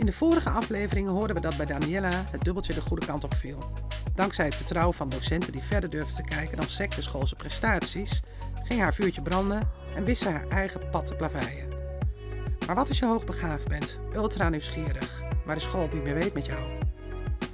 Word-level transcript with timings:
In 0.00 0.06
de 0.06 0.12
vorige 0.12 0.50
afleveringen 0.50 1.12
hoorden 1.12 1.36
we 1.36 1.42
dat 1.42 1.56
bij 1.56 1.66
Daniela 1.66 2.24
het 2.30 2.44
dubbeltje 2.44 2.74
de 2.74 2.80
goede 2.80 3.06
kant 3.06 3.24
op 3.24 3.34
viel. 3.34 3.72
Dankzij 4.14 4.44
het 4.44 4.54
vertrouwen 4.54 4.96
van 4.96 5.08
docenten 5.08 5.52
die 5.52 5.62
verder 5.62 5.90
durfden 5.90 6.24
te 6.24 6.34
kijken 6.34 6.56
dan 6.56 6.68
sectorschoolse 6.68 7.36
prestaties, 7.36 8.22
ging 8.62 8.80
haar 8.80 8.94
vuurtje 8.94 9.22
branden 9.22 9.68
en 9.94 10.04
wist 10.04 10.22
ze 10.22 10.28
haar 10.28 10.48
eigen 10.48 10.88
pad 10.90 11.06
te 11.06 11.14
plaveien. 11.14 11.68
Maar 12.66 12.74
wat 12.74 12.88
als 12.88 12.98
je 12.98 13.06
hoogbegaafd 13.06 13.68
bent, 13.68 13.98
ultra 14.14 14.48
nieuwsgierig, 14.48 15.22
waar 15.44 15.54
de 15.54 15.60
school 15.60 15.88
niet 15.92 16.02
meer 16.02 16.14
weet 16.14 16.34
met 16.34 16.46
jou? 16.46 16.60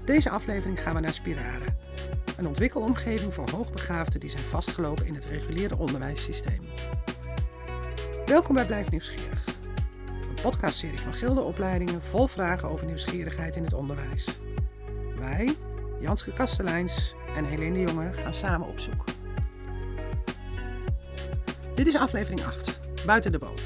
Deze 0.05 0.31
aflevering 0.31 0.83
gaan 0.83 0.95
we 0.95 1.01
naar 1.01 1.15
Spirare, 1.15 1.77
een 2.37 2.47
ontwikkelomgeving 2.47 3.35
voor 3.35 3.51
hoogbegaafden 3.51 4.21
die 4.21 4.31
zijn 4.31 4.43
vastgelopen 4.43 5.07
in 5.07 5.15
het 5.15 5.25
reguliere 5.25 5.77
onderwijssysteem. 5.77 6.69
Welkom 8.27 8.55
bij 8.55 8.67
Blijf 8.67 8.91
Nieuwsgierig, 8.91 9.45
podcastserie 10.47 11.01
van 11.01 11.15
Gildeopleidingen 11.15 12.03
vol 12.03 12.27
vragen 12.27 12.69
over 12.69 12.87
nieuwsgierigheid 12.87 13.57
in 13.57 13.65
het 13.65 13.73
onderwijs. 13.73 14.39
Wij, 15.19 15.57
Janske 16.01 16.33
Kasteleins 16.33 17.15
en 17.35 17.45
Helene 17.45 17.73
de 17.73 17.81
Jonge 17.81 18.13
gaan 18.13 18.35
samen 18.35 18.69
op 18.69 18.79
zoek. 18.79 19.05
Dit 21.75 21.87
is 21.87 21.97
aflevering 21.97 22.45
8, 22.45 22.81
Buiten 23.07 23.33
de 23.33 23.39
Boot. 23.39 23.63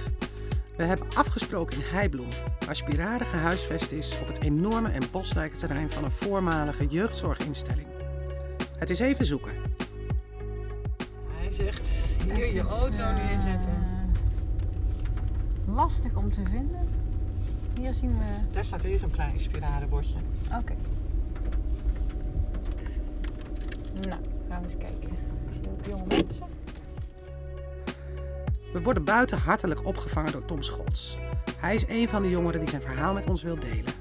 We 0.76 0.82
hebben 0.82 1.06
afgesproken 1.14 1.76
in 1.76 1.84
Heibloem, 1.86 2.28
waar 2.66 2.76
Spirade 2.76 3.24
gehuisvest 3.24 3.92
is 3.92 4.18
op 4.20 4.26
het 4.26 4.40
enorme 4.40 4.88
en 4.88 5.02
bosrijke 5.10 5.56
terrein 5.56 5.90
van 5.90 6.04
een 6.04 6.12
voormalige 6.12 6.86
jeugdzorginstelling. 6.86 7.88
Het 8.76 8.90
is 8.90 8.98
even 8.98 9.24
zoeken. 9.24 9.52
Hij 11.28 11.50
zegt 11.50 11.88
hier 12.24 12.52
je 12.52 12.60
auto 12.60 13.02
eh, 13.02 13.14
neerzetten. 13.14 13.99
Lastig 15.74 16.14
om 16.14 16.32
te 16.32 16.42
vinden. 16.50 16.88
Hier 17.74 17.94
zien 17.94 18.18
we. 18.18 18.52
Daar 18.52 18.64
staat 18.64 18.82
weer 18.82 18.98
zo'n 18.98 19.10
klein 19.10 19.38
spiralenbordje. 19.38 20.16
Oké. 20.58 20.74
Nou, 24.08 24.20
gaan 24.48 24.62
we 24.62 24.68
eens 24.68 24.78
kijken. 24.78 25.10
Ik 25.48 25.52
zie 25.52 25.70
ook 25.70 25.84
jonge 25.84 26.04
mensen. 26.08 26.46
We 28.72 28.82
worden 28.82 29.04
buiten 29.04 29.38
hartelijk 29.38 29.86
opgevangen 29.86 30.32
door 30.32 30.44
Tom 30.44 30.62
Scholz. 30.62 31.16
Hij 31.58 31.74
is 31.74 31.84
een 31.88 32.08
van 32.08 32.22
de 32.22 32.28
jongeren 32.30 32.60
die 32.60 32.68
zijn 32.68 32.82
verhaal 32.82 33.14
met 33.14 33.26
ons 33.26 33.42
wil 33.42 33.58
delen. 33.58 33.92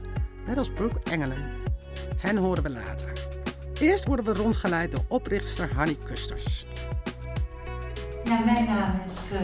Net 0.46 0.58
als 0.58 0.70
Brooke 0.70 1.00
Engelen. 1.10 1.52
Hen 2.18 2.38
horen 2.38 2.64
we 2.64 2.70
later. 2.70 3.28
Eerst 3.80 4.06
worden 4.06 4.26
we 4.26 4.34
rondgeleid 4.34 4.92
door 4.92 5.04
oprichter 5.08 5.74
Hanny 5.74 5.98
Kusters. 6.06 6.66
Ja, 8.24 8.44
mijn 8.46 8.66
naam 8.66 8.92
is 9.08 9.32
eh 9.32 9.40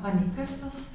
Hanny 0.00 0.30
Kusters. 0.36 0.89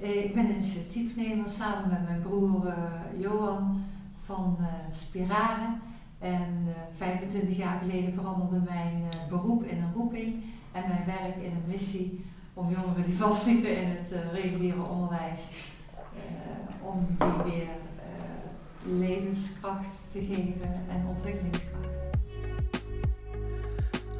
Eh, 0.00 0.24
ik 0.24 0.34
ben 0.34 0.50
initiatiefnemer 0.50 1.50
samen 1.50 1.88
met 1.88 2.04
mijn 2.04 2.22
broer 2.22 2.66
eh, 2.66 3.20
Johan 3.20 3.84
van 4.24 4.56
eh 4.60 4.96
Spirare. 4.96 5.76
En 6.18 6.66
eh, 6.66 6.96
25 6.96 7.56
jaar 7.56 7.78
geleden 7.78 8.14
veranderde 8.14 8.60
mijn 8.64 9.02
beroep 9.28 9.62
in 9.62 9.76
een 9.76 9.92
roeping 9.94 10.44
en 10.72 10.84
mijn 10.88 11.04
werk 11.06 11.36
in 11.36 11.50
een 11.50 11.70
missie 11.70 12.24
om 12.54 12.70
jongeren 12.70 13.04
die 13.04 13.16
vastliepen 13.24 13.82
in 13.82 13.88
het 13.88 14.32
reguliere 14.32 14.82
onderwijs, 14.82 15.70
om 16.82 17.06
die 17.18 17.52
weer 17.52 17.68
levenskracht 18.98 20.12
te 20.12 20.18
geven 20.18 20.72
en 20.88 21.06
ontwikkelingskracht. 21.08 21.97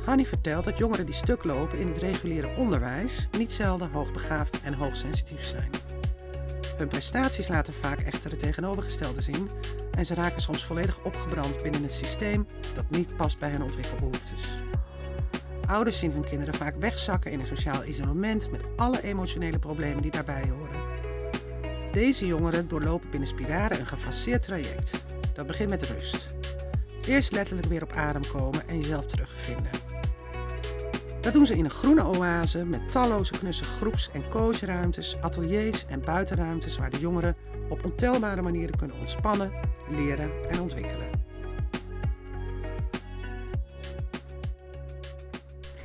Hanny 0.09 0.27
vertelt 0.27 0.65
dat 0.65 0.79
jongeren 0.79 1.07
die 1.07 1.15
stuk 1.15 1.45
lopen 1.45 1.79
in 1.79 1.89
het 1.89 1.97
reguliere 1.97 2.57
onderwijs 2.57 3.29
niet 3.39 3.53
zelden 3.53 3.91
hoogbegaafd 3.91 4.61
en 4.63 4.75
hoogsensitief 4.75 5.45
zijn. 5.45 5.71
Hun 6.77 6.89
prestaties 6.89 7.49
laten 7.49 7.75
vaak 7.75 8.01
echter 8.01 8.31
het 8.31 8.41
tegenovergestelde 8.41 9.21
zien 9.21 9.49
en 9.91 10.07
ze 10.07 10.15
raken 10.15 10.41
soms 10.41 10.65
volledig 10.65 11.05
opgebrand 11.05 11.63
binnen 11.63 11.83
een 11.83 11.91
systeem 11.91 12.47
dat 12.75 12.91
niet 12.91 13.17
past 13.17 13.39
bij 13.39 13.51
hun 13.51 13.63
ontwikkelbehoeftes. 13.63 14.43
Ouders 15.67 15.99
zien 15.99 16.13
hun 16.13 16.25
kinderen 16.25 16.55
vaak 16.55 16.75
wegzakken 16.79 17.31
in 17.31 17.41
een 17.41 17.47
sociaal 17.47 17.85
isolement 17.85 18.51
met 18.51 18.65
alle 18.77 19.03
emotionele 19.03 19.59
problemen 19.59 20.03
die 20.03 20.11
daarbij 20.11 20.53
horen. 20.59 20.81
Deze 21.93 22.27
jongeren 22.27 22.69
doorlopen 22.69 23.11
binnen 23.11 23.29
Spirare 23.29 23.79
een 23.79 23.87
gefaseerd 23.87 24.43
traject. 24.43 25.05
Dat 25.35 25.47
begint 25.47 25.69
met 25.69 25.83
rust. 25.83 26.35
Eerst 27.07 27.33
letterlijk 27.33 27.69
weer 27.69 27.83
op 27.83 27.93
adem 27.93 28.27
komen 28.27 28.69
en 28.69 28.77
jezelf 28.77 29.07
terugvinden. 29.07 29.88
Dat 31.21 31.33
doen 31.33 31.47
ze 31.47 31.57
in 31.57 31.65
een 31.65 31.71
groene 31.71 32.07
oase 32.07 32.65
met 32.65 32.91
talloze 32.91 33.39
knusse 33.39 33.65
groeps- 33.65 34.11
en 34.13 34.29
coachruimtes, 34.29 35.17
ateliers 35.21 35.87
en 35.87 36.05
buitenruimtes 36.05 36.79
waar 36.79 36.91
de 36.91 36.99
jongeren 36.99 37.37
op 37.69 37.85
ontelbare 37.85 38.43
manieren 38.43 38.77
kunnen 38.77 38.97
ontspannen, 38.99 39.53
leren 39.89 40.31
en 40.49 40.61
ontwikkelen. 40.61 41.11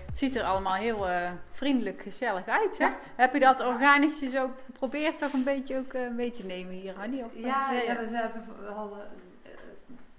Het 0.06 0.18
ziet 0.18 0.36
er 0.36 0.44
allemaal 0.44 0.74
heel 0.74 1.10
eh, 1.10 1.32
vriendelijk, 1.52 2.02
gezellig 2.02 2.46
uit. 2.48 2.78
Hè? 2.78 2.88
Heb 3.16 3.34
je 3.34 3.40
dat 3.40 3.66
organisch 3.66 4.20
dus 4.20 4.38
ook 4.38 4.52
geprobeerd 4.66 5.18
toch 5.18 5.34
een 5.34 5.44
beetje 5.44 5.78
ook, 5.78 5.94
eh, 5.94 6.02
mee 6.16 6.32
te 6.32 6.46
nemen 6.46 6.74
hier, 6.74 6.94
Hanny? 6.96 7.22
Of, 7.22 7.32
Ja, 7.34 7.72
ja 7.72 7.98
we, 7.98 8.16
hebben, 8.18 8.42
we 8.66 8.72
hadden, 8.72 9.00
eh, 9.44 9.50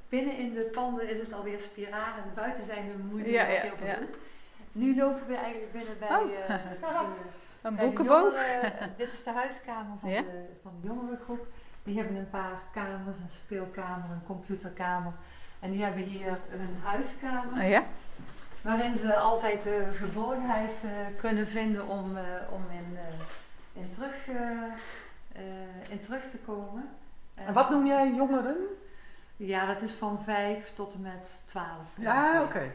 binnen 0.08 0.36
in 0.36 0.54
de 0.54 0.69
panden 0.72 1.08
is 1.08 1.19
het 1.19 1.32
alweer 1.32 1.60
spiraal 1.60 2.14
en 2.16 2.31
buiten 2.34 2.64
zijn 2.64 2.86
we 2.86 3.16
Ja, 3.16 3.22
nog 3.22 3.26
ja, 3.26 3.44
heel 3.44 3.76
veel 3.76 3.86
ja. 3.86 3.96
doen. 3.96 4.08
Nu 4.75 4.97
lopen 4.97 5.27
we 5.27 5.37
eigenlijk 5.37 5.73
binnen 5.73 5.99
bij, 5.99 6.09
Oh. 6.09 6.31
eh, 6.49 6.61
een 7.62 7.77
boekenboog. 7.77 8.35
dit 8.97 9.12
is 9.12 9.25
de 9.25 9.31
huiskamer 9.31 9.99
van, 10.01 10.11
Ja. 10.11 10.21
de, 10.23 10.45
van 10.62 10.73
de 10.81 10.87
jongerengroep. 10.87 11.47
Die 11.83 11.97
hebben 11.99 12.17
een 12.17 12.31
paar 12.31 12.62
kamers, 12.73 13.17
een 13.17 13.31
speelkamer, 13.45 14.11
een 14.11 14.25
computerkamer. 14.27 15.12
En 15.61 15.71
die 15.71 15.83
hebben 15.83 16.03
hier 16.03 16.39
een 16.53 16.77
huiskamer. 16.83 17.62
Oh, 17.62 17.69
ja? 17.69 17.85
Waarin 18.62 18.95
ze 18.95 19.17
altijd 19.17 19.62
de 19.62 19.89
geborgenheid 19.95 20.75
eh, 20.85 20.91
kunnen 21.19 21.49
vinden 21.49 21.87
om, 21.89 22.17
eh, 22.17 22.23
om 22.51 22.65
in, 22.71 22.99
in, 23.73 23.91
terug, 23.95 24.27
in 25.89 26.01
terug 26.01 26.31
te 26.31 26.37
komen. 26.47 26.89
En 27.35 27.53
wat 27.53 27.71
noem 27.71 27.87
jij 27.87 28.15
jongeren? 28.15 28.56
Ja, 29.37 29.67
dat 29.67 29.81
is 29.83 29.93
van 29.93 30.23
5 30.23 30.75
tot 30.75 30.95
en 30.95 31.01
met 31.01 31.43
12. 31.47 31.67
Ja, 31.97 32.43
oké. 32.43 32.73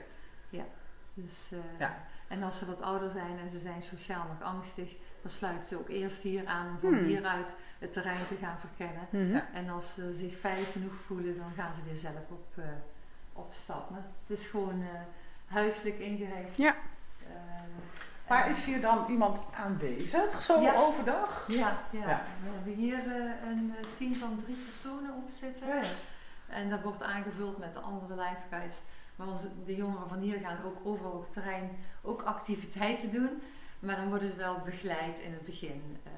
Dus, 1.25 1.52
eh, 1.52 1.80
Ja. 1.80 1.97
En 2.28 2.44
als 2.44 2.57
ze 2.57 2.66
wat 2.66 2.81
ouder 2.81 3.12
zijn 3.12 3.40
en 3.40 3.50
ze 3.50 3.59
zijn 3.59 3.81
sociaal 3.81 4.25
nog 4.28 4.41
angstig, 4.53 4.90
dan 5.22 5.31
sluiten 5.31 5.68
ze 5.68 5.78
ook 5.80 5.90
eerst 5.90 6.22
hier 6.22 6.47
aan 6.47 6.68
om 6.68 6.78
van 6.80 6.94
Hmm. 6.94 7.06
hieruit 7.06 7.56
het 7.80 7.94
terrein 7.94 8.25
te 8.28 8.35
gaan 8.35 8.59
verkennen. 8.59 9.07
Mhm. 9.09 9.31
Ja. 9.35 9.47
En 9.53 9.69
als 9.69 9.94
ze 9.94 10.13
zich 10.13 10.40
veilig 10.40 10.72
genoeg 10.72 10.94
voelen, 10.94 11.38
dan 11.38 11.52
gaan 11.56 11.74
ze 11.75 11.84
weer 11.84 11.97
zelf 11.97 12.30
op, 12.30 12.46
eh, 12.56 12.63
op 13.34 13.53
stap. 13.53 13.90
Maar 13.90 14.02
het 14.28 14.40
is 14.40 14.46
gewoon 14.47 14.81
eh, 14.81 15.00
huiselijk 15.46 16.00
ingericht. 16.00 16.57
Ja. 16.57 16.75
Eh, 17.19 17.28
Maar 18.28 18.50
is 18.50 18.66
hier 18.66 18.81
dan 18.81 19.06
iemand 19.09 19.40
aanwezig, 19.53 20.41
zo 20.44 20.62
Ja. 20.62 20.74
overdag? 20.75 21.46
Ja, 21.47 21.78
ja. 21.91 22.07
Ja. 22.09 22.22
we 22.44 22.50
hebben 22.53 22.74
hier 22.74 22.97
eh, 23.00 23.50
een 23.50 23.74
team 23.97 24.13
van 24.13 24.38
drie 24.44 24.56
personen 24.56 25.13
op 25.16 25.30
zitten. 25.40 25.68
En 26.47 26.69
dat 26.69 26.81
wordt 26.81 27.03
aangevuld 27.03 27.57
met 27.57 27.74
de 27.74 27.80
andere 27.80 28.16
lifeguides. 28.16 28.75
Maar 29.19 29.28
onze, 29.28 29.50
de 29.66 29.75
jongeren 29.75 30.09
van 30.09 30.19
hier 30.19 30.40
gaan 30.40 30.57
ook 30.66 30.78
overal 30.84 31.12
op 31.12 31.22
het 31.24 31.34
terrein 31.34 31.69
ook 32.02 32.22
activiteiten 32.22 33.12
doen. 33.12 33.41
Maar 33.80 33.96
dan 33.96 34.09
worden 34.09 34.30
ze 34.30 34.35
wel 34.35 34.62
begeleid 34.66 35.19
in 35.19 35.31
het 35.31 35.46
begin. 35.46 35.97
eh, 36.03 36.12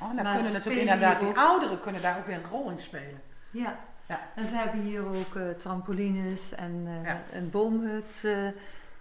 Oh, 0.00 0.14
dan 0.14 0.24
Maar 0.24 0.34
kunnen 0.34 0.52
natuurlijk 0.52 0.80
inderdaad 0.82 1.18
die 1.18 1.32
ouderen 1.38 1.80
kunnen 1.80 2.02
daar 2.02 2.18
ook 2.18 2.26
weer 2.26 2.36
een 2.36 2.50
rol 2.50 2.70
in 2.70 2.78
spelen. 2.78 3.22
ja. 3.50 3.78
Ja. 4.06 4.20
En 4.34 4.46
ze 4.48 4.54
hebben 4.54 4.80
hier 4.80 5.04
ook 5.06 5.34
eh, 5.34 5.50
trampolines 5.58 6.52
en 6.52 6.82
eh, 6.86 7.04
Ja. 7.04 7.22
een 7.32 7.50
boomhut. 7.50 8.26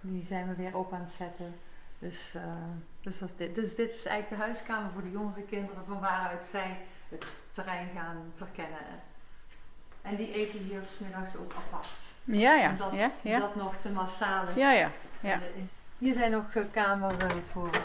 die 0.02 0.26
zijn 0.26 0.48
we 0.48 0.56
weer 0.56 0.78
op 0.78 0.94
aan 0.94 1.02
het 1.02 1.12
zetten. 1.18 1.54
Dus, 2.00 2.34
dus, 3.02 3.22
dit. 3.38 3.56
dus 3.56 3.76
dit 3.76 3.90
is 3.94 4.06
eigenlijk 4.06 4.30
de 4.30 4.36
huiskamer 4.48 4.92
voor 4.92 5.02
de 5.04 5.12
jongere 5.12 5.42
kinderen 5.44 5.86
van 5.88 6.00
waaruit 6.00 6.46
zij 6.46 6.78
het 7.10 7.26
terrein 7.52 7.90
gaan 7.96 8.32
verkennen. 8.36 8.80
En 10.02 10.16
die 10.16 10.34
eten 10.34 10.60
hier 10.60 10.82
smiddags 10.86 11.36
ook 11.36 11.54
apart. 11.54 11.88
Ja, 12.24 12.56
ja. 12.56 12.70
Omdat 12.70 12.92
ja, 12.94 13.10
ja. 13.22 13.40
dat 13.40 13.56
nog 13.56 13.76
te 13.76 13.90
massaal 13.90 14.48
is. 14.48 14.54
ja, 14.54 14.72
ja. 14.72 14.90
ja. 15.20 15.34
Eh, 15.34 15.40
Hier 15.98 16.14
zijn 16.14 16.32
nog 16.32 16.54
eh, 16.56 16.64
kameren 16.72 17.44
voor 17.52 17.70
eh, 17.74 17.82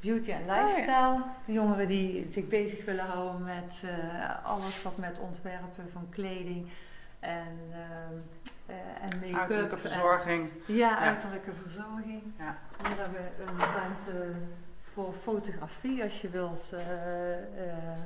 beauty 0.00 0.30
en 0.30 0.40
Oh, 0.40 0.46
lifestyle. 0.66 1.22
Jongeren 1.44 1.86
die 1.88 2.26
zich 2.30 2.46
bezig 2.48 2.84
willen 2.84 3.04
houden 3.04 3.44
met 3.44 3.82
eh, 3.84 4.44
alles 4.46 4.82
wat 4.82 4.96
met 4.96 5.18
ontwerpen 5.18 5.88
van 5.92 6.06
kleding 6.10 6.68
en, 7.20 7.58
eh, 8.66 8.74
en 9.02 9.18
make-up. 9.20 9.34
Uiterlijke 9.38 9.74
en- 9.74 9.80
verzorging. 9.80 10.50
ja, 10.66 10.98
uiterlijke 10.98 11.50
verzorging. 11.62 12.22
Ja. 12.38 12.56
Hier 12.86 12.96
hebben 12.96 13.20
we 13.36 13.42
een 13.44 13.58
ruimte 13.58 14.32
voor 14.92 15.14
fotografie 15.22 16.02
als 16.02 16.20
je 16.20 16.28
wilt. 16.28 16.70
eh, 16.72 17.32
eh, 17.32 17.98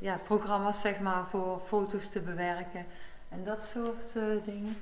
ja, 0.00 0.16
programma's 0.24 0.80
zeg 0.80 0.98
maar 1.00 1.26
voor 1.26 1.60
foto's 1.66 2.10
te 2.10 2.20
bewerken 2.20 2.86
en 3.28 3.44
dat 3.44 3.62
soort 3.62 4.16
eh, 4.16 4.44
dingen. 4.44 4.76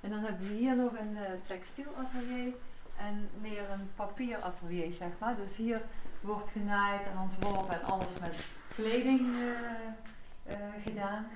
En 0.00 0.10
dan 0.10 0.18
hebben 0.18 0.48
we 0.48 0.54
hier 0.54 0.76
nog 0.76 0.92
een 0.98 1.16
eh, 1.16 1.32
textielatelier 1.42 2.52
en 2.98 3.28
meer 3.40 3.70
een 3.70 3.90
papieratelier 3.96 4.92
zeg 4.92 5.08
maar. 5.18 5.36
Dus 5.36 5.56
hier 5.56 5.80
wordt 6.20 6.50
genaaid 6.50 7.06
en 7.06 7.18
ontworpen 7.18 7.80
en 7.80 7.86
alles 7.86 8.18
met 8.20 8.48
kleding 8.74 9.36
eh, 10.44 10.56
gedaan. 10.84 11.26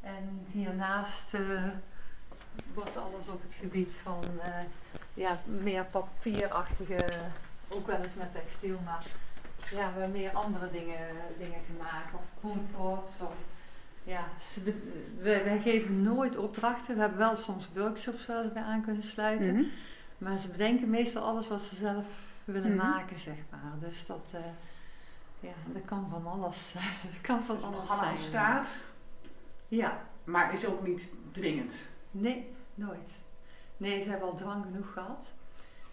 En 0.00 0.46
hiernaast 0.52 1.30
wordt 2.74 2.96
alles 2.96 3.28
op 3.28 3.42
het 3.42 3.54
gebied 3.54 3.94
van 4.02 4.24
ja, 5.14 5.38
meer 5.44 5.84
papierachtige, 5.84 7.04
ook 7.68 7.86
wel 7.86 8.02
eens 8.02 8.14
met 8.14 8.32
textiel, 8.32 8.78
maar 8.84 9.06
ja, 9.70 9.92
we 9.94 10.00
hebben 10.00 10.10
meer 10.10 10.30
andere 10.32 10.70
dingen, 10.70 10.98
dingen 11.38 11.60
gemaakt. 11.66 12.14
Of 12.14 12.24
homepots 12.40 13.20
of 13.20 13.32
ja, 14.04 14.24
we, 14.64 15.42
wij 15.44 15.60
geven 15.60 16.02
nooit 16.02 16.36
opdrachten. 16.36 16.94
We 16.94 17.00
hebben 17.00 17.18
wel 17.18 17.36
soms 17.36 17.68
workshops 17.74 18.26
waar 18.26 18.42
ze 18.42 18.50
bij 18.50 18.62
aan 18.62 18.82
kunnen 18.82 19.02
sluiten. 19.02 19.54
Mhm. 19.54 19.64
Maar 20.18 20.38
ze 20.38 20.48
bedenken 20.48 20.90
meestal 20.90 21.22
alles 21.22 21.48
wat 21.48 21.62
ze 21.62 21.74
zelf 21.74 22.04
willen 22.44 22.74
Mhm. 22.74 22.86
maken, 22.90 23.18
zeg 23.18 23.36
maar. 23.50 23.72
Dus 23.78 24.06
dat, 24.06 24.30
eh, 24.34 24.40
ja, 25.40 25.52
dat 25.72 25.84
kan 25.84 26.06
van 26.10 26.26
alles. 26.26 26.72
dat 27.12 27.20
kan 27.20 27.42
van 27.42 27.62
alles 27.62 27.86
zijn. 27.98 28.10
ontstaat, 28.10 28.76
Ja, 29.68 30.00
maar 30.24 30.52
is 30.52 30.66
ook 30.66 30.86
niet 30.86 31.10
dwingend. 31.32 31.82
nee, 32.10 32.54
nooit. 32.74 33.20
Nee, 33.76 34.02
ze 34.02 34.08
hebben 34.10 34.28
al 34.28 34.34
dwang 34.36 34.64
genoeg 34.64 34.92
gehad. 34.92 35.32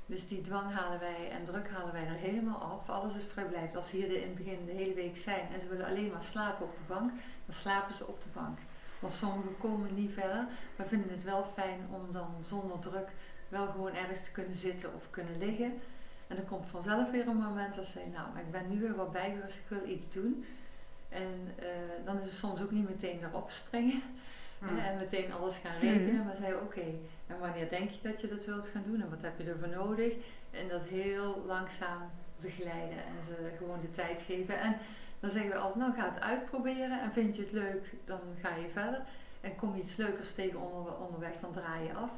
Dus 0.05 0.27
die 0.27 0.41
dwang 0.41 0.71
halen 0.73 0.99
wij 0.99 1.29
en 1.31 1.43
druk 1.43 1.69
halen 1.69 1.93
wij 1.93 2.05
er 2.07 2.13
helemaal 2.13 2.57
af. 2.57 2.89
Alles 2.89 3.15
is 3.15 3.23
vrijblijvend. 3.23 3.75
Als 3.75 3.89
ze 3.89 3.95
hier 3.95 4.09
de, 4.09 4.21
in 4.21 4.27
het 4.27 4.35
begin 4.35 4.65
de 4.65 4.71
hele 4.71 4.93
week 4.93 5.17
zijn 5.17 5.47
en 5.53 5.59
ze 5.59 5.67
willen 5.67 5.85
alleen 5.85 6.11
maar 6.11 6.23
slapen 6.23 6.65
op 6.65 6.75
de 6.75 6.93
bank, 6.93 7.11
dan 7.45 7.55
slapen 7.55 7.95
ze 7.95 8.07
op 8.07 8.21
de 8.21 8.29
bank. 8.33 8.57
Want 8.99 9.13
sommigen 9.13 9.57
komen 9.57 9.95
niet 9.95 10.11
verder, 10.11 10.47
maar 10.75 10.87
vinden 10.87 11.11
het 11.11 11.23
wel 11.23 11.43
fijn 11.43 11.79
om 11.91 12.11
dan 12.11 12.35
zonder 12.41 12.79
druk 12.79 13.09
wel 13.47 13.67
gewoon 13.67 13.93
ergens 13.93 14.23
te 14.23 14.31
kunnen 14.31 14.55
zitten 14.55 14.93
of 14.93 15.09
kunnen 15.09 15.37
liggen. 15.37 15.81
En 16.27 16.35
dan 16.35 16.45
komt 16.45 16.69
vanzelf 16.69 17.11
weer 17.11 17.27
een 17.27 17.37
moment 17.37 17.75
dat 17.75 17.85
ze 17.85 17.91
zeggen, 17.91 18.11
nou, 18.11 18.33
maar 18.33 18.41
ik 18.41 18.51
ben 18.51 18.69
nu 18.69 18.79
weer 18.79 18.95
wat 18.95 19.11
bijgerust, 19.11 19.55
ik 19.55 19.67
wil 19.67 19.89
iets 19.89 20.11
doen. 20.11 20.45
En 21.09 21.53
eh, 21.55 21.67
dan 22.05 22.19
is 22.19 22.27
het 22.27 22.35
soms 22.35 22.61
ook 22.61 22.71
niet 22.71 22.89
meteen 22.89 23.23
erop 23.23 23.49
springen 23.49 24.03
Hmm. 24.59 24.77
en 24.77 24.97
meteen 24.97 25.33
alles 25.33 25.57
gaan 25.57 25.79
rekenen. 25.79 26.13
Mhm. 26.15 26.25
Maar 26.25 26.35
zeggen, 26.35 26.61
oké, 26.61 26.85
en 27.27 27.39
wanneer 27.39 27.69
denk 27.69 27.89
je 27.89 27.99
dat 28.09 28.21
je 28.21 28.27
dat 28.27 28.45
wilt 28.45 28.67
gaan 28.67 28.83
doen 28.85 29.01
en 29.01 29.09
wat 29.09 29.21
heb 29.21 29.39
je 29.39 29.43
ervoor 29.49 29.67
nodig? 29.85 30.13
En 30.51 30.67
dat 30.67 30.83
heel 30.83 31.43
langzaam 31.47 32.01
begeleiden 32.41 32.97
en 32.97 33.23
ze 33.25 33.33
gewoon 33.57 33.81
de 33.81 33.91
tijd 33.91 34.21
geven. 34.21 34.59
En 34.59 34.77
dan 35.19 35.29
zeggen 35.29 35.49
we 35.51 35.57
altijd, 35.57 35.79
nou 35.85 35.93
ga 35.99 36.09
het 36.13 36.21
uitproberen 36.21 37.01
en 37.01 37.11
vind 37.13 37.35
je 37.35 37.41
het 37.41 37.51
leuk, 37.51 37.93
dan 38.05 38.19
ga 38.41 38.55
je 38.55 38.69
verder. 38.69 39.01
En 39.41 39.55
kom 39.55 39.75
je 39.75 39.81
iets 39.81 39.95
leukers 39.95 40.33
tegen 40.33 40.59
onder, 40.61 40.97
onderweg, 40.97 41.31
dan 41.41 41.53
draai 41.53 41.83
je 41.83 41.93
af. 41.93 42.09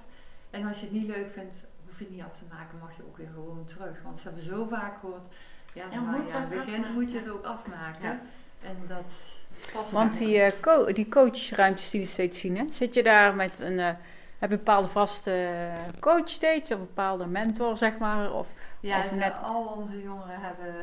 En 0.50 0.66
als 0.68 0.80
je 0.80 0.86
het 0.86 0.94
niet 0.94 1.08
leuk 1.08 1.30
vindt, 1.30 1.66
hoef 1.86 1.98
je 1.98 2.04
het 2.04 2.14
niet 2.14 2.24
af 2.24 2.38
te 2.38 2.44
maken, 2.52 2.78
mag 2.80 2.98
je 2.98 3.04
ook 3.08 3.18
weer 3.18 3.30
gewoon 3.34 3.66
terug. 3.66 4.02
Want 4.04 4.18
ze 4.18 4.24
hebben 4.24 4.44
zo 4.44 4.66
vaak 4.66 5.00
gehoord, 5.00 5.26
ja, 5.74 5.86
Ja, 5.92 6.00
maar 6.00 6.28
ja, 6.28 6.34
aan 6.34 6.42
het 6.42 6.50
begin 6.50 6.74
afmaken. 6.74 6.94
moet 6.94 7.12
je 7.12 7.18
het 7.18 7.30
ook 7.30 7.46
afmaken. 7.46 8.04
Ja. 8.10 8.20
En 8.62 8.76
dat 8.88 9.14
past 9.74 9.92
Want 9.92 10.18
die, 10.18 10.42
eh, 10.42 10.52
co- 10.62 10.92
die 10.94 11.08
coachruimtes 11.10 11.90
die 11.90 12.02
we 12.02 12.08
steeds 12.08 12.40
zien, 12.40 12.58
hè? 12.58 12.66
zit 12.72 12.94
je 12.94 13.04
daar 13.04 13.36
met 13.36 13.60
een, 13.60 13.80
eh, 13.80 13.90
heb 14.40 14.50
je 14.50 14.56
een 14.58 14.64
bepaalde 14.64 14.88
vaste 14.88 15.70
coach 16.00 16.30
steeds 16.30 16.72
of 16.72 16.80
een 16.80 16.86
bepaalde 16.86 17.26
mentor, 17.28 17.78
zeg 17.78 17.98
maar? 17.98 18.34
Of, 18.34 18.48
Ja, 18.80 18.98
Of 19.06 19.12
net- 19.12 19.34
al 19.44 19.66
onze 19.66 20.02
jongeren 20.02 20.40
hebben, 20.42 20.76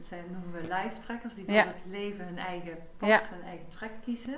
zij 0.00 0.22
noemen 0.30 0.52
we 0.52 0.60
live 0.60 1.00
trackers, 1.06 1.34
die 1.34 1.52
Ja. 1.52 1.66
het 1.66 1.76
leven 1.86 2.24
hun 2.24 2.38
eigen 2.38 2.78
pad, 2.96 3.08
Ja. 3.08 3.20
hun 3.30 3.42
eigen 3.48 3.68
track 3.68 3.90
kiezen. 4.04 4.34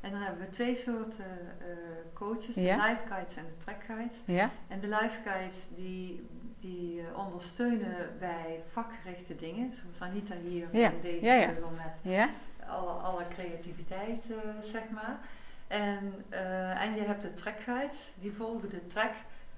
En 0.00 0.10
dan 0.10 0.20
hebben 0.20 0.40
we 0.40 0.50
twee 0.50 0.76
soorten 0.76 1.24
eh, 1.58 1.66
coaches, 2.12 2.54
de 2.54 2.62
Ja. 2.62 2.86
life 2.86 3.00
guides 3.08 3.36
en 3.36 3.44
de 3.44 3.64
track 3.64 3.84
guides. 3.86 4.20
ja? 4.24 4.50
En 4.68 4.80
de 4.80 4.86
life 4.88 5.18
guides 5.24 5.54
die, 5.76 6.26
die 6.60 7.00
eh, 7.00 7.18
ondersteunen 7.18 8.16
bij 8.18 8.60
vakgerichte 8.72 9.36
dingen, 9.36 9.72
zoals 9.74 10.00
Anita 10.10 10.34
hier 10.48 10.68
in 10.72 10.92
deze 11.02 11.26
Ja, 11.26 11.46
met 11.46 11.60
alle, 12.68 12.90
alle 12.90 13.22
creativiteit, 13.28 14.26
eh, 14.30 14.50
zeg 14.60 14.82
maar. 14.90 15.18
En, 15.70 16.24
eh, 16.28 16.82
en 16.82 16.94
je 16.94 17.00
hebt 17.00 17.22
de 17.22 17.34
track 17.34 17.60
guides, 17.60 18.12
die 18.20 18.32
volgen 18.32 18.68
de 18.70 18.86
track 18.86 19.12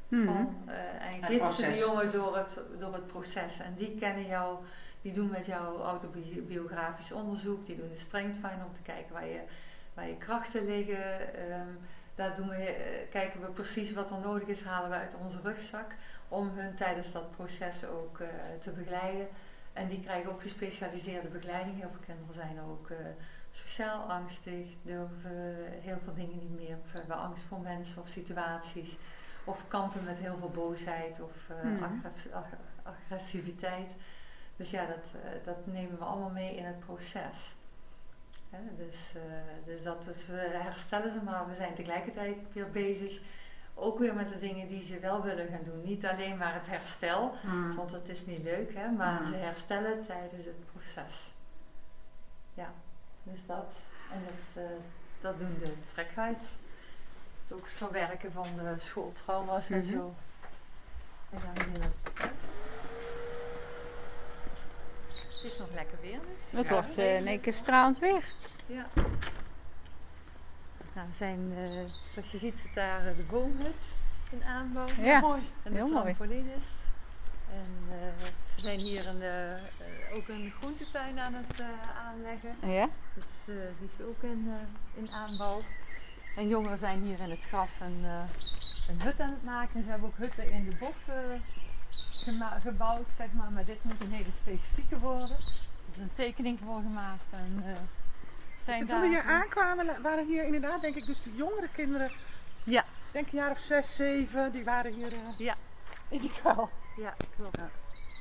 Mhm. 0.08 0.24
van 0.24 0.62
eh 0.66 1.14
en 1.14 1.24
gidsen 1.24 1.72
de 1.72 1.78
jongen 1.78 2.12
door 2.12 2.36
het, 2.36 2.58
door 2.78 2.92
het 2.92 3.06
proces. 3.06 3.58
En 3.60 3.74
die 3.74 3.96
kennen 3.98 4.26
jou, 4.26 4.58
die 5.02 5.12
doen 5.12 5.30
met 5.30 5.46
jou 5.46 5.80
autobiografisch 5.80 7.12
onderzoek, 7.12 7.66
die 7.66 7.76
doen 7.76 7.88
de 7.88 7.98
strength 7.98 8.34
finder 8.34 8.66
om 8.66 8.74
te 8.74 8.82
kijken 8.82 9.12
waar 9.12 9.26
je, 9.26 9.40
waar 9.94 10.08
je 10.08 10.16
krachten 10.16 10.64
liggen. 10.66 11.34
Ehm, 11.34 11.68
daar 12.14 12.36
doen 12.36 12.48
we, 12.48 12.54
eh, 12.56 13.10
kijken 13.10 13.40
we 13.40 13.46
precies 13.50 13.92
wat 13.92 14.10
er 14.10 14.20
nodig 14.20 14.48
is, 14.48 14.62
halen 14.64 14.90
we 14.90 14.96
uit 14.96 15.14
onze 15.14 15.38
rugzak 15.42 15.94
om 16.28 16.50
hun 16.54 16.74
tijdens 16.74 17.12
dat 17.12 17.30
proces 17.30 17.84
ook 17.84 18.20
eh, 18.20 18.28
te 18.60 18.70
begeleiden. 18.70 19.28
En 19.72 19.88
die 19.88 20.00
krijgen 20.00 20.30
ook 20.30 20.42
gespecialiseerde 20.42 21.28
begeleiding. 21.28 21.78
Heel 21.78 21.90
veel 21.90 22.14
kinderen 22.14 22.34
zijn 22.34 22.60
ook 22.70 22.90
eh, 22.90 22.96
sociaal 23.52 24.00
angstig, 24.10 24.66
durven 24.82 25.64
heel 25.80 25.98
veel 26.04 26.14
dingen 26.14 26.38
niet 26.38 26.60
meer, 26.60 26.76
of 26.84 26.92
hebben 26.92 27.16
angst 27.16 27.44
voor 27.44 27.60
mensen 27.60 28.02
of 28.02 28.08
situaties. 28.08 28.96
Of 29.44 29.68
kampen 29.68 30.04
met 30.04 30.18
heel 30.18 30.36
veel 30.38 30.50
boosheid 30.50 31.20
of 31.20 31.48
eh, 31.48 31.82
ag- 32.32 32.44
agressiviteit. 32.82 33.96
Dus 34.56 34.70
ja, 34.70 34.86
dat, 34.86 35.12
eh, 35.24 35.30
dat 35.44 35.66
nemen 35.66 35.98
we 35.98 36.04
allemaal 36.04 36.30
mee 36.30 36.54
in 36.56 36.64
het 36.64 36.78
proces. 36.80 37.54
Hè, 38.50 38.58
dus, 38.76 39.12
eh, 39.16 39.22
dus 39.64 39.82
dat 39.82 40.06
is, 40.06 40.26
we 40.26 40.50
herstellen 40.62 41.12
ze, 41.12 41.22
maar 41.22 41.48
we 41.48 41.54
zijn 41.54 41.74
tegelijkertijd 41.74 42.36
weer 42.52 42.70
bezig. 42.70 43.20
Ook 43.74 43.98
weer 43.98 44.14
met 44.14 44.28
de 44.28 44.38
dingen 44.38 44.68
die 44.68 44.82
ze 44.82 44.98
wel 44.98 45.22
willen 45.22 45.46
gaan 45.48 45.64
doen. 45.64 45.82
Niet 45.82 46.06
alleen 46.06 46.36
maar 46.36 46.54
het 46.54 46.66
herstel, 46.66 47.34
Hmm. 47.40 47.74
want 47.74 47.90
dat 47.90 48.06
is 48.06 48.26
niet 48.26 48.42
leuk, 48.42 48.74
hè, 48.74 48.90
maar 48.90 49.20
Mhm. 49.20 49.30
ze 49.30 49.36
herstellen 49.36 50.06
tijdens 50.06 50.44
het 50.44 50.66
proces. 50.72 51.30
Ja, 52.54 52.72
dus 53.22 53.38
dat. 53.46 53.72
En 54.12 54.20
dat, 54.26 54.64
eh, 54.64 54.70
dat 55.20 55.38
doen 55.38 55.56
de 55.64 55.74
trekguides. 55.92 56.56
Ook 57.50 57.60
het 57.64 57.70
verwerken 57.72 58.32
van 58.32 58.46
de 58.56 58.74
schooltrauma's 58.78 59.70
en 59.70 59.78
Mhm. 59.78 59.90
zo. 59.92 60.14
En 61.30 61.40
dan 61.54 61.64
hier. 61.64 61.90
Het 65.42 65.52
is 65.52 65.58
nog 65.58 65.68
lekker 65.74 65.98
weer 66.00 66.18
nu. 66.18 66.58
Het 66.58 66.66
Ja. 66.66 66.72
wordt 66.72 66.98
eh, 66.98 67.16
in 67.20 67.26
één 67.26 67.40
keer 67.40 67.52
stralend 67.52 67.98
weer. 67.98 68.32
Ja. 68.66 68.86
Nou, 70.94 71.08
we 71.08 71.14
zijn, 71.16 71.52
eh, 71.56 71.90
zoals 72.12 72.30
je 72.30 72.38
ziet, 72.38 72.58
zit 72.62 72.74
daar 72.74 73.02
de 73.16 73.24
boomhut 73.30 73.74
in 74.30 74.44
aanbouw. 74.44 74.86
Ja, 75.00 75.20
Mooi. 75.20 75.40
En 75.62 75.70
de 75.72 75.76
heel 75.78 75.88
mooi. 75.88 76.02
trampolines. 76.02 76.64
En 77.52 77.76
eh, 77.90 78.24
ze 78.54 78.60
zijn 78.60 78.78
hier 78.78 79.06
een, 79.08 79.22
ook 80.12 80.28
een 80.28 80.52
groentetuin 80.58 81.18
aan 81.18 81.34
het 81.34 81.60
eh, 81.60 81.66
aanleggen. 82.06 82.56
Ja? 82.72 82.88
Dus, 83.14 83.54
eh, 83.56 83.62
die 83.78 83.88
is 83.98 84.04
ook 84.04 84.22
in, 84.22 84.46
eh, 84.48 85.02
in 85.02 85.10
aanbouw. 85.10 85.62
En 86.36 86.48
jongeren 86.48 86.78
zijn 86.78 87.04
hier 87.04 87.20
in 87.20 87.30
het 87.30 87.44
gras 87.44 87.70
een, 87.80 88.00
eh, 88.04 88.22
een 88.88 89.02
hut 89.02 89.20
aan 89.20 89.30
het 89.30 89.44
maken. 89.44 89.74
En 89.74 89.82
ze 89.82 89.90
hebben 89.90 90.08
ook 90.08 90.16
hutten 90.16 90.50
in 90.50 90.64
de 90.64 90.76
bossen 90.76 91.42
gebouwd, 92.62 93.06
zeg 93.16 93.32
maar. 93.32 93.50
Maar 93.50 93.64
dit 93.64 93.84
moet 93.84 94.00
een 94.00 94.12
hele 94.12 94.30
specifieke 94.40 94.98
worden. 94.98 95.30
Er 95.30 95.92
is 95.92 95.98
een 95.98 96.14
tekening 96.14 96.58
voor 96.64 96.80
gemaakt. 96.80 97.24
En, 97.30 97.62
eh, 97.66 97.76
zijn 98.64 98.86
Toen 98.86 99.00
we 99.00 99.06
hier 99.06 99.22
aankwamen, 99.22 100.02
waren 100.02 100.26
hier 100.26 100.44
inderdaad, 100.44 100.80
denk 100.80 100.96
ik, 100.96 101.06
dus 101.06 101.22
de 101.22 101.34
jongere 101.34 101.68
kinderen. 101.72 102.10
Ja. 102.64 102.84
Denk 103.10 103.26
een 103.26 103.38
jaar 103.38 103.50
of 103.50 103.58
zes, 103.58 103.96
zeven, 103.96 104.52
die 104.52 104.64
waren 104.64 104.92
hier 104.92 105.12
eh, 105.12 105.18
Ja. 105.38 105.54
in 106.08 106.20
die 106.20 106.32
kuil. 106.42 106.70
Ja, 106.96 107.14
klopt. 107.36 107.58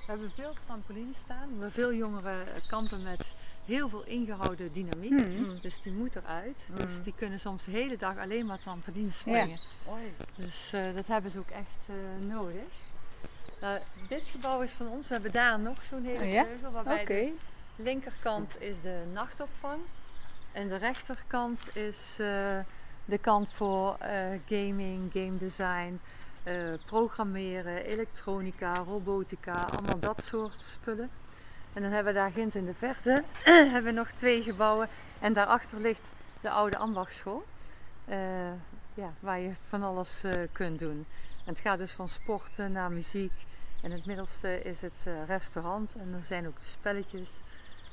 We 0.05 0.12
hebben 0.17 0.31
veel 0.36 0.55
trampolines 0.65 1.17
staan. 1.17 1.60
We 1.60 1.72
veel 1.72 1.93
jongeren 1.93 2.55
eh, 2.55 2.67
kampen 2.67 3.03
met 3.03 3.34
heel 3.65 3.89
veel 3.89 4.03
ingehouden 4.03 4.74
dynamiek. 4.74 5.12
Mhm. 5.12 5.60
Dus 5.62 5.81
die 5.81 5.91
moet 5.91 6.15
eruit. 6.15 6.67
Mm. 6.70 6.77
Dus 6.77 7.03
die 7.03 7.13
kunnen 7.15 7.39
soms 7.39 7.63
de 7.63 7.72
hele 7.72 7.98
dag 7.98 8.17
alleen 8.17 8.46
maar 8.46 8.60
trampolines 8.60 9.20
springen. 9.20 9.60
Dus 10.36 10.74
eh, 10.74 10.96
dat 10.96 11.08
hebben 11.08 11.31
ze 11.31 11.39
ook 11.39 11.50
echt 11.50 11.88
eh, 11.88 12.27
nodig. 12.27 12.63
Nou, 13.62 13.79
dit 14.08 14.27
gebouw 14.27 14.62
is 14.62 14.72
van 14.72 14.88
ons. 14.88 15.08
We 15.08 15.13
hebben 15.13 15.31
daar 15.31 15.60
nog 15.60 15.84
zo'n 15.84 16.03
hele 16.03 16.24
Oh 16.24 16.31
ja? 16.31 16.46
vleugel. 16.46 16.72
Waarbij 16.72 17.01
Oké. 17.01 17.29
de 17.75 17.84
linkerkant 17.84 18.62
is 18.62 18.81
de 18.81 19.03
nachtopvang. 19.13 19.81
En 20.51 20.67
de 20.67 20.75
rechterkant 20.75 21.75
is 21.75 22.17
eh, 22.17 22.60
de 23.05 23.17
kant 23.22 23.50
voor 23.51 23.96
eh, 24.00 24.25
gaming, 24.50 25.12
game 25.13 25.38
design, 25.38 26.00
eh, 26.43 26.55
programmeren, 26.86 27.86
elektronica, 27.86 28.75
robotica, 28.75 29.53
allemaal 29.53 30.00
dat 30.00 30.24
soort 30.24 30.62
spullen. 30.62 31.10
En 31.74 31.81
dan 31.81 31.91
hebben 31.91 32.13
we 32.13 32.19
daar 32.19 32.31
ginds 32.31 32.55
in 32.55 32.65
de 32.65 32.74
verte 32.74 33.24
hebben 33.74 33.83
we 33.83 33.91
nog 33.91 34.12
twee 34.12 34.43
gebouwen. 34.43 34.88
En 35.19 35.33
daarachter 35.33 35.79
ligt 35.79 36.12
de 36.41 36.50
oude 36.50 36.77
ambachtschool. 36.77 37.43
eh, 38.05 38.51
ja, 38.93 39.13
waar 39.19 39.39
je 39.39 39.51
van 39.67 39.83
alles 39.83 40.24
eh, 40.24 40.33
kunt 40.51 40.79
doen. 40.79 41.05
En 41.45 41.53
het 41.53 41.60
gaat 41.60 41.77
dus 41.77 41.91
van 41.91 42.10
sporten 42.10 42.71
naar 42.71 42.91
muziek. 42.91 43.33
En 43.81 43.91
het 43.91 44.05
middelste 44.05 44.62
is 44.62 44.77
het 44.79 45.25
restaurant. 45.27 45.95
En 45.95 46.13
er 46.17 46.24
zijn 46.24 46.48
ook 46.48 46.60
de 46.60 46.67
spelletjes. 46.67 47.41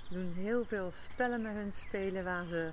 We 0.08 0.14
doen 0.14 0.32
heel 0.36 0.64
veel 0.64 0.90
spellen 0.92 1.42
met 1.42 1.52
hun 1.52 1.72
spelen 1.72 2.24
waar 2.24 2.46
ze 2.46 2.70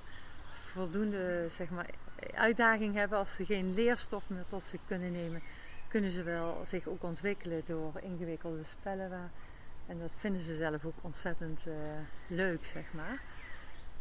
voldoende 0.51 1.45
zeg 1.49 1.69
maar, 1.69 1.89
uitdaging 2.33 2.95
hebben. 2.95 3.17
Als 3.17 3.35
ze 3.35 3.45
geen 3.45 3.73
leerstof 3.73 4.23
meer 4.27 4.45
tot 4.47 4.63
zich 4.63 4.79
kunnen 4.85 5.11
nemen, 5.11 5.41
kunnen 5.95 6.13
ze 6.13 6.23
wel 6.23 6.57
zich 6.63 6.87
ook 6.87 7.03
ontwikkelen 7.03 7.61
door 7.65 7.91
ingewikkelde 8.01 8.63
spellen. 8.63 9.09
Waar, 9.09 9.31
en 9.85 9.99
dat 9.99 10.11
vinden 10.17 10.41
ze 10.41 10.55
zelf 10.55 10.85
ook 10.85 10.93
ontzettend 11.01 11.65
eh, 11.67 11.73
leuk, 12.27 12.65
zeg 12.65 12.93
maar. 12.93 13.21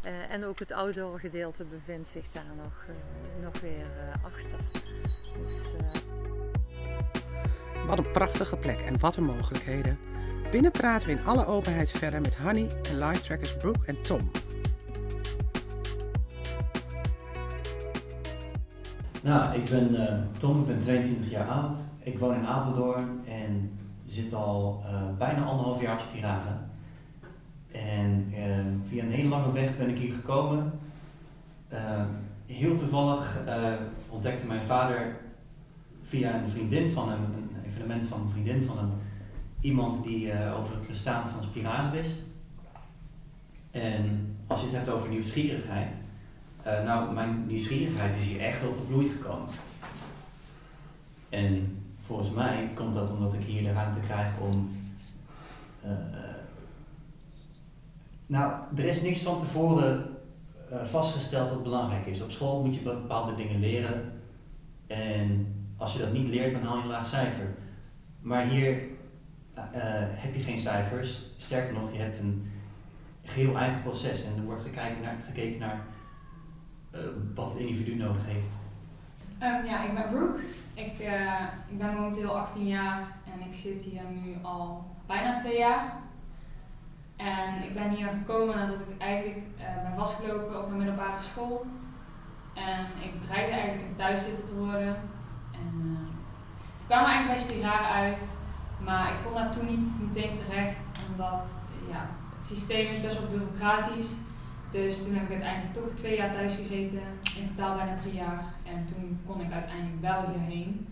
Eh, 0.03 0.31
en 0.31 0.45
ook 0.45 0.59
het 0.59 0.73
outdoor 0.73 1.21
gedeelte 1.21 1.65
bevindt 1.65 2.09
zich 2.09 2.31
daar 2.33 2.55
nog, 2.57 2.85
eh, 2.89 3.43
nog 3.45 3.61
weer 3.61 3.87
achter. 4.23 4.59
Dus, 5.43 5.73
Wat 7.87 7.99
een 7.99 8.11
prachtige 8.11 8.57
plek 8.57 8.81
en 8.81 8.99
wat 8.99 9.17
een 9.17 9.25
mogelijkheden. 9.25 9.99
Binnen 10.51 10.71
praten 10.71 11.09
we 11.09 11.15
in 11.15 11.25
alle 11.25 11.47
openheid 11.47 11.91
verder 11.91 12.21
met 12.21 12.37
Hanny 12.37 12.69
en 12.83 12.99
live 12.99 13.23
trackers 13.23 13.57
Brooke 13.57 13.87
en 13.87 14.03
Tom. 14.03 14.31
Nou, 19.25 19.55
ik 19.55 19.71
ben 19.71 20.09
eh, 20.09 20.19
Tom, 20.37 20.61
ik 20.61 20.67
ben 20.67 20.79
22 20.79 21.31
jaar 21.31 21.49
oud. 21.49 21.77
Ik 22.03 22.19
woon 22.19 22.35
in 22.35 22.47
Apeldoorn 22.47 23.21
en 23.29 23.79
zit 24.07 24.35
al 24.35 24.83
eh, 24.87 25.03
bijna 25.19 25.45
anderhalf 25.45 25.81
jaar 25.81 25.95
op 25.95 26.01
Spiralen. 26.01 26.71
En 27.73 28.27
eh, 28.35 28.89
via 28.89 29.03
een 29.03 29.11
hele 29.11 29.29
lange 29.29 29.53
weg 29.53 29.77
ben 29.77 29.89
ik 29.89 29.99
hier 29.99 30.13
gekomen. 30.13 30.73
Heel 32.47 32.77
toevallig 32.77 33.39
ontdekte 34.11 34.47
mijn 34.47 34.63
vader 34.63 35.17
via 36.01 36.35
een 36.35 36.49
vriendin 36.49 36.91
van 36.91 37.09
hem, 37.09 37.19
een 37.25 37.65
evenement 37.67 38.05
van 38.05 38.21
een 38.21 38.31
vriendin 38.31 38.63
van 38.63 38.77
hem, 38.77 38.91
iemand 39.61 40.03
die 40.03 40.33
over 40.59 40.77
het 40.77 40.89
bestaan 40.89 41.27
van 41.27 41.43
spiralen 41.43 41.91
wist. 41.91 42.23
En 43.71 44.37
als 44.47 44.61
je 44.61 44.67
het 44.67 44.77
hebt 44.77 44.89
over 44.89 45.09
nieuwsgierigheid, 45.09 45.95
eh, 46.65 46.85
nou, 46.85 47.15
mijn 47.15 47.47
nieuwsgierigheid 47.47 48.15
is 48.17 48.25
hier 48.25 48.41
echt 48.41 48.63
wel 48.63 48.73
tot 48.73 48.89
bloei 48.89 49.09
gekomen. 49.09 49.49
En 51.29 51.83
volgens 52.01 52.31
mij 52.31 52.71
komt 52.75 52.95
dat 52.95 53.11
omdat 53.11 53.35
ik 53.35 53.41
hier 53.41 53.63
de 53.63 53.73
ruimte 53.73 54.01
krijg 54.01 54.31
om. 54.41 54.71
eh, 55.83 55.91
nou, 58.27 58.53
er 58.77 58.85
is 58.85 59.03
niks 59.03 59.23
van 59.23 59.39
tevoren 59.39 60.17
eh, 60.71 60.85
vastgesteld 60.85 61.51
wat 61.51 61.63
belangrijk 61.63 62.07
is. 62.07 62.23
Op 62.23 62.31
school 62.31 62.65
moet 62.65 62.75
je 62.75 62.81
bepaalde 62.81 63.35
dingen 63.35 63.61
leren. 63.61 64.13
En 64.87 65.55
als 65.77 65.93
je 65.93 65.99
dat 65.99 66.13
niet 66.13 66.29
leert, 66.29 66.53
dan 66.53 66.63
haal 66.63 66.77
je 66.77 66.83
een 66.83 66.89
laag 66.89 67.07
cijfer. 67.07 67.55
Maar 68.21 68.47
hier 68.47 68.83
heb 70.15 70.35
je 70.35 70.43
geen 70.43 70.59
cijfers. 70.59 71.23
Sterker 71.37 71.73
nog, 71.73 71.93
je 71.93 71.99
hebt 71.99 72.19
een 72.19 72.51
geheel 73.25 73.57
eigen 73.57 73.83
proces. 73.83 74.25
En 74.25 74.37
er 74.37 74.45
wordt 74.45 74.63
gekeken 74.63 75.03
naar, 75.03 75.17
gekeken 75.27 75.59
naar 75.59 75.85
eh, 76.95 77.01
wat 77.35 77.53
het 77.53 77.61
individu 77.61 77.95
nodig 77.95 78.27
heeft. 78.27 78.53
Ehm, 79.39 79.65
ja, 79.65 79.85
ik 79.85 79.95
ben 79.95 80.09
Brooke. 80.09 80.41
Ik, 80.75 80.99
eh, 80.99 81.43
ik 81.69 81.79
ben 81.79 81.95
momenteel 81.95 82.39
18 82.39 82.67
jaar 82.67 83.01
en 83.33 83.47
ik 83.49 83.55
zit 83.55 83.83
hier 83.83 84.03
nu 84.11 84.37
al 84.43 84.85
bijna 85.07 85.37
twee 85.37 85.59
jaar. 85.59 85.93
En 87.17 87.63
ik 87.63 87.75
ben 87.75 87.91
hier 87.91 88.09
gekomen 88.09 88.57
nadat 88.57 88.77
ik 88.89 88.99
eigenlijk 88.99 89.43
eh, 89.59 89.83
ben 89.83 89.97
vastgelopen 89.97 90.63
op 90.63 90.67
mijn 90.67 90.79
middelbare 90.79 91.21
school. 91.21 91.67
En 92.55 92.87
ik 93.03 93.23
dreigde 93.27 93.53
eigenlijk 93.53 93.89
een 93.89 93.97
thuiszitten 93.97 94.45
te 94.45 94.55
worden. 94.55 94.97
En 95.53 95.99
kwamen 96.87 97.07
we 97.07 97.13
eigenlijk 97.13 97.27
bij 97.27 97.37
Spirare 97.37 97.87
uit. 97.87 98.33
Maar 98.85 99.09
ik 99.09 99.25
kon 99.25 99.35
daar 99.35 99.53
toen 99.53 99.67
niet 99.67 99.97
meteen 100.01 100.35
terecht, 100.35 100.91
omdat 101.11 101.55
ja, 101.91 102.09
het 102.39 102.47
systeem 102.47 102.93
is 102.93 103.01
best 103.01 103.19
wel 103.19 103.29
bureaucratisch. 103.29 104.11
Dus 104.75 105.05
toen 105.05 105.15
heb 105.15 105.25
ik 105.25 105.31
uiteindelijk 105.31 105.75
toch 105.75 105.89
twee 105.89 106.17
jaar 106.17 106.33
thuis 106.33 106.57
gezeten, 106.57 107.01
in 107.39 107.49
totaal 107.49 107.77
bijna 107.77 107.97
drie 108.01 108.15
jaar. 108.15 108.45
En 108.65 108.87
toen 108.87 109.21
kon 109.27 109.41
ik 109.41 109.53
uiteindelijk 109.53 110.01
wel 110.01 110.25
hierheen. 110.31 110.87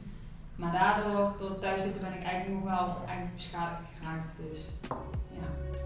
Maar 0.57 0.73
daardoor, 0.73 1.35
door 1.39 1.51
het 1.51 1.61
thuiszitten, 1.61 2.01
ben 2.01 2.13
ik 2.13 2.23
eigenlijk 2.25 2.61
nog 2.61 2.65
wel 2.65 2.97
eigenlijk 3.07 3.35
beschadigd 3.35 3.85
geraakt. 3.99 4.37
Dus 4.51 4.69
ja. 5.31 5.77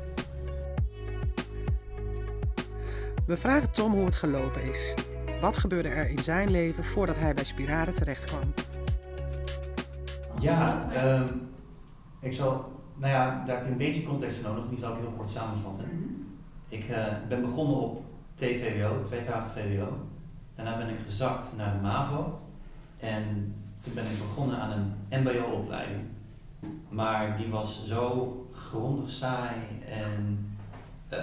We 3.26 3.36
vragen 3.36 3.70
Tom 3.70 3.92
hoe 3.92 4.04
het 4.04 4.14
gelopen 4.14 4.62
is. 4.62 4.94
Wat 5.40 5.56
gebeurde 5.56 5.88
er 5.88 6.10
in 6.10 6.22
zijn 6.22 6.50
leven 6.50 6.84
voordat 6.84 7.18
hij 7.18 7.34
bij 7.34 7.44
Spirare 7.44 7.92
terecht 7.92 8.24
kwam? 8.24 8.52
Ja, 10.40 10.88
ehm, 10.92 11.28
ik 12.20 12.32
zal, 12.32 12.72
nou 12.96 13.12
ja, 13.12 13.42
daar 13.46 13.56
heb 13.56 13.64
je 13.64 13.70
een 13.70 13.78
beetje 13.78 14.04
context 14.04 14.36
voor 14.36 14.50
nodig, 14.50 14.68
die 14.68 14.78
zal 14.78 14.92
ik 14.92 14.98
heel 14.98 15.14
kort 15.16 15.30
samenvatten. 15.30 16.24
Ik 16.68 16.88
eh, 16.88 17.06
ben 17.28 17.40
begonnen 17.40 17.76
op 17.76 18.02
TVWO, 18.34 19.02
tweetalig 19.02 19.52
VWO. 19.52 19.88
Daarna 20.54 20.76
ben 20.76 20.88
ik 20.88 20.98
gezakt 21.04 21.52
naar 21.56 21.72
de 21.72 21.80
MAVO. 21.82 22.38
En 22.98 23.54
toen 23.80 23.94
ben 23.94 24.04
ik 24.04 24.18
begonnen 24.18 24.58
aan 24.58 24.70
een 25.10 25.20
MBO-opleiding. 25.22 26.00
Maar 26.88 27.36
die 27.36 27.48
was 27.48 27.86
zo 27.86 28.32
grondig 28.52 29.10
saai 29.10 29.54
en 29.88 30.46
eh, 31.08 31.18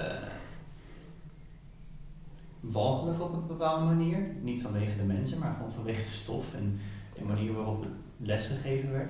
walgelijk 2.59 3.21
op 3.21 3.33
een 3.33 3.47
bepaalde 3.47 3.85
manier. 3.85 4.17
Niet 4.41 4.62
vanwege 4.62 4.97
de 4.97 5.03
mensen, 5.03 5.39
maar 5.39 5.53
gewoon 5.53 5.71
vanwege 5.71 6.01
de 6.01 6.07
stof 6.07 6.53
en 6.53 6.79
de 7.17 7.23
manier 7.23 7.53
waarop 7.53 7.85
lesgegeven 8.17 8.91
werd. 8.91 9.09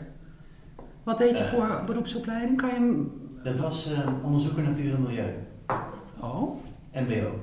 Wat 1.04 1.18
deed 1.18 1.38
je 1.38 1.44
Eh. 1.44 1.50
voor 1.54 1.82
beroepsopleiding? 1.86 2.58
Kan 2.58 2.70
je. 2.70 3.08
Dat 3.44 3.58
was 3.58 3.92
eh, 3.92 4.08
onderzoeker 4.24 4.64
natuur 4.64 4.94
en 4.94 5.02
milieu. 5.02 5.34
Oh, 6.24 6.64
MBO. 6.94 7.40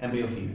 MBO 0.00 0.26
4. 0.26 0.48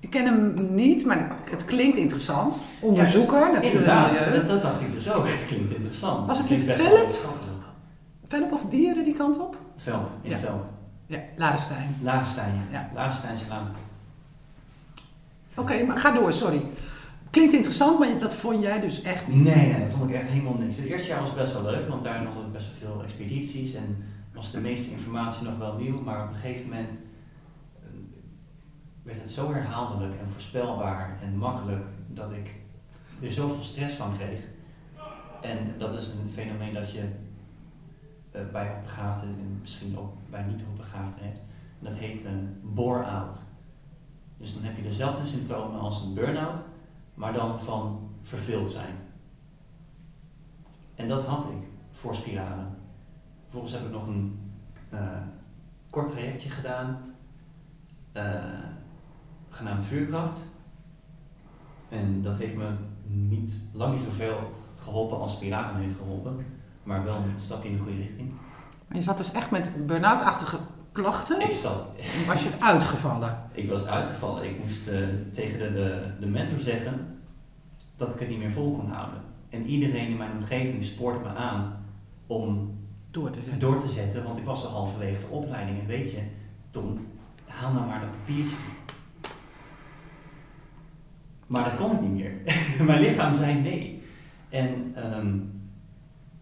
ik 0.00 0.10
ken 0.10 0.24
hem 0.24 0.54
niet, 0.74 1.04
maar 1.04 1.36
het 1.50 1.64
klinkt 1.64 1.96
interessant. 1.96 2.58
Onderzoeker, 2.80 3.40
natuurlijk. 3.40 3.64
Inderdaad, 3.64 4.32
dat, 4.32 4.48
dat 4.48 4.62
dacht 4.62 4.80
ik 4.80 4.92
dus 4.92 5.12
ook. 5.12 5.26
Het 5.26 5.46
klinkt 5.46 5.70
interessant. 5.74 6.26
Was 6.26 6.38
het 6.38 6.66
best 6.66 6.82
wel 6.82 6.96
Velp? 6.96 7.34
Velp 8.26 8.52
of 8.52 8.62
dieren 8.70 9.04
die 9.04 9.14
kant 9.14 9.38
op? 9.40 9.56
Velp, 9.76 10.10
in 10.22 10.30
Ja. 10.30 10.36
Velp. 10.36 10.64
Ja, 11.06 11.18
Ladenstein. 11.36 11.96
Laagstein, 12.02 12.62
Ja. 12.70 12.90
Oké, 15.54 15.82
maar 15.84 15.98
ga 15.98 16.10
door, 16.10 16.32
sorry. 16.32 16.62
Klinkt 17.30 17.54
interessant, 17.54 17.98
maar 17.98 18.18
dat 18.18 18.34
vond 18.34 18.62
jij 18.62 18.80
dus 18.80 19.02
echt 19.02 19.28
niet. 19.28 19.42
Nee, 19.44 19.66
nee, 19.66 19.80
dat 19.80 19.88
vond 19.88 20.10
ik 20.10 20.16
echt 20.16 20.28
helemaal 20.28 20.54
niks. 20.58 20.76
Het 20.76 20.86
eerste 20.86 21.08
jaar 21.08 21.20
was 21.20 21.34
best 21.34 21.52
wel 21.52 21.62
leuk, 21.62 21.88
want 21.88 22.02
daarin 22.02 22.24
hadden 22.26 22.44
we 22.44 22.50
best 22.50 22.66
wel 22.66 22.90
veel 22.90 23.02
expedities 23.02 23.74
en 23.74 24.04
was 24.38 24.50
de 24.50 24.60
meeste 24.60 24.90
informatie 24.90 25.46
nog 25.46 25.58
wel 25.58 25.74
nieuw, 25.74 26.00
maar 26.00 26.22
op 26.22 26.28
een 26.28 26.34
gegeven 26.34 26.68
moment 26.68 26.88
eh, 26.88 27.88
werd 29.02 29.20
het 29.20 29.30
zo 29.30 29.52
herhaaldelijk 29.52 30.14
en 30.20 30.28
voorspelbaar 30.28 31.18
en 31.22 31.36
makkelijk 31.36 31.84
dat 32.06 32.32
ik 32.32 32.60
er 33.22 33.32
zoveel 33.32 33.62
stress 33.62 33.94
van 33.94 34.14
kreeg. 34.14 34.40
En 35.40 35.74
dat 35.78 35.92
is 35.92 36.08
een 36.08 36.30
fenomeen 36.30 36.74
dat 36.74 36.92
je 36.92 37.08
eh, 38.30 38.40
bij 38.52 38.68
hoogbegaafden 38.68 39.28
en 39.28 39.58
misschien 39.60 39.98
ook 39.98 40.12
bij 40.30 40.42
niet 40.42 40.62
hoogbegaafden 40.62 41.24
hebt. 41.24 41.40
Dat 41.78 41.94
heet 41.94 42.24
een 42.24 42.60
bore-out. 42.62 43.36
Dus 44.36 44.54
dan 44.54 44.62
heb 44.62 44.76
je 44.76 44.82
dezelfde 44.82 45.26
symptomen 45.26 45.80
als 45.80 46.02
een 46.02 46.14
burn-out, 46.14 46.60
maar 47.14 47.32
dan 47.32 47.62
van 47.62 48.10
verveeld 48.22 48.68
zijn. 48.68 48.94
En 50.94 51.08
dat 51.08 51.24
had 51.24 51.44
ik 51.44 51.68
voor 51.90 52.14
spiralen. 52.14 52.77
Vervolgens 53.48 53.72
heb 53.72 53.84
ik 53.84 53.92
nog 53.92 54.06
een 54.06 54.38
eh, 54.90 55.00
kort 55.90 56.10
trajectje 56.10 56.50
gedaan, 56.50 56.98
eh, 58.12 58.34
genaamd 59.48 59.82
vuurkracht. 59.82 60.38
En 61.88 62.22
dat 62.22 62.36
heeft 62.36 62.56
me 62.56 62.70
niet, 63.06 63.60
lang 63.72 63.94
niet 63.94 64.02
zoveel 64.02 64.52
geholpen 64.78 65.18
als 65.18 65.32
spiralen 65.32 65.74
me 65.74 65.80
heeft 65.80 65.96
geholpen, 65.96 66.46
maar 66.82 67.04
wel 67.04 67.16
een 67.16 67.40
stapje 67.40 67.68
in 67.68 67.76
de 67.76 67.82
goede 67.82 68.02
richting. 68.02 68.32
Maar 68.88 68.96
je 68.96 69.02
zat 69.02 69.16
dus 69.16 69.32
echt 69.32 69.50
met 69.50 69.86
burn-out-achtige 69.86 70.58
klachten. 70.92 71.40
Ik 71.40 71.52
zat 71.52 71.86
was 72.26 72.42
je 72.42 72.50
uitgevallen. 72.58 73.38
Ik 73.52 73.68
was 73.68 73.86
uitgevallen. 73.86 74.44
Ik 74.44 74.58
moest 74.58 74.88
eh, 74.88 74.98
tegen 75.30 75.58
de, 75.58 75.72
de, 75.72 76.12
de 76.20 76.26
mentor 76.26 76.58
zeggen 76.58 77.18
dat 77.96 78.14
ik 78.14 78.20
het 78.20 78.28
niet 78.28 78.38
meer 78.38 78.52
vol 78.52 78.72
kon 78.72 78.90
houden. 78.90 79.20
En 79.48 79.66
iedereen 79.66 80.08
in 80.08 80.16
mijn 80.16 80.36
omgeving 80.36 80.84
spoorde 80.84 81.18
me 81.18 81.28
aan 81.28 81.84
om 82.26 82.77
Door 83.18 83.30
te 83.30 83.40
zetten. 83.42 83.60
door 83.60 83.80
te 83.80 83.88
zetten, 83.88 84.24
want 84.24 84.38
ik 84.38 84.44
was 84.44 84.64
al 84.64 84.70
halverwege 84.70 85.20
de 85.20 85.26
opleiding. 85.26 85.80
En 85.80 85.86
weet 85.86 86.10
je, 86.10 86.20
Tom, 86.70 87.06
haal 87.46 87.72
nou 87.72 87.86
maar 87.86 88.00
dat 88.00 88.10
papiertje. 88.10 88.56
Maar 91.46 91.64
dat 91.64 91.76
kon 91.76 91.92
ik 91.92 92.00
niet 92.00 92.10
meer. 92.10 92.32
mijn 92.86 93.00
lichaam 93.00 93.34
zei 93.34 93.54
nee. 93.60 94.02
En 94.48 94.92
ehm, 94.94 95.36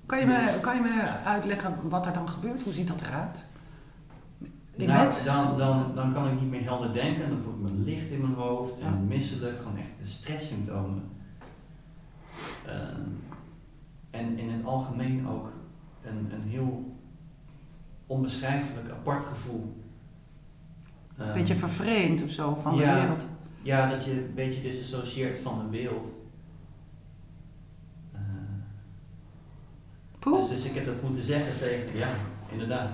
Kan 0.06 0.18
je, 0.18 0.26
me, 0.26 0.59
kan 0.61 0.75
je 0.76 0.80
me 0.83 1.02
uitleggen 1.25 1.75
wat 1.88 2.06
er 2.06 2.12
dan 2.12 2.28
gebeurt? 2.28 2.62
Hoe 2.62 2.73
ziet 2.73 2.88
dat 2.88 3.00
eruit? 3.00 3.47
In 4.73 4.87
nou, 4.87 5.06
bed? 5.06 5.23
dan, 5.25 5.59
dan, 5.59 5.92
dan 5.95 6.12
kan 6.12 6.26
ik 6.28 6.40
niet 6.40 6.50
meer 6.50 6.62
helder 6.62 6.92
denken. 6.92 7.28
Dan 7.28 7.38
voel 7.38 7.54
ik 7.54 7.61
me 7.61 7.71
licht 7.71 8.11
in 8.11 8.21
mijn 8.21 8.35
hoofd 8.35 8.78
Ja. 8.78 8.87
en 8.87 9.06
misselijk. 9.06 9.59
Gewoon 9.59 9.78
echt 9.78 9.90
de 10.00 10.06
stresssymptomen. 10.06 11.02
Ehm, 12.66 13.00
en 14.11 14.38
in 14.38 14.50
het 14.50 14.64
algemeen 14.64 15.28
ook 15.28 15.52
een, 16.06 16.28
een 16.32 16.48
heel 16.48 16.96
onbeschrijfelijk 18.06 18.90
apart 18.90 19.22
gevoel. 19.22 19.76
Een 21.16 21.26
Ehm, 21.26 21.34
beetje 21.34 21.56
vervreemd 21.56 22.22
of 22.22 22.30
zo 22.30 22.54
van 22.54 22.76
ja. 22.76 22.94
de 22.94 23.00
wereld. 23.00 23.26
Ja, 23.62 23.88
dat 23.88 24.04
je 24.04 24.10
een 24.10 24.34
beetje 24.34 24.62
disassocieert 24.62 25.38
van 25.38 25.58
de 25.58 25.70
wereld. 25.70 26.08
Eh, 28.12 28.20
dus, 30.18 30.48
dus 30.48 30.64
ik 30.64 30.75
heb 30.75 30.84
dat 30.84 31.02
moeten 31.02 31.22
zeggen 31.22 31.58
tegen, 31.58 31.98
ja, 31.98 32.08
inderdaad, 32.52 32.92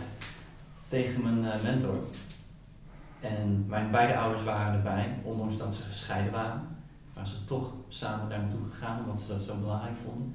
tegen 0.86 1.22
mijn 1.22 1.52
eh, 1.52 1.62
mentor. 1.62 2.02
En 3.20 3.64
mijn 3.66 3.90
beide 3.90 4.16
ouders 4.16 4.42
waren 4.44 4.74
erbij, 4.74 5.14
ondanks 5.22 5.56
dat 5.56 5.74
ze 5.74 5.82
gescheiden 5.82 6.32
waren. 6.32 6.62
Waren 7.14 7.28
ze 7.28 7.44
toch 7.44 7.72
samen 7.88 8.28
daar 8.28 8.40
naartoe 8.40 8.68
gegaan, 8.70 9.00
omdat 9.04 9.20
ze 9.20 9.26
dat 9.26 9.40
zo 9.40 9.56
belangrijk 9.56 9.96
vonden. 9.96 10.34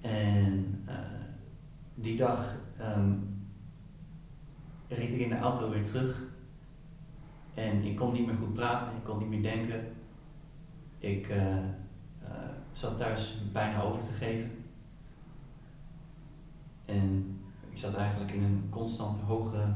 En 0.00 0.84
uh, 0.88 0.94
die 1.98 2.16
dag 2.16 2.56
um, 2.80 3.36
reed 4.88 5.12
ik 5.12 5.18
in 5.18 5.28
de 5.28 5.38
auto 5.38 5.70
weer 5.70 5.84
terug. 5.84 6.22
En 7.54 7.84
ik 7.84 7.96
kon 7.96 8.12
niet 8.12 8.26
meer 8.26 8.34
goed 8.34 8.52
praten, 8.52 8.96
ik 8.96 9.04
kon 9.04 9.18
niet 9.18 9.28
meer 9.28 9.42
denken. 9.42 9.86
Ik 10.98 11.28
uh, 11.28 11.36
uh, 11.36 11.58
zat 12.72 12.96
thuis 12.96 13.38
bijna 13.52 13.82
over 13.82 14.02
te 14.02 14.12
geven. 14.12 14.50
En 16.84 17.38
ik 17.70 17.78
zat 17.78 17.94
eigenlijk 17.94 18.32
in 18.32 18.42
een 18.42 18.66
constante 18.70 19.20
hoge 19.20 19.72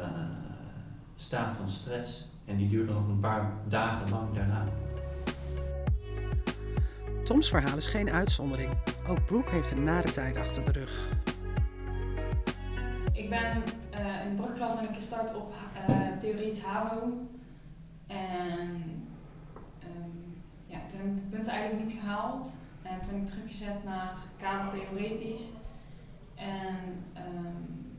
uh, 0.00 0.06
staat 1.16 1.52
van 1.52 1.68
stress. 1.68 2.28
En 2.44 2.56
die 2.56 2.68
duurde 2.68 2.92
nog 2.92 3.08
een 3.08 3.20
paar 3.20 3.52
dagen 3.68 4.10
lang 4.10 4.34
daarna. 4.34 4.68
Toms 7.24 7.48
verhaal 7.48 7.76
is 7.76 7.86
geen 7.86 8.10
uitzondering. 8.10 8.70
Ook 9.08 9.26
Brooke 9.26 9.50
heeft 9.50 9.70
een 9.70 9.82
nare 9.82 10.10
tijd 10.10 10.36
achter 10.36 10.64
de 10.64 10.72
rug. 10.72 11.15
Ik 13.26 13.32
ben 13.32 13.62
uh, 14.00 14.24
in 14.24 14.36
de 14.36 14.42
brugklas 14.42 14.74
ben 14.74 14.88
ik 14.88 14.94
gestart 14.94 15.34
op 15.34 15.54
uh, 15.88 16.18
theoretisch 16.18 16.62
HAVO. 16.62 17.12
En 18.06 19.08
um, 19.82 20.42
ja, 20.66 20.78
toen 20.88 20.98
heb 20.98 21.08
ik 21.08 21.16
de 21.16 21.22
punten 21.30 21.52
eigenlijk 21.52 21.84
niet 21.84 21.98
gehaald. 22.00 22.48
En 22.82 23.00
toen 23.00 23.10
ben 23.10 23.20
ik 23.20 23.26
teruggezet 23.26 23.84
naar 23.84 24.14
kader 24.38 24.80
theoretisch. 24.80 25.48
En 26.34 27.04
um, 27.16 27.94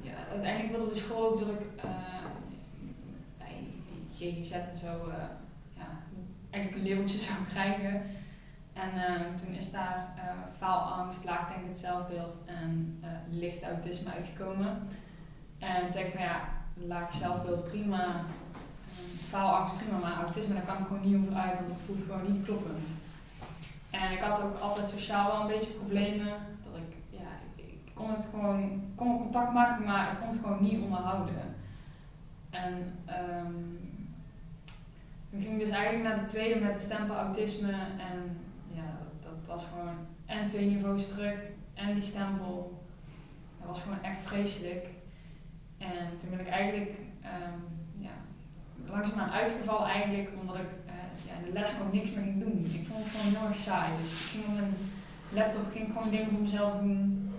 ja, 0.00 0.12
uiteindelijk 0.30 0.76
wilde 0.76 0.92
de 0.92 0.98
school 0.98 1.30
ook 1.30 1.38
dat 1.38 1.48
ik 1.48 1.84
uh, 1.84 2.24
bij 3.38 3.56
die 4.18 4.32
GGZ 4.32 4.52
en 4.52 4.78
zo 4.80 5.12
ja, 5.76 5.88
eigenlijk 6.50 6.84
een 6.84 6.90
labeltje 6.90 7.18
zou 7.28 7.38
krijgen. 7.48 8.02
En 8.80 8.90
uh, 8.94 9.26
toen 9.42 9.54
is 9.54 9.70
daar 9.70 10.08
uh, 10.16 10.22
faalangst, 10.58 11.24
laagdenkend 11.24 11.78
zelfbeeld 11.78 12.36
en 12.46 13.02
uh, 13.04 13.08
licht 13.30 13.62
autisme 13.62 14.12
uitgekomen. 14.12 14.88
En 15.58 15.92
zei 15.92 16.04
ik 16.04 16.12
van 16.12 16.22
ja, 16.22 16.40
laag 16.74 17.14
zelfbeeld 17.14 17.68
prima, 17.68 18.06
faalangst 19.28 19.76
prima, 19.76 19.98
maar 19.98 20.22
autisme 20.22 20.54
daar 20.54 20.62
kan 20.62 20.78
ik 20.78 20.86
gewoon 20.86 21.10
niet 21.10 21.16
over 21.16 21.40
uit, 21.40 21.58
want 21.58 21.70
het 21.70 21.80
voelt 21.80 22.02
gewoon 22.02 22.32
niet 22.32 22.44
kloppend. 22.44 22.88
En 23.90 24.12
ik 24.12 24.20
had 24.20 24.42
ook 24.42 24.58
altijd 24.58 24.88
sociaal 24.88 25.30
wel 25.30 25.40
een 25.40 25.58
beetje 25.58 25.72
problemen, 25.72 26.28
dat 26.64 26.76
ik, 26.76 26.96
ja, 27.10 27.28
ik 27.56 27.90
kon 27.94 28.10
het 28.10 28.28
gewoon, 28.30 28.82
kon 28.94 29.18
contact 29.18 29.52
maken, 29.52 29.84
maar 29.84 30.12
ik 30.12 30.18
kon 30.18 30.28
het 30.28 30.38
gewoon 30.42 30.62
niet 30.62 30.82
onderhouden. 30.82 31.54
En 32.50 32.74
um, 33.44 33.78
toen 35.30 35.40
ging 35.40 35.58
dus 35.58 35.70
eigenlijk 35.70 36.04
naar 36.04 36.24
de 36.24 36.30
tweede 36.30 36.60
met 36.60 36.74
de 36.74 36.80
stempel 36.80 37.14
autisme 37.14 37.72
en 37.98 38.38
was 39.50 39.64
gewoon 39.72 39.96
en 40.26 40.46
twee 40.46 40.70
niveaus 40.70 41.08
terug 41.08 41.38
en 41.74 41.94
die 41.94 42.02
stempel. 42.02 42.84
Dat 43.58 43.68
was 43.68 43.80
gewoon 43.80 44.02
echt 44.02 44.20
vreselijk. 44.24 44.86
En 45.78 46.18
toen 46.18 46.30
ben 46.30 46.40
ik 46.40 46.48
eigenlijk 46.48 46.90
um, 47.24 47.62
ja, 47.92 48.10
langzaamaan 48.86 49.30
uitgevallen 49.30 49.88
eigenlijk 49.88 50.28
omdat 50.40 50.56
ik 50.56 50.70
uh, 50.86 50.92
ja, 51.26 51.34
in 51.38 51.44
de 51.44 51.52
les 51.52 51.68
gewoon 51.68 51.92
niks 51.92 52.10
meer 52.10 52.24
ging 52.24 52.40
doen. 52.40 52.70
Ik 52.72 52.86
vond 52.86 53.04
het 53.04 53.12
gewoon 53.14 53.34
heel 53.34 53.48
erg 53.48 53.56
saai. 53.56 53.96
Dus 54.02 54.12
ik 54.12 54.30
ging 54.30 54.44
op 54.46 54.54
mijn 54.54 54.74
laptop 55.30 55.72
ging 55.72 55.86
gewoon 55.86 56.10
dingen 56.10 56.30
voor 56.30 56.40
mezelf 56.40 56.74
doen. 56.74 57.32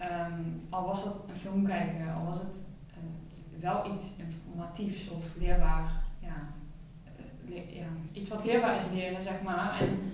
Um, 0.00 0.66
al 0.70 0.86
was 0.86 1.04
dat 1.04 1.24
een 1.28 1.36
film 1.36 1.64
kijken, 1.64 2.14
al 2.14 2.24
was 2.24 2.38
het 2.38 2.56
uh, 2.90 3.62
wel 3.62 3.92
iets 3.92 4.10
informatiefs 4.16 5.08
of 5.08 5.24
leerbaar. 5.38 6.04
Ja, 6.18 6.36
le 7.48 7.54
ja, 7.54 7.86
iets 8.12 8.28
wat 8.28 8.44
leerbaar 8.44 8.76
is 8.76 8.90
leren, 8.92 9.22
zeg 9.22 9.42
maar. 9.42 9.80
En 9.80 10.12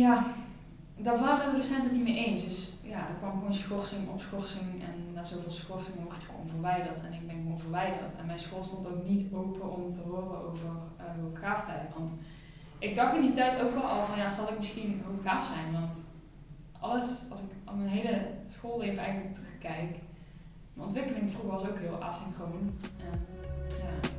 ja, 0.00 0.24
daar 0.96 1.18
waren 1.18 1.50
de 1.50 1.56
docenten 1.56 1.92
niet 1.92 2.04
mee 2.04 2.24
eens. 2.26 2.44
Dus 2.44 2.72
ja, 2.82 2.98
er 2.98 3.14
kwam 3.18 3.32
gewoon 3.32 3.54
schorsing 3.54 4.08
op 4.08 4.20
schorsing. 4.20 4.82
En 4.82 5.12
na 5.14 5.22
zoveel 5.22 5.50
schorsingen 5.50 6.04
word 6.04 6.20
je 6.20 6.26
gewoon 6.26 6.48
verwijderd. 6.48 7.04
En 7.04 7.12
ik 7.12 7.26
ben 7.26 7.36
gewoon 7.36 7.60
verwijderd. 7.60 8.16
En 8.16 8.26
mijn 8.26 8.38
school 8.38 8.64
stond 8.64 8.86
ook 8.86 9.04
niet 9.04 9.32
open 9.32 9.72
om 9.72 9.94
te 9.94 10.00
horen 10.00 10.48
over 10.48 10.66
uh, 10.66 11.22
hooggaafdheid. 11.22 11.88
Want 11.96 12.12
ik 12.78 12.94
dacht 12.94 13.14
in 13.14 13.20
die 13.20 13.32
tijd 13.32 13.62
ook 13.62 13.74
wel 13.74 13.82
al 13.82 14.04
van 14.04 14.18
ja, 14.18 14.30
zal 14.30 14.48
ik 14.48 14.58
misschien 14.58 15.02
hooggaaf 15.06 15.46
zijn? 15.46 15.72
Want 15.72 15.98
alles, 16.80 17.06
als 17.30 17.40
ik 17.40 17.50
aan 17.64 17.78
mijn 17.78 17.90
hele 17.90 18.28
schoolleven 18.50 19.02
eigenlijk 19.02 19.34
terugkijk, 19.34 19.96
mijn 20.74 20.86
ontwikkeling 20.86 21.30
vroeger 21.30 21.50
was 21.50 21.68
ook 21.68 21.78
heel 21.78 22.02
asynchroon. 22.02 22.78
En, 22.98 23.26
ja. 23.68 24.11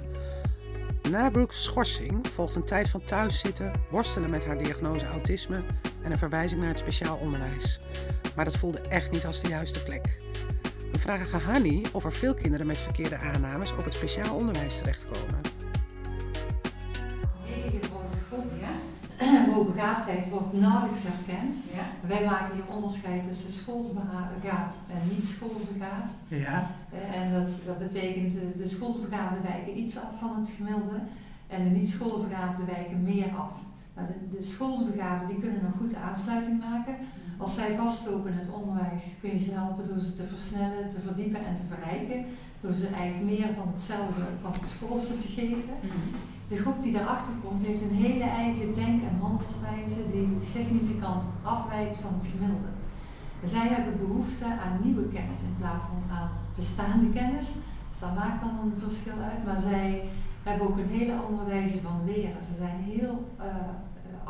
Na 1.10 1.30
Brooks 1.30 1.64
schorsing 1.64 2.28
volgt 2.28 2.56
een 2.56 2.64
tijd 2.64 2.90
van 2.90 3.04
thuiszitten, 3.04 3.72
worstelen 3.90 4.30
met 4.30 4.46
haar 4.46 4.58
diagnose 4.58 5.06
autisme 5.06 5.64
en 6.02 6.12
een 6.12 6.18
verwijzing 6.18 6.60
naar 6.60 6.70
het 6.70 6.80
speciaal 6.80 7.18
onderwijs. 7.18 7.80
Maar 8.36 8.46
dat 8.46 8.58
voelde 8.58 8.82
echt 8.82 9.12
niet 9.12 9.26
als 9.26 9.42
de 9.42 9.48
juiste 9.48 9.84
plek. 9.84 10.22
We 10.92 11.00
vragen 11.00 11.26
Gahani 11.26 11.84
of 11.92 12.06
er 12.06 12.14
veel 12.14 12.34
kinderen 12.34 12.68
met 12.68 12.78
verkeerde 12.78 13.18
aannames 13.18 13.72
op 13.72 13.84
het 13.84 13.94
speciaal 13.94 14.36
onderwijs 14.36 14.78
terechtkomen. 14.78 15.53
Hoogbegaafdheid 19.54 20.30
wordt 20.30 20.54
nauwelijks 20.54 21.04
herkend. 21.04 21.56
Ja. 21.74 22.08
Wij 22.08 22.26
maken 22.26 22.54
hier 22.56 22.76
onderscheid 22.76 23.24
tussen 23.28 23.52
schoolsbegaafd 23.52 24.76
en 24.96 25.02
niet 25.10 25.26
schoolsbegaafd. 25.36 26.14
Ja. 26.28 26.72
En 27.20 27.34
dat, 27.34 27.52
dat 27.66 27.80
betekent 27.80 28.34
de 28.58 28.68
schoolsbegaafde 28.68 29.42
wijken 29.42 29.80
iets 29.80 29.98
af 29.98 30.14
van 30.20 30.40
het 30.40 30.50
gemiddelde 30.58 31.00
en 31.48 31.64
de 31.64 31.70
niet 31.70 31.90
schoolsbegaafde 31.90 32.66
wijken 32.66 33.04
meer 33.04 33.30
af. 33.46 33.56
Maar 33.94 34.08
de, 34.08 34.38
de 34.38 34.44
schoolsbegaafden 34.44 35.28
die 35.28 35.40
kunnen 35.40 35.64
nog 35.64 35.78
goed 35.78 35.96
aansluiting 35.96 36.60
maken. 36.60 36.96
Als 37.38 37.54
zij 37.56 37.76
vastlopen 37.76 38.32
in 38.32 38.38
het 38.38 38.50
onderwijs 38.60 39.04
kun 39.22 39.32
je 39.32 39.44
ze 39.46 39.52
helpen 39.52 39.88
door 39.88 40.00
ze 40.00 40.16
te 40.16 40.28
versnellen, 40.28 40.94
te 40.94 41.02
verdiepen 41.02 41.46
en 41.46 41.56
te 41.56 41.74
verrijken. 41.74 42.26
Door 42.62 42.74
ze 42.74 42.88
eigenlijk 42.88 43.32
meer 43.32 43.54
van 43.60 43.68
hetzelfde 43.74 44.24
van 44.42 44.52
het 44.52 44.70
schoolse 44.70 45.22
te 45.22 45.28
geven. 45.28 45.76
De 46.54 46.62
groep 46.64 46.82
die 46.84 46.98
daarachter 47.00 47.34
komt 47.46 47.66
heeft 47.66 47.82
een 47.82 48.04
hele 48.08 48.28
eigen 48.44 48.74
denk- 48.82 49.04
en 49.10 49.18
handelswijze 49.26 50.02
die 50.16 50.30
significant 50.56 51.24
afwijkt 51.54 51.98
van 52.04 52.14
het 52.18 52.28
gemiddelde. 52.32 52.72
Zij 53.54 53.68
hebben 53.76 54.06
behoefte 54.06 54.48
aan 54.64 54.84
nieuwe 54.86 55.08
kennis 55.16 55.42
in 55.50 55.56
plaats 55.60 55.84
van 55.92 56.02
aan 56.18 56.30
bestaande 56.56 57.10
kennis. 57.20 57.48
Dus 57.90 58.00
dat 58.06 58.16
maakt 58.22 58.42
dan 58.44 58.56
een 58.64 58.84
verschil 58.86 59.20
uit. 59.30 59.42
Maar 59.48 59.62
zij 59.72 59.90
hebben 60.48 60.68
ook 60.68 60.78
een 60.78 60.98
hele 61.00 61.16
andere 61.26 61.50
wijze 61.56 61.80
van 61.88 61.98
leren. 62.10 62.44
Ze 62.50 62.56
zijn 62.64 62.80
heel 62.94 63.16
uh, 63.40 63.74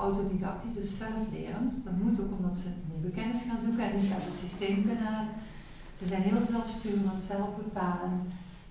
autodidactisch, 0.06 0.76
dus 0.80 0.98
zelflerend. 1.04 1.72
Dat 1.88 1.98
moet 2.04 2.22
ook 2.22 2.34
omdat 2.38 2.58
ze 2.64 2.70
nieuwe 2.92 3.12
kennis 3.18 3.42
gaan 3.48 3.64
zoeken 3.66 3.86
en 3.86 3.96
niet 4.02 4.16
uit 4.18 4.30
het 4.30 4.42
systeem 4.46 4.78
kunnen 4.88 5.06
halen. 5.12 5.34
Ze 6.00 6.06
zijn 6.12 6.24
heel 6.30 6.42
zelfsturend, 6.52 7.24
zelfbepalend. 7.32 8.22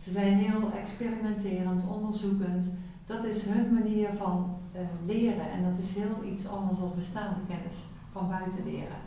Ze 0.05 0.11
zijn 0.19 0.35
heel 0.45 0.63
experimenterend, 0.83 1.83
onderzoekend. 1.97 2.65
Dat 3.07 3.25
is 3.25 3.45
hun 3.45 3.73
manier 3.73 4.09
van 4.17 4.57
uh, 4.75 4.81
leren 5.05 5.51
en 5.51 5.63
dat 5.63 5.79
is 5.83 5.95
heel 5.95 6.33
iets 6.33 6.49
anders 6.49 6.79
dan 6.79 6.93
bestaande 6.97 7.41
kennis 7.49 7.77
van 8.13 8.29
buiten 8.29 8.65
leren. 8.65 9.01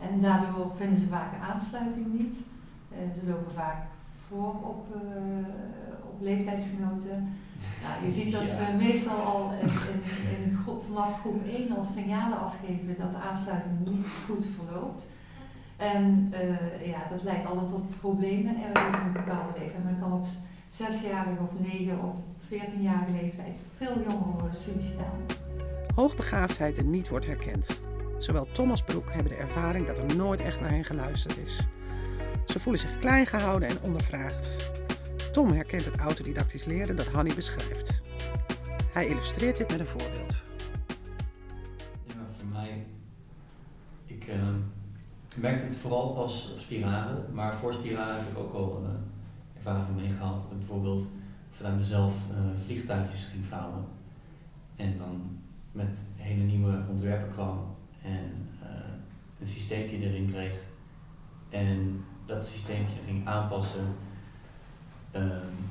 En 0.00 0.20
daardoor 0.20 0.76
vinden 0.76 1.00
ze 1.00 1.06
vaak 1.06 1.32
aansluiting 1.50 2.06
niet. 2.12 2.36
Uh, 2.92 2.98
ze 3.20 3.30
lopen 3.30 3.52
vaak 3.52 3.82
voor 4.26 4.54
op, 4.62 4.86
uh, 4.94 5.46
op 6.10 6.20
leeftijdsgenoten. 6.20 7.38
Nou, 7.82 8.04
je 8.04 8.10
ziet 8.10 8.32
dat 8.32 8.48
ze 8.58 8.74
meestal 8.76 9.18
al 9.18 9.52
in, 9.52 9.68
in, 9.68 10.44
in 10.44 10.56
groep, 10.62 10.82
vanaf 10.82 11.20
groep 11.20 11.44
1 11.46 11.76
al 11.76 11.84
signalen 11.84 12.40
afgeven 12.40 12.96
dat 12.98 13.10
de 13.10 13.18
aansluiting 13.18 13.78
niet 13.88 14.06
goed 14.26 14.46
verloopt. 14.46 15.06
En 15.76 16.32
uh, 16.32 16.86
ja, 16.86 16.98
dat 17.10 17.22
leidt 17.22 17.46
altijd 17.46 17.68
tot 17.68 18.00
problemen 18.00 18.56
ergens 18.62 18.98
op 18.98 19.04
een 19.04 19.12
bepaalde 19.12 19.58
leeftijd. 19.58 19.84
Men 19.84 19.98
kan 20.00 20.12
op 20.12 20.26
6-jarige, 20.70 21.40
op 21.40 21.60
9 21.60 22.02
of 22.04 22.16
14-jarige 22.48 23.12
leeftijd 23.12 23.56
veel 23.76 24.02
jonger 24.02 24.32
worden 24.38 24.54
suicidaal. 24.54 25.16
Hoogbegaafdheid 25.94 26.78
en 26.78 26.90
niet 26.90 27.08
wordt 27.08 27.26
herkend. 27.26 27.80
Zowel 28.18 28.46
Tom 28.52 28.70
als 28.70 28.82
Broek 28.82 29.12
hebben 29.12 29.32
de 29.32 29.38
ervaring 29.38 29.86
dat 29.86 29.98
er 29.98 30.16
nooit 30.16 30.40
echt 30.40 30.60
naar 30.60 30.70
hen 30.70 30.84
geluisterd 30.84 31.38
is. 31.38 31.66
Ze 32.46 32.60
voelen 32.60 32.80
zich 32.80 32.98
klein 32.98 33.26
gehouden 33.26 33.68
en 33.68 33.82
ondervraagd. 33.82 34.70
Tom 35.32 35.52
herkent 35.52 35.84
het 35.84 35.96
autodidactisch 35.96 36.64
leren 36.64 36.96
dat 36.96 37.06
Hanny 37.06 37.34
beschrijft. 37.34 38.02
Hij 38.92 39.06
illustreert 39.06 39.56
dit 39.56 39.70
met 39.70 39.80
een 39.80 39.86
voorbeeld. 39.86 40.44
Ja, 42.06 42.14
voor 42.38 42.48
mij, 42.52 42.86
ik 44.06 44.26
uh, 44.26 44.34
merkte 45.36 45.64
het 45.64 45.76
vooral 45.76 46.12
pas 46.12 46.52
op 46.52 46.58
spiralen, 46.58 47.26
maar 47.32 47.56
voor 47.56 47.72
spiralen 47.72 48.14
heb 48.14 48.30
ik 48.30 48.38
ook 48.38 48.54
al 48.54 48.82
uh, 48.82 48.88
ervaring 49.66 49.96
mee 49.96 50.10
gehad. 50.10 50.40
Dat 50.40 50.50
ik 50.50 50.58
bijvoorbeeld 50.58 51.08
vanuit 51.50 51.76
mezelf 51.76 52.14
uh, 52.30 52.36
vliegtuigjes 52.64 53.24
ging 53.24 53.44
vouwen 53.44 53.84
en 54.76 54.98
dan 54.98 55.38
met 55.72 56.02
hele 56.16 56.42
nieuwe 56.42 56.82
ontwerpen 56.88 57.32
kwam 57.32 57.58
en 58.02 58.48
een 59.38 59.46
systeempje 59.46 59.98
erin 59.98 60.30
kreeg 60.30 60.58
en 61.48 62.04
dat 62.26 62.42
systeempje 62.42 62.96
ging 63.06 63.26
aanpassen 63.26 63.86
Um, 65.16 65.68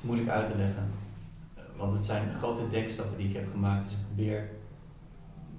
moeilijk 0.00 0.28
uit 0.28 0.50
te 0.50 0.56
leggen. 0.56 0.90
Eh, 1.54 1.62
Want 1.76 1.92
het 1.92 2.04
zijn 2.04 2.34
grote 2.34 2.68
denkstappen 2.68 3.16
die 3.18 3.28
ik 3.28 3.34
heb 3.34 3.50
gemaakt. 3.50 3.84
Dus 3.84 3.92
ik 3.92 3.98
probeer 4.06 4.48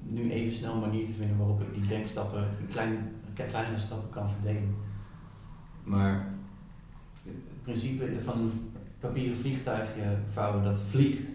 nu 0.04 0.32
even 0.32 0.58
snel 0.58 0.74
een 0.74 0.80
manier 0.80 1.06
te 1.06 1.14
vinden 1.14 1.38
waarop 1.38 1.62
ik 1.62 1.74
die 1.74 1.88
denkstappen 1.88 2.48
in 2.60 2.68
klein, 2.72 3.16
kleinere 3.34 3.80
stappen 3.80 4.10
kan 4.10 4.30
verdelen. 4.30 4.76
Maar 5.84 6.28
principe 7.72 8.22
van 8.22 8.40
een 8.40 8.72
papieren 9.00 9.38
vliegtuigje 9.38 10.18
vouwen 10.26 10.64
dat 10.64 10.78
vliegt, 10.78 11.30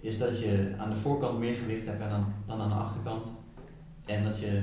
is 0.00 0.18
dat 0.18 0.40
je 0.40 0.74
aan 0.76 0.90
de 0.90 0.96
voorkant 0.96 1.38
meer 1.38 1.56
gewicht 1.56 1.86
hebt 1.86 2.10
dan, 2.10 2.32
dan 2.46 2.60
aan 2.60 2.68
de 2.68 2.74
achterkant. 2.74 3.26
En 4.04 4.24
dat 4.24 4.40
je 4.40 4.62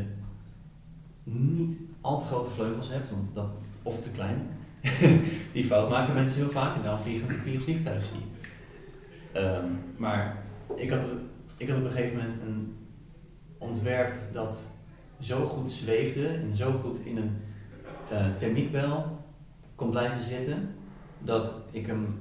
niet 1.24 1.78
al 2.02 2.20
te 2.20 2.26
grote 2.26 2.52
vleugels 2.52 2.90
hebt, 2.90 3.10
want 3.10 3.34
dat, 3.34 3.50
of 3.84 4.02
te 4.02 4.12
klein. 4.12 4.48
Die 5.54 5.64
fout 5.64 5.90
maken 5.90 6.14
mensen 6.14 6.42
heel 6.42 6.52
vaak 6.52 6.76
en 6.76 6.84
dan 6.84 7.00
vliegen 7.00 7.28
papieren 7.28 7.62
vliegtuig 7.62 8.12
niet. 8.14 8.28
Ehm, 9.32 9.66
maar 9.98 10.44
ik 10.76 10.90
had, 10.90 11.06
ik 11.58 11.70
had 11.70 11.78
op 11.78 11.86
een 11.86 11.92
gegeven 11.92 12.18
moment 12.18 12.42
een 12.42 12.76
ontwerp 13.58 14.34
dat 14.34 14.58
zo 15.20 15.46
goed 15.46 15.70
zweefde 15.70 16.28
en 16.28 16.56
zo 16.56 16.72
goed 16.72 17.06
in 17.06 17.18
een 17.18 17.38
eh, 18.10 18.36
thermiekbel 18.36 19.20
kon 19.76 19.90
blijven 19.90 20.24
zitten, 20.24 20.76
dat 21.24 21.52
ik 21.72 21.86
hem 21.88 22.20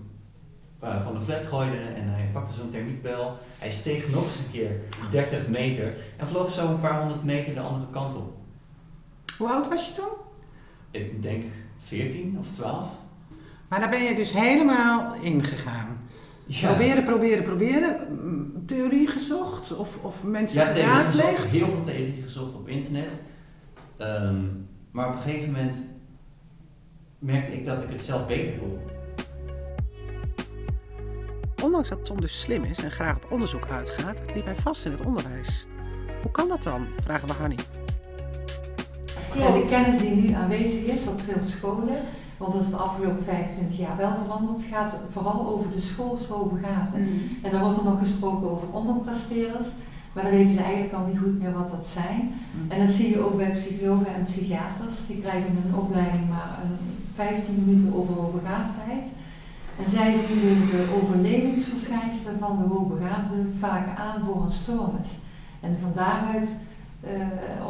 eh, 0.81 1.03
van 1.05 1.15
de 1.15 1.21
flat 1.21 1.45
gooide 1.45 1.77
en 1.77 2.09
hij 2.09 2.29
pakte 2.33 2.53
zo'n 2.53 2.69
thermiekbel. 2.69 3.37
Hij 3.59 3.73
steeg 3.73 4.11
nog 4.11 4.25
eens 4.25 4.39
een 4.39 4.51
keer 4.53 4.71
30 5.11 5.49
meter 5.49 5.95
en 6.17 6.27
vloog 6.29 6.53
zo 6.53 6.69
een 6.69 6.81
paar 6.81 7.01
honderd 7.01 7.25
meter 7.25 7.55
de 7.55 7.61
andere 7.61 7.87
kant 7.91 8.15
op. 8.17 8.33
Hoe 9.39 9.49
oud 9.49 9.69
was 9.69 9.89
je 9.89 9.95
toen? 9.95 10.11
Ik 10.91 11.23
denk 11.23 11.45
14 11.79 12.37
of 12.39 12.51
12. 12.51 12.89
Maar 13.69 13.81
daar 13.81 13.91
ben 13.91 14.03
je 14.03 14.15
dus 14.15 14.33
helemaal 14.33 15.15
ingegaan. 15.15 16.01
Proberen, 16.61 17.05
proberen, 17.05 17.45
proberen. 17.45 17.97
Mm, 18.11 18.67
Theorie 18.67 19.07
gezocht? 19.07 19.77
Of, 19.77 19.99
of 20.03 20.25
mensen 20.25 20.61
Ja, 20.61 20.73
theorie 20.73 20.91
gezocht, 20.93 21.15
geraadpleegd? 21.17 21.53
heel 21.53 21.69
veel 21.69 21.81
theorie 21.81 22.23
gezocht 22.23 22.55
op 22.55 22.69
internet. 22.69 23.11
Ehm, 23.97 24.41
maar 24.91 25.09
op 25.09 25.13
een 25.13 25.19
gegeven 25.21 25.51
moment 25.53 25.77
merkte 27.23 27.53
ik 27.53 27.65
dat 27.65 27.83
ik 27.83 27.89
het 27.89 28.03
zelf 28.03 28.27
beter 28.27 28.59
kon. 28.59 28.79
Ondanks 31.63 31.89
dat 31.89 32.05
Tom 32.05 32.21
dus 32.21 32.41
slim 32.41 32.65
is 32.65 32.79
en 32.79 32.91
graag 32.91 33.17
op 33.17 33.27
onderzoek 33.31 33.69
uitgaat, 33.71 34.23
liep 34.35 34.45
hij 34.45 34.55
vast 34.55 34.85
in 34.85 34.93
het 34.93 35.05
onderwijs. 35.05 35.67
Hoe 36.23 36.31
kan 36.31 36.49
dat 36.49 36.63
dan? 36.63 36.87
vragen 37.03 37.29
we 37.29 37.35
Hanny. 37.35 37.57
Ja, 39.35 39.51
de 39.51 39.67
kennis 39.71 39.99
die 39.99 40.15
nu 40.15 40.33
aanwezig 40.33 40.85
is 40.85 41.07
op 41.07 41.21
veel 41.21 41.43
scholen, 41.43 41.97
want 42.37 42.53
dat 42.53 42.63
is 42.63 42.71
de 42.71 42.77
afgelopen 42.77 43.25
25 43.25 43.79
jaar 43.79 43.97
wel 43.97 44.15
veranderd, 44.25 44.63
gaat 44.63 45.01
vooral 45.09 45.47
over 45.47 45.71
de 45.71 45.81
schoolschoolbegaafden. 45.81 47.01
En 47.43 47.51
dan 47.51 47.61
wordt 47.63 47.79
er 47.79 47.85
nog 47.85 47.99
gesproken 47.99 48.51
over 48.51 48.73
onderpresterers, 48.73 49.69
maar 50.13 50.23
dan 50.25 50.33
weten 50.33 50.55
ze 50.55 50.63
eigenlijk 50.63 50.95
al 50.95 51.07
niet 51.07 51.19
goed 51.19 51.39
meer 51.39 51.53
wat 51.53 51.71
dat 51.71 51.87
zijn. 51.87 52.33
En 52.69 52.79
dat 52.87 52.95
zie 52.95 53.11
je 53.11 53.25
ook 53.25 53.37
bij 53.37 53.51
psychologen 53.51 54.15
en 54.15 54.25
psychiaters. 54.25 54.95
Die 55.07 55.21
krijgen 55.21 55.57
een 55.65 55.75
opleiding 55.75 56.29
maar 56.29 56.59
een 56.65 56.77
15 57.15 57.65
minuten 57.65 57.95
over 57.95 58.15
hoogbegaafdheid. 58.15 59.09
En 59.79 59.91
zij 59.91 60.13
zien 60.15 60.41
dus 60.41 60.71
de 60.71 61.01
overlevingsverschijnselen 61.03 62.39
van 62.39 62.59
de 62.59 62.75
hoogbegaafden 62.75 63.55
vaak 63.59 63.99
aan 63.99 64.25
voor 64.25 64.43
een 64.45 64.51
stoornis. 64.51 65.11
En 65.61 65.77
van 65.81 65.93
daaruit, 65.95 66.57
eh, 67.01 67.11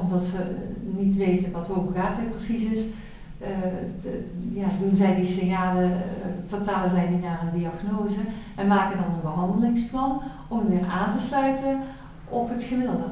omdat 0.02 0.22
ze 0.24 0.56
niet 0.82 1.16
weten 1.16 1.52
wat 1.52 1.66
hoogbegaafdheid 1.68 2.30
precies 2.30 2.62
is, 2.62 2.80
eh, 3.38 3.48
de- 4.02 4.30
ja, 4.52 4.66
doen 4.80 4.96
zij 4.96 5.14
die 5.14 5.24
signalen, 5.24 5.92
eh, 5.92 6.00
vertalen 6.46 6.90
zij 6.90 7.08
die 7.08 7.18
naar 7.18 7.40
een 7.42 7.58
diagnose 7.58 8.20
en 8.54 8.66
maken 8.66 8.96
dan 8.98 9.14
een 9.14 9.20
behandelingsplan 9.20 10.20
om 10.48 10.68
weer 10.68 10.86
aan 10.86 11.10
te 11.10 11.18
sluiten 11.18 11.78
op 12.32 12.48
het 12.48 12.62
gemiddelde. 12.62 13.08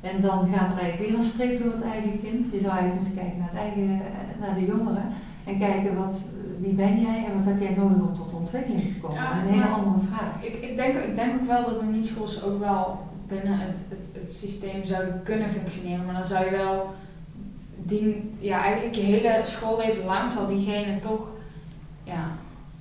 En 0.00 0.20
dan 0.20 0.48
gaat 0.52 0.70
er 0.70 0.78
eigenlijk 0.78 1.10
weer 1.10 1.18
een 1.18 1.32
streep 1.32 1.58
door 1.62 1.72
het 1.72 1.82
eigen 1.82 2.20
kind. 2.22 2.52
Je 2.52 2.60
zou 2.60 2.72
eigenlijk 2.72 3.00
moeten 3.00 3.18
kijken 3.22 3.38
naar, 3.38 3.50
het 3.50 3.58
eigen, 3.58 3.90
eh, 3.90 4.40
naar 4.40 4.54
de 4.54 4.64
jongeren 4.64 5.06
en 5.44 5.58
kijken 5.58 5.96
wat, 5.96 6.24
wie 6.60 6.74
ben 6.74 7.00
jij 7.00 7.24
en 7.26 7.36
wat 7.36 7.44
heb 7.44 7.60
jij 7.60 7.74
nodig 7.76 8.08
om 8.08 8.14
tot 8.14 8.34
ontwikkeling 8.34 8.88
te 8.88 9.00
komen. 9.00 9.16
Ja, 9.16 9.28
dat 9.28 9.36
is 9.36 9.42
een 9.42 9.52
hele 9.52 9.74
andere 9.74 10.06
vraag. 10.06 10.30
Ik, 10.40 10.54
ik, 10.54 10.76
denk, 10.76 10.94
ik 10.96 11.16
denk 11.16 11.40
ook 11.40 11.46
wel 11.46 11.64
dat 11.64 11.80
de 11.80 11.86
niet-schools 11.86 12.42
ook 12.42 12.58
wel 12.58 12.98
binnen 13.26 13.58
het, 13.58 13.86
het, 13.88 14.08
het 14.22 14.32
systeem 14.32 14.84
zouden 14.84 15.20
kunnen 15.24 15.50
functioneren. 15.50 16.04
Maar 16.04 16.14
dan 16.14 16.24
zou 16.24 16.44
je 16.44 16.50
wel, 16.50 16.94
die, 17.76 18.30
ja, 18.38 18.62
eigenlijk 18.62 18.94
je 18.94 19.02
hele 19.02 19.40
schoolleven 19.42 20.04
lang 20.04 20.30
zal 20.30 20.46
diegene 20.46 20.98
toch 20.98 21.28
ja, 22.04 22.30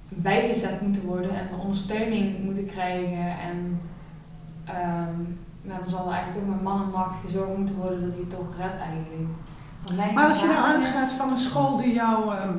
bijgezet 0.10 0.82
moeten 0.82 1.06
worden 1.06 1.32
en 1.32 1.60
ondersteuning 1.60 2.44
moeten 2.44 2.66
krijgen. 2.66 3.38
En 3.40 3.80
ehm, 4.66 5.22
ja, 5.64 5.78
dan 5.78 5.90
zal 5.90 6.08
er 6.08 6.14
eigenlijk 6.14 6.46
toch 6.46 6.56
met 6.56 6.64
man 6.64 6.82
en 6.82 6.90
macht 6.90 7.16
gezorgd 7.26 7.58
moeten 7.58 7.76
worden 7.76 8.02
dat 8.02 8.14
hij 8.14 8.20
het 8.20 8.30
toch 8.30 8.58
redt 8.58 8.82
eigenlijk. 8.82 9.30
Maar 10.14 10.28
als 10.28 10.40
je 10.40 10.48
nou 10.48 10.66
uitgaat 10.66 11.12
van 11.12 11.30
een 11.30 11.38
school 11.38 11.78
die 11.78 11.94
jou 11.94 12.36
ehm, 12.36 12.54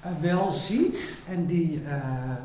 eh, 0.00 0.10
wel 0.20 0.50
ziet 0.50 1.18
en 1.28 1.46
die 1.46 1.84
eh, 1.84 2.00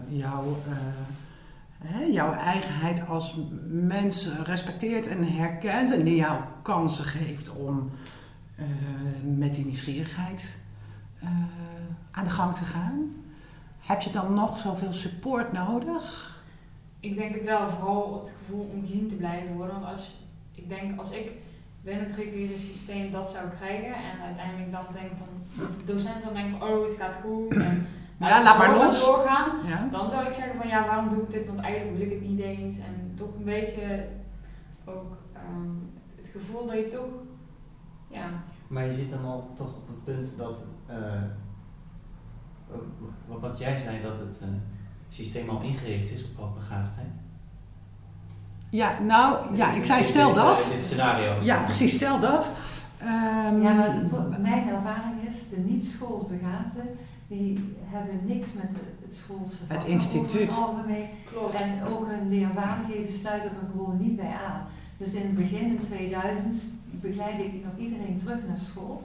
jou, 0.10 0.56
eh, 0.68 1.88
hè, 1.88 2.04
jouw 2.04 2.34
eigenheid 2.34 3.08
als 3.08 3.40
mens 3.68 4.30
respecteert 4.44 5.08
en 5.08 5.34
herkent 5.34 5.92
en 5.92 6.04
die 6.04 6.16
jou 6.16 6.42
kansen 6.62 7.06
geeft 7.06 7.50
om 7.50 7.90
met 9.38 9.54
die 9.54 9.66
nieuwsgierigheid 9.66 10.52
aan 12.12 12.24
de 12.24 12.30
gang 12.30 12.54
te 12.54 12.64
gaan, 12.64 13.16
heb 13.80 14.02
je 14.02 14.10
dan 14.10 14.34
nog 14.34 14.58
zoveel 14.58 14.94
support 14.94 15.52
nodig? 15.52 16.31
Ik 17.02 17.16
denk 17.16 17.34
het 17.34 17.44
wel, 17.44 17.68
vooral 17.70 18.20
het 18.20 18.34
gevoel 18.40 18.66
om 18.74 18.82
gezien 18.86 19.08
te 19.10 19.16
blijven 19.16 19.56
worden. 19.56 19.80
Want 19.80 19.86
als, 19.92 20.20
ik 20.56 20.70
denk, 20.70 20.98
als 21.00 21.12
ik 21.12 21.32
binnen 21.84 22.06
het 22.06 22.16
reguliere 22.16 22.58
systeem 22.58 23.12
dat 23.12 23.30
zou 23.30 23.50
krijgen 23.50 23.96
en 23.96 24.22
uiteindelijk 24.26 24.72
dan 24.72 24.82
denk 24.94 25.12
van, 25.18 25.28
de 25.78 25.84
docent 25.94 26.24
dan 26.24 26.34
denkt 26.34 26.58
van, 26.58 26.70
oh 26.70 26.84
het 26.84 26.94
gaat 26.94 27.14
goed 27.14 27.56
en 27.56 27.88
Ja, 28.20 28.44
laat 28.44 28.58
maar 28.58 28.76
los. 28.76 29.06
doorgaan, 29.06 29.50
Ja? 29.68 29.88
dan 29.92 30.10
zou 30.10 30.26
ik 30.28 30.34
zeggen 30.34 30.58
van 30.58 30.68
ja, 30.68 30.86
waarom 30.86 31.10
doe 31.10 31.22
ik 31.24 31.30
dit? 31.32 31.48
Want 31.48 31.60
eigenlijk 31.60 31.98
wil 31.98 32.06
ik 32.08 32.14
het 32.14 32.30
niet 32.30 32.40
eens. 32.40 32.78
En 32.78 33.12
toch 33.16 33.36
een 33.36 33.44
beetje 33.44 34.08
ook 34.86 35.18
ehm, 35.34 35.70
het, 36.08 36.18
het 36.18 36.28
gevoel 36.28 36.66
dat 36.66 36.76
je 36.76 36.88
toch, 36.88 37.08
ja, 38.08 38.30
Maar 38.68 38.86
je 38.86 38.94
zit 38.94 39.10
dan 39.10 39.26
al 39.26 39.50
toch 39.56 39.76
op 39.76 39.88
een 39.88 40.04
punt 40.04 40.38
dat, 40.38 40.66
eh, 40.86 41.22
wat- 43.28 43.40
wat 43.42 43.58
jij 43.58 43.78
zei, 43.78 44.02
dat 44.02 44.18
het 44.20 44.42
eh, 44.42 44.48
systeem 45.16 45.50
al 45.50 45.62
ingericht 45.62 46.12
is 46.12 46.24
op 46.24 46.38
hoogbegaafdheid. 46.38 47.08
Ja, 48.70 49.00
nou, 49.00 49.56
ja, 49.56 49.72
ik 49.72 49.86
zei 49.86 50.04
stel 50.04 50.34
dat. 50.34 50.58
dit 50.58 50.84
scenario. 50.86 51.42
Ja, 51.42 51.64
precies, 51.64 51.94
stel 51.96 52.20
dat. 52.20 52.52
Ehm, 52.98 53.62
Ja, 53.62 53.74
maar 53.74 54.02
voor 54.10 54.36
mijn 54.40 54.68
ervaring 54.70 55.28
is, 55.30 55.36
de 55.50 55.58
niet-schoolsbegaafden, 55.60 56.86
die 57.28 57.76
hebben 57.86 58.20
niks 58.26 58.48
met 58.54 58.64
het- 58.74 59.00
schoolse 59.18 59.58
vak 59.58 59.68
Het 59.70 59.78
over 59.78 59.90
instituut. 59.90 60.48
het 60.48 60.58
algemeen. 60.58 61.06
klopt. 61.32 61.56
En 61.56 61.84
ook 61.92 62.08
hun 62.08 62.30
leervaardigheden 62.30 63.12
sluiten 63.12 63.50
er 63.50 63.68
gewoon 63.72 63.98
niet 64.00 64.16
bij 64.16 64.34
aan. 64.48 64.66
Dus 64.98 65.14
in 65.14 65.22
het 65.22 65.36
begin, 65.36 65.66
in 65.66 65.82
2000, 65.82 66.56
begeleidde 66.92 67.46
ik 67.46 67.54
nog 67.66 67.74
iedereen 67.78 68.18
terug 68.18 68.38
naar 68.48 68.58
school. 68.58 69.04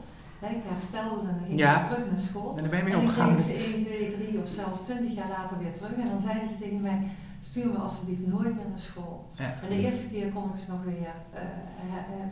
Ik 0.51 0.63
herstelde 0.73 1.21
ze 1.21 1.27
en 1.29 1.37
dan 1.39 1.47
ging 1.47 1.59
Ja. 1.59 1.83
ze 1.83 1.89
terug 1.89 2.07
naar 2.11 2.19
school. 2.31 2.51
en 2.57 2.63
daar 2.63 2.71
ben 2.75 2.79
je 2.79 2.85
En 2.85 2.91
mee 2.91 2.93
dan 2.93 3.01
kreeg 3.01 3.11
opgehouden. 3.11 3.47
ik 3.47 3.51
ze 3.51 3.91
1, 3.99 4.11
2, 4.11 4.29
3 4.29 4.43
of 4.43 4.49
zelfs 4.49 4.79
20 4.81 5.15
jaar 5.15 5.29
later 5.29 5.59
weer 5.59 5.73
terug. 5.73 5.93
En 6.05 6.09
dan 6.09 6.21
zeiden 6.21 6.49
ze 6.49 6.59
tegen 6.59 6.81
mij, 6.81 6.99
stuur 7.41 7.67
me 7.73 7.79
alsjeblieft 7.87 8.27
nooit 8.27 8.55
meer 8.57 8.69
naar 8.75 8.85
school. 8.91 9.29
Ja. 9.43 9.55
En 9.63 9.69
de 9.69 9.81
eerste 9.87 10.09
keer 10.13 10.29
kon 10.33 10.45
ik 10.55 10.61
ze 10.65 10.71
nog 10.71 10.83
weer 10.85 11.13
eh, 11.33 11.41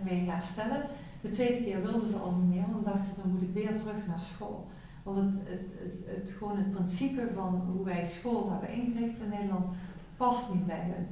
mee 0.09 0.29
herstellen. 0.31 0.83
De 1.21 1.31
tweede 1.31 1.65
keer 1.65 1.83
wilden 1.83 2.09
ze 2.09 2.17
al 2.17 2.33
niet 2.41 2.55
meer, 2.55 2.67
want 2.73 2.85
dachten 2.85 3.05
ze, 3.05 3.21
dan 3.21 3.31
moet 3.33 3.43
ik 3.43 3.55
weer 3.61 3.77
terug 3.83 4.01
naar 4.07 4.19
school. 4.35 4.67
Want 5.03 5.17
het, 5.19 5.27
het, 5.53 5.61
het, 5.83 6.17
het, 6.17 6.31
gewoon 6.39 6.57
het 6.57 6.71
principe 6.71 7.25
van 7.35 7.51
hoe 7.73 7.85
wij 7.85 8.05
school 8.07 8.51
hebben 8.51 8.69
ingericht 8.83 9.19
in 9.21 9.29
Nederland 9.29 9.67
past 10.17 10.53
niet 10.55 10.67
bij 10.67 10.85
hun. 10.93 11.07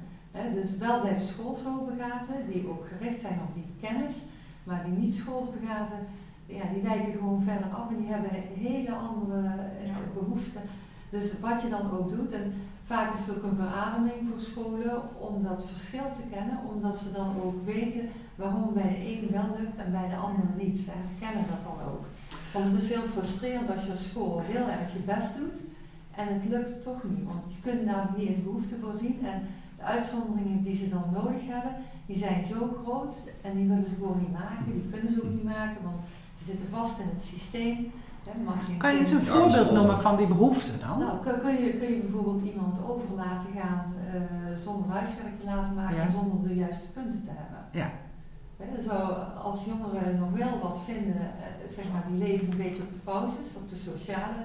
Dus 0.52 0.76
wel 0.76 1.02
bij 1.02 1.14
de 1.14 1.20
schoolshoogbegaafden, 1.20 2.36
die 2.52 2.68
ook 2.68 2.86
gericht 2.96 3.20
zijn 3.20 3.38
op 3.48 3.54
die 3.54 3.66
kennis, 3.80 4.16
maar 4.64 4.84
die 4.84 4.92
niet 4.92 5.14
schoolsbegaafden, 5.14 5.98
ja, 6.58 6.64
die 6.72 6.82
wijken 6.82 7.12
gewoon 7.12 7.42
verder 7.42 7.70
af 7.80 7.88
en 7.90 7.96
die 8.00 8.12
hebben 8.12 8.30
hele 8.68 8.92
andere 8.94 9.38
eh, 9.48 9.86
Ja. 9.86 9.94
behoeften. 10.14 10.62
Dus 11.10 11.40
wat 11.40 11.62
je 11.62 11.68
dan 11.68 11.90
ook 11.90 12.08
doet, 12.16 12.32
en 12.32 12.52
vaak 12.84 13.14
is 13.14 13.20
het 13.20 13.36
ook 13.36 13.42
een 13.42 13.56
verademing 13.56 14.20
voor 14.28 14.40
scholen 14.40 14.96
om 15.18 15.42
dat 15.42 15.64
verschil 15.66 16.08
te 16.18 16.34
kennen, 16.34 16.58
omdat 16.74 16.96
ze 16.98 17.12
dan 17.12 17.30
ook 17.44 17.64
weten 17.64 18.08
waarom 18.34 18.62
het 18.62 18.74
bij 18.74 18.88
de 18.88 19.00
een 19.12 19.28
wel 19.30 19.48
lukt 19.58 19.78
en 19.78 19.90
bij 19.98 20.08
de 20.08 20.16
ander 20.16 20.44
niet. 20.56 20.78
Ze 20.78 20.90
herkennen 21.02 21.44
dat 21.50 21.62
dan 21.68 21.78
ook. 21.92 22.04
Want 22.52 22.64
het 22.72 22.82
is 22.82 22.88
heel 22.94 23.08
frustrerend 23.16 23.70
als 23.70 23.84
je 23.84 23.90
als 23.90 24.08
school 24.08 24.40
heel 24.44 24.66
erg 24.76 24.92
je 24.92 24.98
best 25.14 25.30
doet 25.38 25.58
en 26.20 26.26
het 26.34 26.44
lukt 26.48 26.82
toch 26.82 27.00
niet, 27.04 27.24
want 27.24 27.42
je 27.54 27.60
kunt 27.70 27.86
daar 27.86 28.08
niet 28.16 28.28
in 28.28 28.42
behoefte 28.44 28.76
voorzien 28.80 29.18
en 29.32 29.38
de 29.76 29.82
uitzonderingen 29.82 30.62
die 30.62 30.76
ze 30.76 30.88
dan 30.88 31.04
nodig 31.12 31.42
hebben, 31.54 31.74
die 32.06 32.16
zijn 32.16 32.44
zo 32.44 32.76
groot 32.82 33.16
en 33.42 33.56
die 33.56 33.68
willen 33.68 33.88
ze 33.88 33.94
gewoon 33.94 34.18
niet 34.18 34.32
maken, 34.32 34.64
die 34.72 34.90
kunnen 34.90 35.12
ze 35.12 35.22
ook 35.24 35.30
niet 35.30 35.44
maken, 35.44 35.82
want 35.82 36.00
ze 36.38 36.44
zitten 36.44 36.68
vast 36.68 36.98
in 36.98 37.08
het 37.14 37.22
systeem 37.22 37.92
Hè, 38.28 38.42
mag 38.44 38.64
geen 38.66 38.76
Kan 38.76 38.92
je 38.94 38.98
eens 39.00 39.10
een 39.10 39.20
voorbeeld 39.20 39.70
noemen 39.72 40.00
van 40.00 40.16
die 40.16 40.26
behoefte 40.26 40.78
dan? 40.78 40.98
Nou, 40.98 41.18
kun, 41.22 41.40
kun 41.40 41.54
je, 41.64 41.70
kun 41.78 41.90
je 41.94 42.00
bijvoorbeeld 42.00 42.42
iemand 42.52 42.76
over 42.90 43.08
laten 43.16 43.48
gaan 43.60 43.84
eh, 44.06 44.20
zonder 44.64 44.90
huiswerk 44.90 45.34
te 45.36 45.44
laten 45.44 45.74
maken 45.74 45.96
Ja. 45.96 46.10
zonder 46.10 46.48
de 46.48 46.54
juiste 46.54 46.88
punten 46.92 47.22
te 47.24 47.30
hebben? 47.40 47.60
Ja. 47.80 47.90
Hè, 48.56 48.66
dus 48.76 48.88
als 49.48 49.64
jongeren 49.64 50.18
nog 50.18 50.30
wel 50.42 50.54
wat 50.62 50.78
vinden, 50.84 51.20
eh, 51.20 51.68
zeg 51.76 51.84
maar, 51.92 52.04
die 52.10 52.18
leven 52.26 52.50
een 52.50 52.56
beetje 52.56 52.82
op 52.82 52.92
de 52.92 52.98
pauzes, 52.98 53.48
op 53.56 53.68
de 53.68 53.76
sociale 53.76 54.40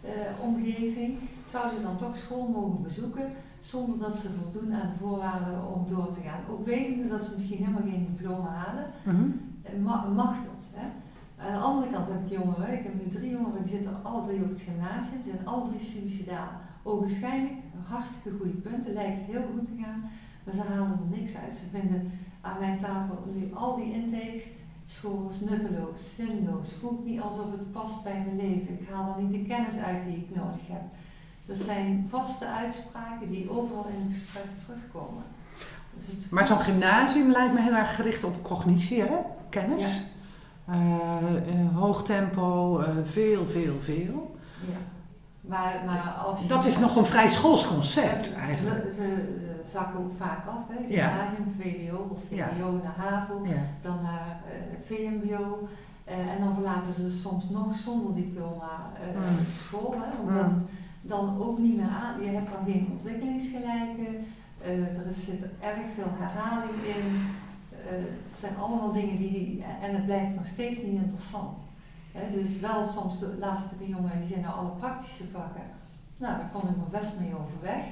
eh, 0.00 0.10
omgeving, 0.46 1.18
zouden 1.52 1.76
ze 1.76 1.82
dan 1.82 1.96
toch 1.96 2.16
school 2.16 2.48
mogen 2.48 2.82
bezoeken 2.82 3.26
zonder 3.60 3.98
dat 3.98 4.14
ze 4.16 4.28
voldoen 4.40 4.72
aan 4.74 4.90
de 4.92 4.98
voorwaarden 4.98 5.58
om 5.74 5.86
door 5.88 6.10
te 6.14 6.20
gaan. 6.20 6.40
Ook 6.50 6.66
wetende 6.66 7.08
dat 7.08 7.22
ze 7.22 7.32
misschien 7.36 7.58
helemaal 7.64 7.88
geen 7.92 8.06
diploma 8.16 8.48
halen, 8.64 8.86
Mhm. 9.02 9.82
ma- 9.82 10.06
mag 10.22 10.34
dat. 10.34 10.62
Hè? 10.74 10.86
Aan 11.46 11.52
de 11.52 11.58
andere 11.58 11.90
kant 11.92 12.06
heb 12.08 12.24
ik 12.24 12.38
jongeren, 12.38 12.78
ik 12.78 12.84
heb 12.84 12.94
nu 12.94 13.08
drie 13.08 13.30
jongeren 13.30 13.62
die 13.62 13.76
zitten 13.76 13.96
alle 14.02 14.22
drie 14.26 14.42
op 14.42 14.48
het 14.48 14.60
gymnasium, 14.60 15.20
die 15.22 15.32
zijn 15.32 15.46
alle 15.46 15.68
drie 15.68 15.88
studies 15.88 16.16
gedaan. 16.16 16.48
Ogenschijnlijk 16.82 17.54
hartstikke 17.86 18.38
goede 18.38 18.58
punten, 18.66 18.92
lijkt 18.92 19.18
het 19.18 19.26
heel 19.26 19.46
goed 19.52 19.66
te 19.66 19.82
gaan, 19.82 20.00
maar 20.44 20.54
ze 20.54 20.62
halen 20.62 20.98
er 21.02 21.18
niks 21.18 21.36
uit. 21.36 21.54
Ze 21.54 21.78
vinden 21.78 22.12
aan 22.40 22.58
mijn 22.58 22.78
tafel 22.78 23.16
nu 23.34 23.54
al 23.54 23.76
die 23.76 23.92
intakes, 23.92 24.44
school 24.86 25.30
is 25.30 25.40
nutteloos, 25.50 26.00
zinloos, 26.16 26.72
voelt 26.80 27.04
niet 27.04 27.20
alsof 27.20 27.50
het 27.50 27.72
past 27.72 28.02
bij 28.02 28.22
mijn 28.24 28.36
leven. 28.36 28.80
Ik 28.80 28.88
haal 28.90 29.14
er 29.16 29.22
niet 29.22 29.32
de 29.32 29.54
kennis 29.54 29.76
uit 29.76 30.04
die 30.04 30.16
ik 30.16 30.36
nodig 30.36 30.66
heb. 30.66 30.82
Dat 31.46 31.56
zijn 31.56 32.06
vaste 32.08 32.46
uitspraken 32.46 33.30
die 33.30 33.50
overal 33.50 33.86
in 33.86 34.04
het 34.04 34.12
gesprek 34.12 34.58
terugkomen. 34.64 35.22
Dus 35.96 36.06
het 36.06 36.30
Maar 36.30 36.46
zo'n 36.46 36.60
gymnasium 36.60 37.30
lijkt 37.30 37.54
me 37.54 37.60
heel 37.60 37.74
erg 37.74 37.94
gericht 37.96 38.24
op 38.24 38.42
cognitie, 38.42 39.02
hè? 39.02 39.16
kennis. 39.48 39.82
Ja. 39.82 40.19
Eh, 40.64 40.76
eh, 40.76 41.76
hoog 41.76 42.02
tempo, 42.04 42.78
eh, 42.78 42.94
veel, 43.02 43.46
veel, 43.46 43.80
veel. 43.80 44.36
Ja. 44.66 44.76
Maar, 45.40 45.82
maar 45.86 46.14
als 46.24 46.46
Dat 46.46 46.64
is 46.64 46.78
nog 46.78 46.96
een 46.96 47.06
vrij 47.06 47.28
schools 47.28 47.66
concept 47.66 48.34
eigenlijk. 48.34 48.84
ze, 48.84 48.92
ze 48.94 49.38
zakken 49.72 49.98
ook 50.00 50.12
vaak 50.18 50.46
af, 50.46 50.62
hè? 50.68 50.94
Ja. 50.94 51.08
Gymnasium, 51.08 51.54
VWO 51.58 52.08
of 52.16 52.22
Ja. 52.30 52.48
VWO 52.48 52.70
naar 52.82 52.94
HAVO, 52.96 53.42
Ja. 53.46 53.62
dan 53.82 53.96
naar 54.02 54.36
VMBO. 54.84 55.68
en 56.04 56.38
dan 56.44 56.54
verlaten 56.54 56.94
ze 56.94 57.18
soms 57.22 57.44
nog 57.50 57.76
zonder 57.76 58.14
diploma 58.14 58.70
Mm. 59.16 59.46
school, 59.52 59.94
hè? 59.98 60.20
omdat 60.22 60.46
Mm. 60.50 60.54
het 60.58 60.64
dan 61.02 61.42
ook 61.42 61.58
niet 61.58 61.76
meer 61.76 61.88
aan. 62.04 62.22
Je 62.22 62.28
hebt 62.30 62.50
dan 62.52 62.64
geen 62.72 62.88
ontwikkelingsgelijken, 62.92 64.26
er 65.06 65.14
zit 65.26 65.42
erg 65.60 65.86
veel 65.94 66.12
herhaling 66.18 66.70
in. 66.96 67.04
Eh, 67.86 67.92
het 68.28 68.38
zijn 68.38 68.56
allemaal 68.56 68.92
dingen 68.92 69.16
die, 69.16 69.64
en 69.82 69.94
het 69.94 70.04
blijft 70.04 70.34
nog 70.34 70.46
steeds 70.46 70.76
niet 70.82 71.02
interessant. 71.02 71.58
Dus 72.32 72.60
wel 72.60 72.86
soms, 72.86 73.18
de, 73.18 73.36
laatst 73.38 73.62
heb 73.62 73.80
ik 73.80 73.86
een 73.86 73.94
jongen 73.94 74.18
die 74.20 74.28
zei 74.28 74.40
nou 74.40 74.54
alle 74.54 74.70
praktische 74.70 75.24
vakken. 75.28 75.62
Nou, 76.16 76.36
daar 76.38 76.50
kon 76.52 76.70
ik 76.70 76.76
nog 76.76 76.90
best 76.90 77.18
mee 77.20 77.34
overweg. 77.38 77.84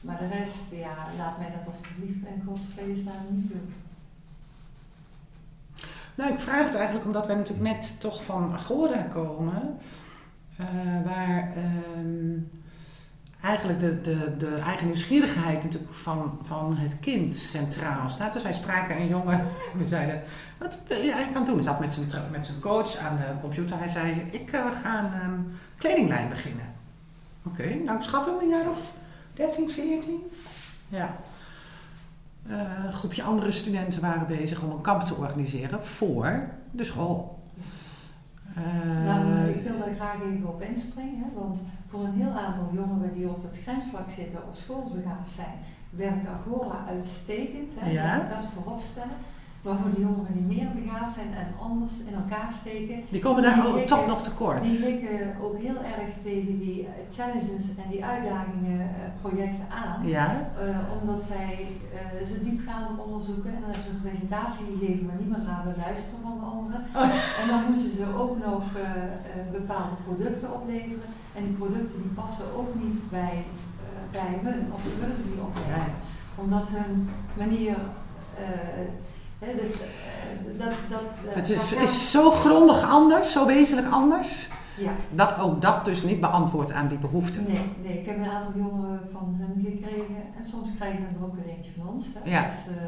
Maar 0.00 0.18
de 0.18 0.26
rest, 0.26 0.70
ja, 0.70 0.94
laat 1.18 1.38
mij 1.38 1.50
dat 1.50 1.74
alsjeblieft 1.74 2.26
in 2.26 2.42
Gods 2.46 2.60
vredesnaam 2.74 3.24
niet 3.30 3.48
doen. 3.48 3.72
Nou, 6.14 6.32
ik 6.32 6.38
vraag 6.38 6.64
het 6.64 6.74
eigenlijk 6.74 7.06
omdat 7.06 7.26
wij 7.26 7.36
natuurlijk 7.36 7.68
net 7.68 8.00
toch 8.00 8.24
van 8.24 8.52
Agora 8.52 9.02
komen. 9.02 9.78
eh, 10.56 10.66
waar 11.04 11.52
ehm, 11.56 12.38
eigenlijk 13.40 13.80
de, 13.80 14.00
de, 14.00 14.36
de 14.36 14.54
eigen 14.54 14.86
nieuwsgierigheid 14.86 15.62
natuurlijk 15.62 15.94
van, 15.94 16.38
van 16.42 16.76
het 16.76 17.00
kind 17.00 17.36
centraal 17.36 18.08
staat. 18.08 18.32
Dus 18.32 18.42
wij 18.42 18.52
spraken 18.52 18.96
een 18.96 19.08
jongen, 19.08 19.48
we 19.78 19.86
zeiden, 19.86 20.22
wat 20.58 20.78
ben 20.88 20.96
je 20.96 21.12
eigenlijk 21.12 21.36
aan 21.36 21.44
doen? 21.44 21.54
Hij 21.54 21.62
zat 21.62 21.80
met 21.80 21.92
zijn, 21.92 22.22
met 22.30 22.46
zijn 22.46 22.60
coach 22.60 22.96
aan 22.96 23.16
de 23.16 23.40
computer. 23.40 23.78
Hij 23.78 23.88
zei, 23.88 24.28
ik 24.30 24.52
eh, 24.52 24.64
ga 24.82 24.98
een 24.98 25.12
ehm, 25.12 25.40
kledinglijn 25.76 26.28
beginnen. 26.28 26.74
Oké, 27.42 27.74
nou 27.84 28.02
schat 28.02 28.28
een 28.40 28.48
jaar 28.48 28.68
of 28.68 28.92
13, 29.34 29.70
14? 29.70 30.20
Ja. 30.88 31.16
Eh, 32.48 32.84
een 32.84 32.92
groepje 32.92 33.22
andere 33.22 33.50
studenten 33.50 34.00
waren 34.00 34.26
bezig 34.26 34.62
om 34.62 34.70
een 34.70 34.80
kamp 34.80 35.02
te 35.02 35.14
organiseren 35.14 35.82
voor 35.82 36.48
de 36.70 36.84
school. 36.84 37.38
Eh, 38.56 39.04
nou, 39.04 39.48
ik 39.48 39.62
wil 39.62 39.78
daar 39.78 39.94
graag 39.94 40.20
even 40.22 40.48
op 40.48 40.62
inspringen, 40.62 41.30
want 41.34 41.58
voor 41.86 42.04
een 42.04 42.12
heel 42.22 42.30
aantal 42.30 42.68
jongeren 42.72 43.14
die 43.14 43.28
op 43.28 43.42
het 43.42 43.58
grensvlak 43.62 44.10
zitten 44.10 44.38
of 44.48 44.56
schoolsbegaafd 44.56 45.30
zijn, 45.30 45.56
werkt 45.90 46.26
Agora 46.28 46.84
uitstekend. 46.88 47.72
Hè, 47.78 47.90
Ja. 47.90 48.18
dat 48.18 48.44
voorop 48.54 48.80
stellen. 48.80 49.16
Maar 49.66 49.76
voor 49.76 49.94
de 49.94 50.00
jongeren 50.00 50.32
die 50.38 50.48
meer 50.56 50.68
begaafd 50.80 51.14
zijn 51.14 51.32
en 51.42 51.48
anders 51.68 51.92
in 52.08 52.14
elkaar 52.22 52.50
steken, 52.60 52.98
die 53.14 53.20
komen 53.26 53.42
daar 53.42 53.62
die 53.74 53.84
toch 53.84 54.06
nog 54.06 54.22
tekort. 54.22 54.62
Die 54.64 54.84
hikken 54.84 55.36
ook 55.44 55.56
heel 55.66 55.80
erg 55.94 56.12
tegen 56.28 56.58
die 56.64 56.78
eh, 56.86 56.90
challenges 57.16 57.66
en 57.82 57.88
die 57.90 58.04
uitdagingen 58.04 58.80
eh, 58.80 58.86
projecten 59.20 59.66
aan. 59.84 60.06
Ja, 60.16 60.26
Eh, 60.58 61.00
omdat 61.00 61.20
zij 61.22 61.54
eh, 61.94 62.26
ze 62.30 62.42
diepgaande 62.48 63.02
onderzoeken 63.06 63.50
en 63.54 63.60
dan 63.60 63.70
hebben 63.70 63.86
ze 63.88 63.94
een 63.94 64.08
presentatie 64.08 64.66
gegeven 64.72 65.06
waar 65.06 65.20
niemand 65.24 65.44
naar 65.46 65.62
wil 65.64 65.78
luisteren 65.86 66.20
van 66.26 66.36
de 66.40 66.46
anderen. 66.56 66.80
Oh. 66.94 67.40
En 67.40 67.46
dan 67.52 67.60
moeten 67.70 67.90
ze 67.98 68.04
ook 68.22 68.34
nog 68.48 68.62
bepaalde 69.58 69.96
producten 70.06 70.52
opleveren. 70.58 71.10
En 71.36 71.42
die 71.46 71.56
producten 71.60 71.98
die 72.02 72.16
passen 72.20 72.46
ook 72.58 72.70
niet 72.82 72.98
bij, 73.10 73.36
bij 74.16 74.32
hun, 74.44 74.60
of 74.74 74.80
ze 74.88 75.00
willen 75.00 75.16
ze 75.16 75.26
niet 75.28 75.44
opleveren. 75.48 75.78
Ja. 75.78 76.42
Omdat 76.42 76.66
hun 76.76 77.08
manier. 77.42 77.76
Dus, 79.38 79.72
eh, 79.80 79.86
dat, 80.58 80.72
dat, 80.88 81.00
eh, 81.28 81.34
het 81.34 81.48
is, 81.48 81.70
dat 81.70 81.82
is 81.82 82.10
zo 82.10 82.30
grondig 82.30 82.90
anders, 82.90 83.32
zo 83.32 83.46
wezenlijk 83.46 83.92
anders, 83.92 84.48
Ja. 84.78 84.92
dat 85.10 85.38
ook 85.38 85.62
dat 85.62 85.84
dus 85.84 86.02
niet 86.02 86.20
beantwoordt 86.20 86.72
aan 86.72 86.88
die 86.88 86.98
behoeften. 86.98 87.44
Nee, 87.48 87.62
nee, 87.82 87.98
ik 88.00 88.06
heb 88.06 88.16
een 88.16 88.28
aantal 88.30 88.52
jongeren 88.54 89.00
van 89.12 89.36
hun 89.38 89.64
gekregen 89.64 90.16
en 90.38 90.44
soms 90.44 90.68
krijgen 90.76 90.98
we 91.00 91.14
er 91.18 91.24
ook 91.24 91.34
weer 91.34 91.54
eentje 91.56 91.70
van 91.78 91.88
ons. 91.88 92.06
Hè. 92.14 92.30
Ja. 92.30 92.42
Dus, 92.46 92.74
eh, 92.76 92.82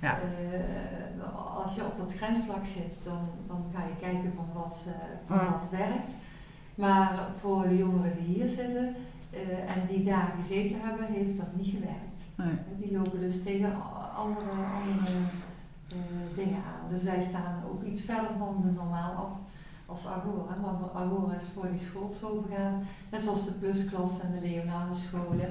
Ja. 0.00 0.18
als 1.64 1.74
je 1.74 1.84
op 1.84 1.96
dat 1.96 2.12
grensvlak 2.16 2.64
zit, 2.64 2.94
dan, 3.04 3.18
dan 3.46 3.64
ga 3.74 3.80
je 3.80 4.00
kijken 4.06 4.32
van 4.36 4.46
wat, 4.62 4.76
van 5.26 5.36
Mm. 5.36 5.50
wat 5.52 5.68
werkt. 5.70 6.10
Maar 6.74 7.18
voor 7.32 7.62
de 7.68 7.76
jongeren 7.76 8.12
die 8.18 8.34
hier 8.34 8.48
zitten 8.48 8.94
en 9.74 9.80
die 9.88 10.04
daar 10.04 10.32
gezeten 10.40 10.76
hebben, 10.80 11.06
heeft 11.06 11.36
dat 11.36 11.46
niet 11.54 11.66
gewerkt. 11.74 12.20
Nee. 12.36 12.54
Die 12.78 12.96
lopen 12.98 13.20
dus 13.20 13.42
tegen 13.42 13.72
andere, 14.16 14.50
andere 14.84 15.12
dingen 16.34 16.62
aan. 16.72 16.88
Dus 16.88 17.02
wij 17.02 17.22
staan 17.22 17.62
ook 17.70 17.82
iets 17.82 18.02
verder 18.02 18.30
van 18.38 18.56
de 18.62 18.70
normaal 18.70 19.12
af 19.12 19.32
als 19.86 20.06
Agora. 20.06 20.56
Maar 20.62 20.74
voor 20.78 20.90
Agora 20.94 21.34
is 21.34 21.44
voor 21.54 21.70
die 21.70 21.86
school 21.88 22.10
zo 22.10 22.40
begaan. 22.40 22.82
Net 23.10 23.20
zoals 23.20 23.44
de 23.44 23.52
plusklassen 23.52 24.22
en 24.22 24.32
de 24.32 24.48
Leonardo 24.48 24.94
scholen. 24.94 25.50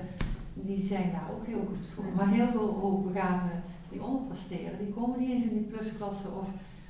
Die 0.54 0.84
zijn 0.84 1.12
daar 1.12 1.30
ook 1.32 1.46
heel 1.46 1.68
goed 1.68 1.86
voor. 1.96 2.06
Maar 2.16 2.28
heel 2.28 2.48
veel 2.48 2.80
hoogbegaafden 2.82 3.64
die 3.90 4.04
onderpresteren, 4.04 4.78
die 4.78 4.94
komen 4.94 5.20
niet 5.20 5.30
eens 5.30 5.44
in 5.44 5.54
die 5.54 5.70
plusklassen 5.72 6.40
of 6.40 6.50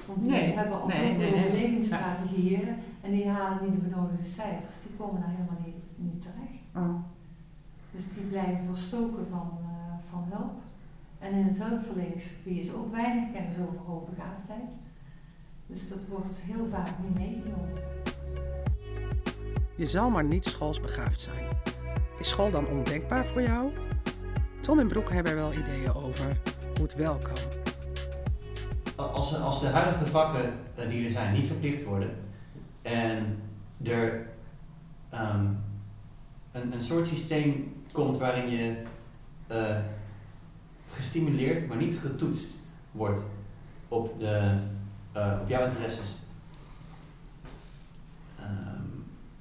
want 0.10 0.24
die 0.24 0.32
Nee, 0.32 0.54
hebben 0.54 0.82
al 0.82 0.88
nee, 0.88 1.14
zoveel 1.14 1.32
nee, 1.32 1.46
overlevingsstrategieën 1.46 2.68
en 3.02 3.12
die 3.12 3.30
halen 3.30 3.64
niet 3.64 3.82
de 3.82 3.88
benodigde 3.88 4.26
cijfers. 4.26 4.76
Die 4.84 4.98
komen 4.98 5.22
daar 5.22 5.30
helemaal 5.30 5.62
niet, 5.66 5.82
niet 5.96 6.22
terecht. 6.22 6.66
Mm. 6.74 7.04
Dus 7.92 8.14
die 8.14 8.24
blijven 8.24 8.66
verstoken 8.66 9.26
van, 9.30 9.50
eh, 9.62 9.94
van 10.10 10.24
hulp. 10.30 10.62
En 11.20 11.34
in 11.34 11.46
het 11.46 11.64
hulpverleningsgebied 11.64 12.66
is 12.66 12.74
ook 12.74 12.92
weinig 12.92 13.32
kennis 13.34 13.56
over 13.68 13.80
hoogbegaafdheid. 13.86 14.74
Dus 15.66 15.90
dat 15.90 16.00
wordt 16.08 16.42
heel 16.42 16.66
vaak 16.66 16.92
niet 17.02 17.14
meegenomen. 17.14 17.82
Je 19.76 19.88
zal 19.88 20.10
maar 20.10 20.24
niet 20.24 20.46
schoolsbegaafd 20.46 21.22
zijn. 21.22 21.46
Is 22.20 22.30
school 22.30 22.52
dan 22.52 22.68
ondenkbaar 22.68 23.26
voor 23.26 23.42
jou? 23.42 23.72
Tom 24.62 24.80
en 24.80 24.88
Broek 24.88 25.10
hebben 25.10 25.32
er 25.32 25.38
wel 25.38 25.54
ideeën 25.54 25.94
over 25.94 26.42
hoe 26.74 26.84
het 26.84 26.96
wel 26.96 27.18
kan. 27.18 27.38
Als, 28.96 29.36
als 29.36 29.60
de 29.60 29.68
huidige 29.68 30.06
vakken 30.06 30.54
die 30.90 31.06
er 31.06 31.12
zijn 31.12 31.34
niet 31.34 31.46
verplicht 31.46 31.84
worden 31.84 32.10
en 32.82 33.42
er 33.84 34.28
ehm, 35.10 35.46
een, 36.52 36.74
een 36.74 36.82
soort 36.82 37.06
systeem 37.06 37.74
komt 37.92 38.18
waarin 38.18 38.50
je 38.50 38.82
eh, 39.48 39.78
gestimuleerd, 41.00 41.68
maar 41.68 41.78
niet 41.78 42.00
getoetst 42.00 42.60
wordt 42.92 43.20
op, 43.88 44.20
de, 44.20 44.58
eh, 45.12 45.38
op 45.42 45.50
jouw 45.50 45.66
interesses. 45.66 46.16
Ehm, 48.38 48.84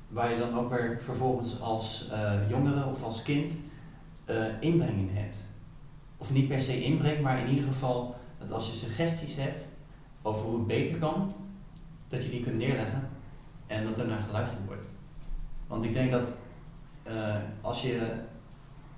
waar 0.08 0.30
je 0.30 0.38
dan 0.38 0.58
ook 0.58 0.70
weer 0.70 1.00
vervolgens 1.00 1.60
als 1.60 2.08
eh, 2.10 2.48
jongere 2.48 2.84
of 2.84 3.02
als 3.02 3.22
kind 3.22 3.50
eh 4.24 4.46
inbreng 4.60 4.98
in 4.98 5.10
hebt. 5.12 5.36
Of 6.16 6.30
niet 6.32 6.48
per 6.48 6.60
se 6.60 6.82
inbreng, 6.82 7.20
maar 7.20 7.38
in 7.38 7.48
ieder 7.48 7.64
geval 7.64 8.16
dat 8.38 8.52
als 8.52 8.66
je 8.66 8.72
suggesties 8.72 9.34
hebt 9.36 9.66
over 10.22 10.46
hoe 10.46 10.58
het 10.58 10.66
beter 10.66 10.98
kan, 10.98 11.32
dat 12.08 12.24
je 12.24 12.30
die 12.30 12.42
kunt 12.42 12.58
neerleggen 12.58 13.08
en 13.66 13.84
dat 13.84 13.98
er 13.98 14.06
naar 14.06 14.20
geluisterd 14.20 14.66
wordt. 14.66 14.86
Want 15.66 15.84
ik 15.84 15.92
denk 15.92 16.10
dat 16.10 16.36
als 17.60 17.82
je 17.82 18.12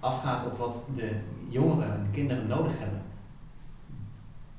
afgaat 0.01 0.47
op 0.47 0.59
wat 0.59 0.87
de 0.95 1.17
jongeren 1.49 1.93
en 1.93 2.03
de 2.03 2.11
kinderen 2.11 2.47
nodig 2.47 2.73
hebben, 2.79 3.03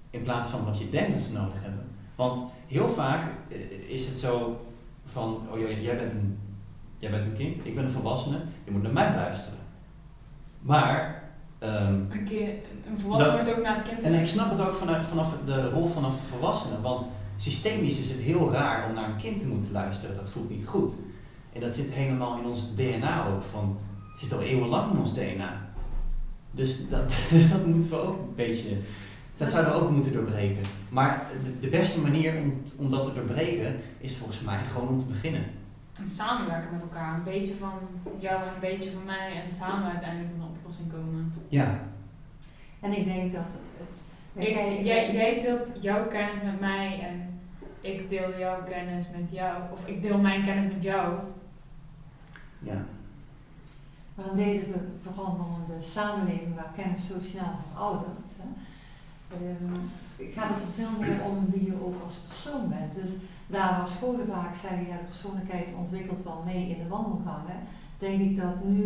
in 0.09 0.23
plaats 0.23 0.47
van 0.47 0.65
wat 0.65 0.79
je 0.79 0.89
denkt 0.89 1.11
dat 1.11 1.19
ze 1.19 1.33
nodig 1.33 1.61
hebben. 1.61 1.87
Want 2.15 2.43
heel 2.67 2.89
vaak 2.89 3.23
eh, 3.49 3.57
is 3.89 4.05
het 4.07 4.17
zo 4.17 4.65
van, 5.03 5.39
oh 5.51 5.59
jij, 5.59 5.81
jij, 5.81 5.97
bent 5.97 6.11
een, 6.11 6.39
jij 6.99 7.11
bent 7.11 7.23
een 7.23 7.33
kind, 7.33 7.65
ik 7.65 7.75
ben 7.75 7.83
een 7.83 7.89
volwassene, 7.89 8.37
je 8.63 8.71
moet 8.71 8.81
naar 8.81 8.93
mij 8.93 9.15
luisteren. 9.15 9.59
Maar, 10.61 11.23
ehm, 11.59 11.93
Een 12.09 12.23
keer, 12.23 12.49
een 12.87 12.97
volwassene 12.97 13.41
moet 13.41 13.53
ook 13.55 13.63
naar 13.63 13.75
het 13.75 13.87
kind 13.87 14.01
en 14.01 14.13
ik 14.13 14.25
snap 14.25 14.49
het 14.49 14.59
ook 14.59 14.75
vanuit, 14.75 15.05
vanaf 15.05 15.33
de 15.45 15.69
rol 15.69 15.87
vanaf 15.87 16.15
de 16.15 16.27
volwassene, 16.27 16.81
want 16.81 17.05
systemisch 17.37 17.99
is 17.99 18.09
het 18.09 18.19
heel 18.19 18.51
raar 18.51 18.87
om 18.87 18.93
naar 18.93 19.09
een 19.09 19.17
kind 19.17 19.39
te 19.39 19.47
moeten 19.47 19.71
luisteren, 19.71 20.15
dat 20.15 20.29
voelt 20.29 20.49
niet 20.49 20.67
goed. 20.67 20.93
En 21.53 21.61
dat 21.61 21.73
zit 21.75 21.91
helemaal 21.91 22.37
in 22.37 22.45
ons 22.45 22.75
DNA 22.75 23.27
ook, 23.27 23.43
van, 23.43 23.77
het 24.11 24.19
zit 24.19 24.33
al 24.33 24.41
eeuwenlang 24.41 24.91
in 24.91 24.99
ons 24.99 25.13
DNA. 25.13 25.69
Dus 26.51 26.89
dat, 26.89 27.15
dat 27.51 27.65
moeten 27.65 27.89
we 27.89 27.95
ook 27.95 28.19
een 28.21 28.35
beetje, 28.35 28.77
dat 29.37 29.51
zouden 29.51 29.73
we 29.73 29.79
ook 29.79 29.91
moeten 29.91 30.13
doorbreken. 30.13 30.63
Maar 30.89 31.25
de, 31.43 31.59
de 31.59 31.69
beste 31.69 32.01
manier 32.01 32.35
om, 32.41 32.61
om 32.77 32.89
dat 32.89 33.03
te 33.03 33.13
doorbreken 33.13 33.75
is 33.97 34.17
volgens 34.17 34.41
mij 34.41 34.65
gewoon 34.65 34.87
om 34.87 34.99
te 34.99 35.05
beginnen. 35.05 35.43
En 36.01 36.07
samenwerken 36.07 36.71
met 36.71 36.81
elkaar. 36.81 37.15
Een 37.15 37.23
beetje 37.23 37.55
van 37.55 37.73
jou 38.19 38.41
en 38.41 38.47
een 38.47 38.59
beetje 38.59 38.91
van 38.91 39.05
mij. 39.05 39.41
En 39.43 39.51
samen 39.51 39.91
uiteindelijk 39.91 40.33
een 40.35 40.43
oplossing 40.43 40.91
komen. 40.91 41.33
Ja, 41.49 41.79
En 42.79 42.97
ik 42.97 43.05
denk 43.05 43.33
dat 43.33 43.45
het... 43.77 44.01
Ik, 44.33 44.55
jij, 44.83 45.13
jij 45.13 45.41
deelt 45.41 45.71
jouw 45.81 46.07
kennis 46.07 46.43
met 46.43 46.59
mij 46.59 46.99
en 46.99 47.39
ik 47.81 48.09
deel 48.09 48.37
jouw 48.39 48.63
kennis 48.63 49.05
met 49.19 49.31
jou. 49.31 49.61
Of 49.71 49.87
ik 49.87 50.01
deel 50.01 50.17
mijn 50.17 50.45
kennis 50.45 50.73
met 50.73 50.83
jou. 50.83 51.19
ja, 52.59 52.85
Maar 54.21 54.29
in 54.39 54.45
deze 54.45 54.65
ver- 54.65 54.89
veranderende 54.99 55.77
samenleving 55.79 56.55
waar 56.55 56.71
kennis 56.75 57.05
snel 57.05 57.53
veroudert, 57.67 58.29
ehm, 59.27 59.73
gaat 60.35 60.53
het 60.53 60.61
er 60.63 60.73
veel 60.75 60.95
meer 60.99 61.19
om 61.29 61.51
wie 61.51 61.65
je 61.65 61.83
ook 61.85 62.03
als 62.03 62.17
persoon 62.17 62.69
bent. 62.69 62.95
Dus 62.95 63.11
daar 63.47 63.77
waar 63.77 63.87
scholen 63.87 64.27
vaak 64.27 64.55
zeggen, 64.55 64.87
ja, 64.87 64.97
de 64.97 65.11
persoonlijkheid 65.13 65.69
ontwikkelt 65.77 66.23
wel 66.23 66.41
mee 66.45 66.69
in 66.69 66.83
de 66.83 66.89
wandelgangen, 66.89 67.59
denk 67.97 68.19
ik 68.21 68.37
dat 68.41 68.63
nu 68.63 68.81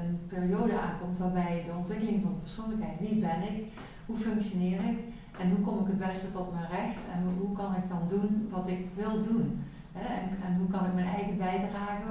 een 0.00 0.20
periode 0.28 0.80
aankomt 0.80 1.18
waarbij 1.18 1.64
de 1.66 1.78
ontwikkeling 1.78 2.22
van 2.22 2.32
de 2.34 2.40
persoonlijkheid, 2.46 2.98
wie 3.00 3.20
ben 3.20 3.42
ik, 3.52 3.64
hoe 4.06 4.16
functioneer 4.16 4.80
ik 4.92 4.98
en 5.40 5.50
hoe 5.50 5.60
kom 5.66 5.78
ik 5.80 5.86
het 5.86 5.98
beste 5.98 6.32
tot 6.32 6.52
mijn 6.52 6.70
recht 6.70 7.02
en 7.14 7.20
hoe 7.38 7.56
kan 7.56 7.74
ik 7.74 7.88
dan 7.88 8.04
doen 8.08 8.48
wat 8.50 8.66
ik 8.68 8.86
wil 8.94 9.22
doen. 9.22 9.64
En, 10.08 10.28
en 10.46 10.56
hoe 10.58 10.68
kan 10.68 10.84
ik 10.84 10.94
mijn 10.94 11.06
eigen 11.14 11.36
bijdrage 11.38 12.10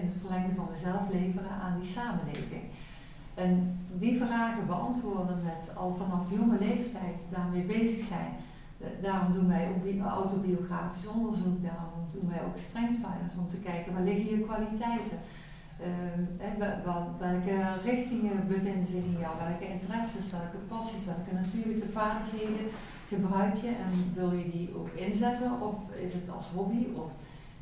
in 0.00 0.06
het 0.08 0.20
verlengde 0.20 0.54
van 0.54 0.68
mezelf 0.70 1.02
leveren 1.10 1.50
aan 1.62 1.76
die 1.80 1.90
samenleving? 1.90 2.62
En 3.34 3.78
die 3.92 4.20
vragen 4.24 4.66
beantwoorden 4.66 5.38
met 5.44 5.76
al 5.76 5.94
vanaf 5.94 6.30
jonge 6.30 6.58
leeftijd 6.58 7.26
daarmee 7.30 7.62
bezig 7.62 8.06
zijn. 8.06 8.30
Da- 8.78 8.86
Daarom 9.02 9.32
doen 9.32 9.48
wij 9.48 9.68
ook 9.68 9.82
bi- 9.82 10.00
autobiografisch 10.00 11.06
onderzoek, 11.06 11.62
daarom 11.62 11.92
doen 12.12 12.28
wij 12.28 12.42
ook 12.46 12.56
strengthfinders 12.56 13.34
om 13.38 13.48
te 13.48 13.56
kijken 13.56 13.92
waar 13.92 14.02
liggen 14.02 14.28
je 14.36 14.40
kwaliteiten. 14.44 15.18
Wa- 16.84 17.06
welke 17.18 17.56
richtingen 17.84 18.46
bevinden 18.46 18.84
zich 18.86 19.04
in 19.04 19.18
jou, 19.24 19.34
welke 19.48 19.68
interesses, 19.74 20.30
welke 20.30 20.56
passies, 20.68 21.04
welke 21.04 21.32
natuurlijke 21.42 21.88
vaardigheden 21.88 22.66
gebruik 23.08 23.56
je 23.56 23.68
en 23.84 23.92
wil 24.14 24.32
je 24.32 24.50
die 24.50 24.70
ook 24.76 24.88
inzetten 24.88 25.60
of 25.60 25.74
is 26.06 26.12
het 26.14 26.30
als 26.36 26.46
hobby? 26.54 26.86
Of, 26.94 27.10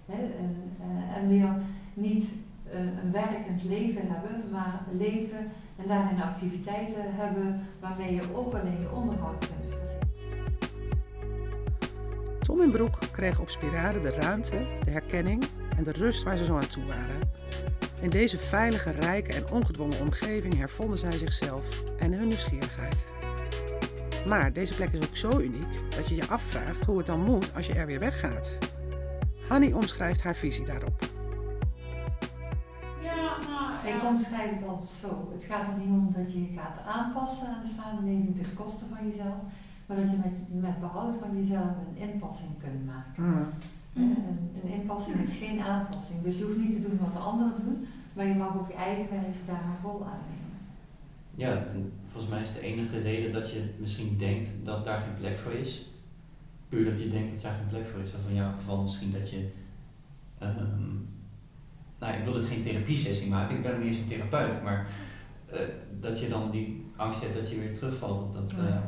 en, 0.09 0.73
eh, 0.81 1.16
en 1.16 1.29
weer 1.29 1.53
niet 1.95 2.37
eh, 2.71 2.81
een 2.81 3.12
werkend 3.12 3.64
leven 3.64 4.03
hebben, 4.09 4.51
maar 4.51 4.81
leven 4.92 5.53
en 5.77 5.88
daarin 5.88 6.23
activiteiten 6.23 7.03
hebben 7.05 7.61
waarmee 7.81 8.14
je 8.14 8.23
ook 8.35 8.55
alleen 8.55 8.81
je 8.81 8.92
onderhoud 8.92 9.38
kunt 9.38 9.75
voorzien. 9.75 10.14
Tom 12.40 12.61
en 12.61 12.71
Broek 12.71 12.99
kregen 13.12 13.42
op 13.42 13.51
Spirade 13.51 14.01
de 14.01 14.11
ruimte, 14.11 14.66
de 14.85 14.90
herkenning 14.90 15.45
en 15.77 15.85
de 15.85 15.92
rust 15.92 16.23
waar 16.23 16.37
ze 16.37 16.45
zo 16.45 16.57
aan 16.57 16.69
toe 16.69 16.85
waren. 16.85 17.35
In 18.01 18.11
deze 18.11 18.38
veilige, 18.38 18.90
rijke 18.90 19.33
en 19.33 19.51
ongedwongen 19.51 20.01
omgeving 20.01 20.57
hervonden 20.57 20.99
zij 20.99 21.12
zichzelf 21.12 21.83
en 21.99 22.12
hun 22.12 22.29
nieuwsgierigheid. 22.29 23.05
Maar 24.27 24.53
deze 24.53 24.75
plek 24.75 24.92
is 24.92 25.09
ook 25.09 25.16
zo 25.16 25.40
uniek 25.40 25.90
dat 25.97 26.09
je 26.09 26.14
je 26.14 26.27
afvraagt 26.27 26.85
hoe 26.85 26.97
het 26.97 27.07
dan 27.07 27.21
moet 27.21 27.55
als 27.55 27.66
je 27.66 27.73
er 27.73 27.87
weer 27.87 28.01
weggaat. 28.01 28.59
Hanny 29.49 29.73
omschrijft 29.73 30.23
haar 30.23 30.35
visie 30.37 30.65
daarop. 30.65 31.09
Ja, 33.03 33.37
maar... 33.49 33.95
Ik 33.95 34.03
omschrijf 34.05 34.51
het 34.51 34.69
altijd 34.69 34.89
zo. 34.89 35.29
Het 35.33 35.45
gaat 35.45 35.67
er 35.67 35.79
niet 35.79 35.89
om 35.89 36.13
dat 36.17 36.33
je 36.33 36.41
je 36.41 36.59
gaat 36.59 36.95
aanpassen 36.95 37.47
aan 37.49 37.61
de 37.63 37.73
samenleving 37.81 38.37
ten 38.37 38.55
koste 38.55 38.85
van 38.95 39.09
jezelf, 39.09 39.35
maar 39.87 39.97
dat 39.97 40.11
je 40.11 40.17
met, 40.17 40.63
met 40.63 40.81
behoud 40.81 41.15
van 41.21 41.39
jezelf 41.39 41.63
een 41.63 42.09
inpassing 42.11 42.51
kunt 42.63 42.87
maken. 42.87 43.25
Hè, 43.25 43.41
Een, 44.03 44.17
een 44.63 44.71
inpassing 44.71 45.17
is 45.23 45.37
geen 45.37 45.61
aanpassing. 45.61 46.23
Dus 46.23 46.39
je 46.39 46.45
hoeft 46.45 46.59
niet 46.59 46.73
te 46.83 46.89
doen 46.89 46.99
wat 46.99 47.13
de 47.13 47.19
anderen 47.19 47.53
doen, 47.65 47.87
maar 48.13 48.27
je 48.27 48.35
mag 48.35 48.55
op 48.55 48.69
je 48.69 48.75
eigen 48.75 49.11
wijze 49.11 49.39
daar 49.47 49.63
een 49.65 49.83
rol 49.91 50.05
aan 50.05 50.21
nemen. 50.31 50.59
ja 51.35 51.53
en 51.73 51.93
volgens 52.11 52.33
mij 52.33 52.43
is 52.43 52.53
de 52.53 52.61
enige 52.61 53.01
reden 53.01 53.33
dat 53.33 53.51
je 53.53 53.75
misschien 53.79 54.17
denkt 54.19 54.49
dat 54.65 54.85
daar 54.85 55.01
geen 55.01 55.15
plek 55.15 55.39
voor 55.39 55.53
is, 55.53 55.91
puur 56.68 56.90
dat 56.90 57.02
je 57.02 57.11
denkt 57.11 57.33
dat 57.33 57.42
daar 57.42 57.55
geen 57.55 57.68
plek 57.68 57.87
voor 57.87 58.00
is. 58.00 58.14
Of 58.14 58.29
in 58.29 58.35
jouw 58.35 58.52
geval 58.52 58.83
misschien 58.83 59.12
dat 59.12 59.31
je, 59.31 59.50
ehm, 60.38 60.94
nou 61.98 62.14
ik 62.14 62.24
wil 62.24 62.35
het 62.35 62.44
geen 62.44 62.62
therapiesessie 62.62 63.31
maken, 63.31 63.57
ik 63.57 63.62
ben 63.62 63.79
niet 63.79 63.88
eens 63.88 63.98
een 63.98 64.09
therapeut, 64.09 64.62
maar 64.62 64.87
eh, 65.46 65.61
dat 66.00 66.20
je 66.20 66.29
dan 66.29 66.50
die 66.50 66.90
angst 66.96 67.20
hebt 67.20 67.35
dat 67.35 67.50
je 67.50 67.59
weer 67.59 67.74
terugvalt 67.74 68.20
op 68.20 68.33
dat 68.33 68.52
eh, 68.52 68.81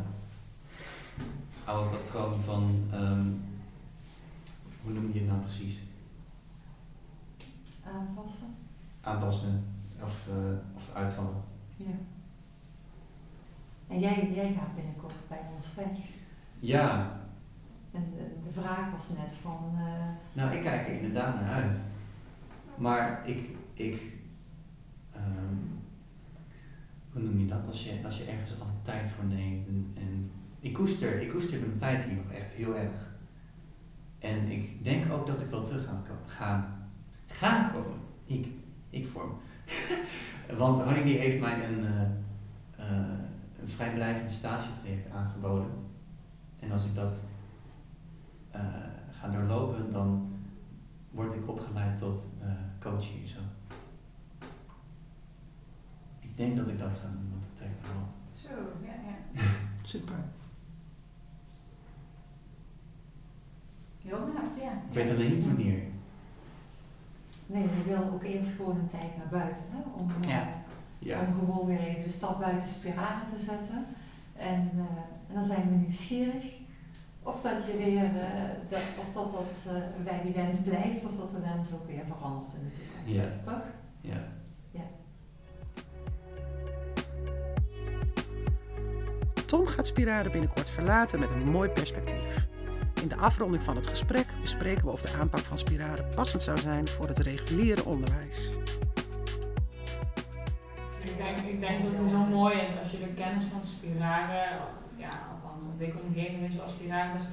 oude 1.65 1.97
patroon 1.97 2.41
van, 2.41 2.89
ehm, 2.93 3.27
hoe 4.83 4.93
noem 4.93 5.13
je 5.13 5.19
het 5.19 5.29
nou 5.29 5.41
precies? 5.41 5.79
Aanpassen. 7.85 8.55
Aanpassen 9.01 9.65
of, 10.03 10.29
eh, 10.29 10.77
of 10.77 10.95
uitvallen. 10.95 11.43
Ja. 11.77 11.95
En 13.89 14.01
jij, 14.01 14.31
jij 14.35 14.55
gaat 14.59 14.75
binnenkort 14.75 15.15
bij 15.29 15.41
ons 15.57 15.75
weg. 15.75 15.87
Ja, 16.59 17.18
En 17.93 18.13
de, 18.45 18.53
vraag 18.53 18.91
was 18.91 19.09
net 19.09 19.35
van, 19.43 19.73
eh, 19.75 20.09
Nou, 20.33 20.55
ik 20.55 20.63
kijk 20.63 20.89
er 20.89 20.95
inderdaad 20.95 21.35
naar 21.35 21.53
uit. 21.53 21.75
Maar 22.77 23.29
ik, 23.29 23.49
ik 23.75 24.03
ehm, 25.13 25.57
hoe 27.13 27.23
noem 27.23 27.39
je 27.39 27.47
dat? 27.47 27.67
Als 27.67 27.85
je, 27.85 28.01
als 28.05 28.19
je 28.19 28.25
ergens 28.25 28.61
alle 28.61 28.71
tijd 28.83 29.11
voor 29.11 29.25
neemt. 29.25 29.67
En, 29.67 30.31
ik, 30.61 30.73
koester, 30.73 31.21
ik 31.21 31.29
koester 31.29 31.61
mijn 31.61 31.79
tijd 31.79 32.03
hier 32.03 32.15
nog 32.15 32.33
echt 32.33 32.51
heel 32.51 32.77
erg. 32.77 33.17
En 34.19 34.51
ik 34.51 34.85
denk 34.85 35.13
ook 35.13 35.27
dat 35.27 35.41
ik 35.41 35.49
wel 35.49 35.63
terug 35.63 35.85
ga, 35.85 36.03
gaan, 36.27 36.89
ga 37.27 37.69
komen. 37.69 37.99
Ik, 38.27 38.47
ik 38.91 39.07
vorm. 39.07 39.33
Want 40.59 40.83
Hanny 40.83 41.03
die 41.03 41.19
heeft 41.19 41.41
mij 41.41 41.65
een, 41.65 41.87
eh, 41.87 42.03
eh, 42.77 43.19
een 43.61 43.69
vrijblijvend 43.69 44.45
aangeboden. 45.15 45.71
En 46.59 46.73
als 46.73 46.85
ik 46.85 46.95
dat 46.95 47.25
eh, 48.59 49.19
ga 49.21 49.29
doorlopen, 49.29 49.91
dan 49.91 50.33
word 51.11 51.33
ik 51.33 51.49
opgeleid 51.49 51.99
tot 51.99 52.29
eh, 52.43 52.49
coach 52.81 53.05
hier 53.13 53.27
zo. 53.27 53.39
Ik 56.19 56.37
denk 56.37 56.57
dat 56.57 56.69
ik 56.69 56.79
dat 56.79 56.95
ga 56.95 57.07
doen, 57.09 57.31
want 57.31 57.45
dat 57.59 57.67
me 57.69 57.89
wel. 57.93 58.09
Zo, 58.33 58.87
ja, 58.87 58.93
ja. 58.93 59.43
Super. 59.93 60.17
Heel 64.03 64.29
gaaf, 64.35 64.61
ja. 64.63 64.73
Ik 64.73 64.93
weet 64.93 65.11
alleen 65.11 65.35
niet 65.35 65.47
wanneer. 65.47 65.83
nee, 67.47 67.63
we 67.63 67.83
willen 67.87 68.13
ook 68.13 68.23
eerst 68.23 68.51
gewoon 68.53 68.79
een 68.79 68.89
tijd 68.89 69.17
naar 69.17 69.29
buiten. 69.31 69.63
Hè, 69.71 70.01
om, 70.01 70.11
eh, 70.11 70.29
Ja. 70.31 70.49
Ja. 70.99 71.21
om 71.21 71.39
gewoon 71.39 71.67
weer 71.67 71.81
even 71.81 72.03
de 72.03 72.11
stap 72.11 72.39
buiten 72.39 72.69
spiralen 72.69 73.27
te 73.27 73.39
zetten. 73.39 73.85
En, 74.37 74.71
eh, 74.75 74.99
en 75.29 75.35
dan 75.35 75.45
zijn 75.45 75.69
we 75.69 75.75
nieuwsgierig 75.75 76.45
of 77.29 77.41
dat 77.43 77.65
je 77.67 77.77
weer, 77.77 78.05
eh, 78.05 78.43
dat, 78.69 78.83
of 78.99 79.13
dat, 79.15 79.33
dat 79.33 79.75
eh, 79.75 80.05
bij 80.05 80.21
die 80.23 80.33
wens 80.33 80.61
blijft, 80.61 81.05
of 81.05 81.17
dat 81.17 81.31
de 81.31 81.41
wens 81.41 81.73
ook 81.73 81.87
weer 81.87 82.05
verandert 82.07 82.53
in 82.55 82.65
de 82.65 82.73
toekomst. 82.75 83.21
Ja. 83.45 83.53
Toch? 83.53 83.63
ja. 84.01 84.37
Tom 89.49 89.67
gaat 89.67 89.87
Spirade 89.87 90.31
binnenkort 90.31 90.69
verlaten 90.69 91.19
met 91.19 91.31
een 91.31 91.51
mooi 91.51 91.69
perspectief. 91.69 92.47
In 93.03 93.09
de 93.09 93.17
afronding 93.17 93.63
van 93.63 93.77
het 93.77 93.87
gesprek 93.87 94.27
bespreken 94.41 94.85
we 94.85 94.91
of 94.91 95.01
de 95.01 95.17
aanpak 95.19 95.41
van 95.41 95.59
Spirade 95.59 96.05
passend 96.15 96.43
zou 96.43 96.59
zijn 96.59 96.89
voor 96.89 97.09
het 97.09 97.19
reguliere 97.19 97.85
onderwijs. 97.85 98.51
Ik 101.03 101.17
denk, 101.17 101.37
ik 101.37 101.61
denk 101.61 101.83
dat 101.83 101.93
het 101.93 102.09
heel 102.09 102.37
mooi 102.37 102.57
is 102.57 102.71
als 102.83 102.91
je 102.91 102.99
de 102.99 103.13
kennis 103.15 103.45
van 103.45 103.63
spiralen, 103.63 104.49
ja, 105.79 105.85
althans 105.85 106.03
een 106.03 106.09
omgeving 106.09 106.53
zoals 106.53 106.73
is, 107.17 107.25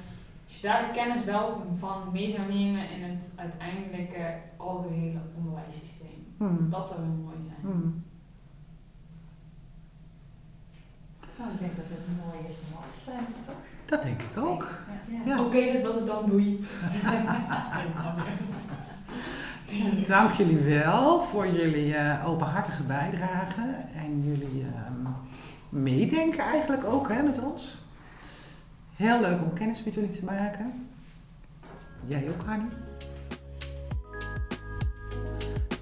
als 0.46 0.56
je 0.56 0.66
daar 0.66 0.86
de 0.86 0.92
kennis 0.92 1.24
wel 1.24 1.66
van 1.78 2.08
mee 2.12 2.30
zou 2.30 2.52
nemen 2.52 2.90
in 2.90 3.02
het 3.02 3.30
uiteindelijke 3.36 4.34
algehele 4.56 5.20
onderwijssysteem. 5.36 6.34
Dat 6.70 6.88
zou 6.88 7.00
heel 7.00 7.22
mooi 7.24 7.36
zijn. 7.42 8.04
Nou, 11.38 11.50
ik 11.52 11.58
denk 11.58 11.76
dat 11.76 11.84
het 11.88 12.24
mooi 12.24 12.38
is 12.48 12.54
om 12.68 12.76
af 12.78 12.92
te 12.92 13.00
sluiten, 13.02 13.34
toch? 13.46 13.54
Dat 13.84 14.02
denk 14.02 14.20
ik 14.22 14.38
ook. 14.38 14.70
Ja. 15.08 15.20
Ja. 15.24 15.40
Oké, 15.44 15.72
dit 15.72 15.82
was 15.82 15.94
het 15.94 16.06
dan, 16.06 16.30
doei. 16.30 16.60
Dank 20.06 20.30
jullie 20.30 20.58
wel 20.58 21.22
voor 21.22 21.48
jullie 21.48 21.94
eh, 21.94 22.28
openhartige 22.28 22.82
bijdrage 22.82 23.76
en 23.94 24.22
jullie 24.22 24.66
ehm, 24.74 25.12
meedenken 25.68 26.44
eigenlijk 26.44 26.84
ook 26.84 27.08
hè, 27.08 27.22
met 27.22 27.42
ons. 27.42 27.85
Heel 28.96 29.20
leuk 29.20 29.40
om 29.40 29.52
kennis 29.52 29.84
met 29.84 29.94
jullie 29.94 30.10
te 30.10 30.24
maken. 30.24 30.88
Jij 32.04 32.28
ook, 32.28 32.48
Annie. 32.48 32.68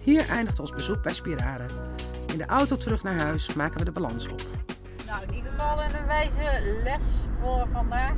Hier 0.03 0.29
eindigt 0.29 0.61
ons 0.61 0.71
bezoek 0.71 1.03
bij 1.03 1.15
Spirade. 1.15 1.65
In 2.27 2.39
de 2.39 2.47
auto 2.47 2.77
terug 2.77 3.03
naar 3.03 3.21
huis 3.21 3.55
maken 3.55 3.79
we 3.79 3.85
de 3.85 3.93
balans 3.93 4.29
op. 4.29 4.43
Nou, 5.07 5.23
in 5.29 5.35
ieder 5.35 5.51
geval 5.51 5.83
een 5.83 6.07
wijze 6.07 6.81
les 6.83 7.03
voor 7.41 7.69
vandaag. 7.73 8.17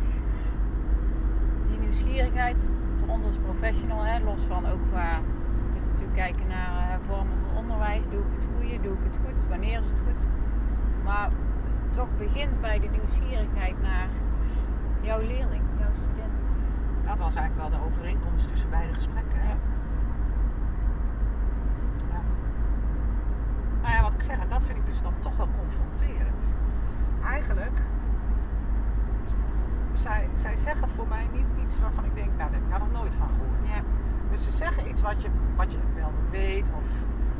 Die 1.68 1.78
nieuwsgierigheid 1.78 2.60
voor 2.96 3.08
ons 3.08 3.24
als 3.24 3.36
professional, 3.36 4.02
hè, 4.02 4.18
los 4.18 4.40
van 4.40 4.66
ook 4.66 4.88
qua. 4.88 5.16
Je 5.16 5.72
kunt 5.72 5.86
natuurlijk 5.86 6.16
kijken 6.16 6.46
naar 6.46 6.90
eh, 6.90 7.06
vormen 7.06 7.38
van 7.38 7.56
onderwijs. 7.56 8.04
Doe 8.10 8.20
ik 8.20 8.32
het 8.38 8.48
goede? 8.56 8.80
Doe 8.80 8.92
ik 8.92 9.04
het 9.04 9.18
goed? 9.24 9.48
Wanneer 9.48 9.80
is 9.80 9.88
het 9.88 10.00
goed? 10.00 10.26
Maar 11.04 11.30
toch 11.90 12.08
begint 12.18 12.60
bij 12.60 12.78
de 12.78 12.88
nieuwsgierigheid 12.88 13.82
naar 13.82 14.08
jouw 15.06 15.20
leerling, 15.20 15.62
jouw 15.78 15.94
student. 15.94 16.32
Dat 17.06 17.18
was 17.18 17.34
eigenlijk 17.34 17.68
wel 17.68 17.78
de 17.78 17.86
overeenkomst 17.86 18.48
tussen 18.48 18.70
beide 18.70 18.94
gesprekken. 18.94 19.38
Hè? 19.38 19.48
Ja. 19.48 19.56
Ja. 22.12 22.20
Nou 23.82 23.94
ja, 23.94 24.02
wat 24.02 24.14
ik 24.14 24.22
zeg, 24.22 24.38
en 24.38 24.48
dat 24.48 24.64
vind 24.64 24.78
ik 24.78 24.86
dus 24.86 25.02
dan 25.02 25.14
toch 25.20 25.36
wel 25.36 25.48
confronterend. 25.58 26.56
Eigenlijk, 27.24 27.80
zij, 29.92 30.28
zij 30.34 30.56
zeggen 30.56 30.88
voor 30.88 31.08
mij 31.08 31.26
niet 31.32 31.52
iets 31.64 31.80
waarvan 31.80 32.04
ik 32.04 32.14
denk, 32.14 32.26
nou, 32.26 32.38
daar 32.38 32.52
heb 32.52 32.62
ik 32.62 32.68
nou 32.68 32.80
nog 32.80 32.92
nooit 32.92 33.14
van 33.14 33.28
gehoord. 33.28 33.68
Ja, 33.68 33.80
Dus 34.30 34.44
ze 34.44 34.52
zeggen 34.52 34.88
iets 34.88 35.02
wat 35.02 35.22
je, 35.22 35.28
wat 35.56 35.72
je 35.72 35.78
wel 35.94 36.12
weet 36.30 36.70
of 36.76 36.84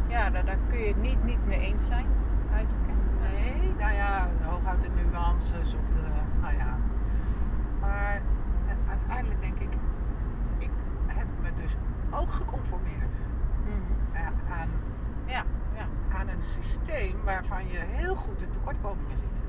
ja 0.06 0.30
daar, 0.30 0.44
daar 0.44 0.58
kun 0.68 0.78
je 0.78 0.86
het 0.86 1.00
niet, 1.02 1.24
niet 1.24 1.46
mee 1.46 1.58
eens 1.58 1.86
zijn, 1.86 2.06
eigenlijk. 2.52 2.86
hè. 2.88 3.32
nee, 3.32 3.74
nou 3.78 3.94
ja, 3.94 4.28
hooguit 4.42 4.82
de 4.82 4.88
nuances 4.94 5.74
of 5.74 5.86
de. 5.94 6.15
Maar 7.96 8.22
eh, 8.66 8.74
uiteindelijk 8.88 9.40
denk 9.40 9.58
ik, 9.58 9.72
ik 10.58 10.70
heb 11.06 11.26
me 11.42 11.52
dus 11.62 11.76
ook 12.10 12.30
geconformeerd 12.32 13.16
Mhm. 13.64 14.14
eh, 14.16 14.26
aan 14.52 14.68
Ja, 15.26 15.44
ja. 15.74 15.86
aan 16.18 16.28
een 16.28 16.42
systeem 16.42 17.24
waarvan 17.24 17.68
je 17.68 17.78
heel 17.78 18.16
goed 18.16 18.38
de 18.40 18.50
tekortkomingen 18.50 19.18
ziet. 19.18 19.40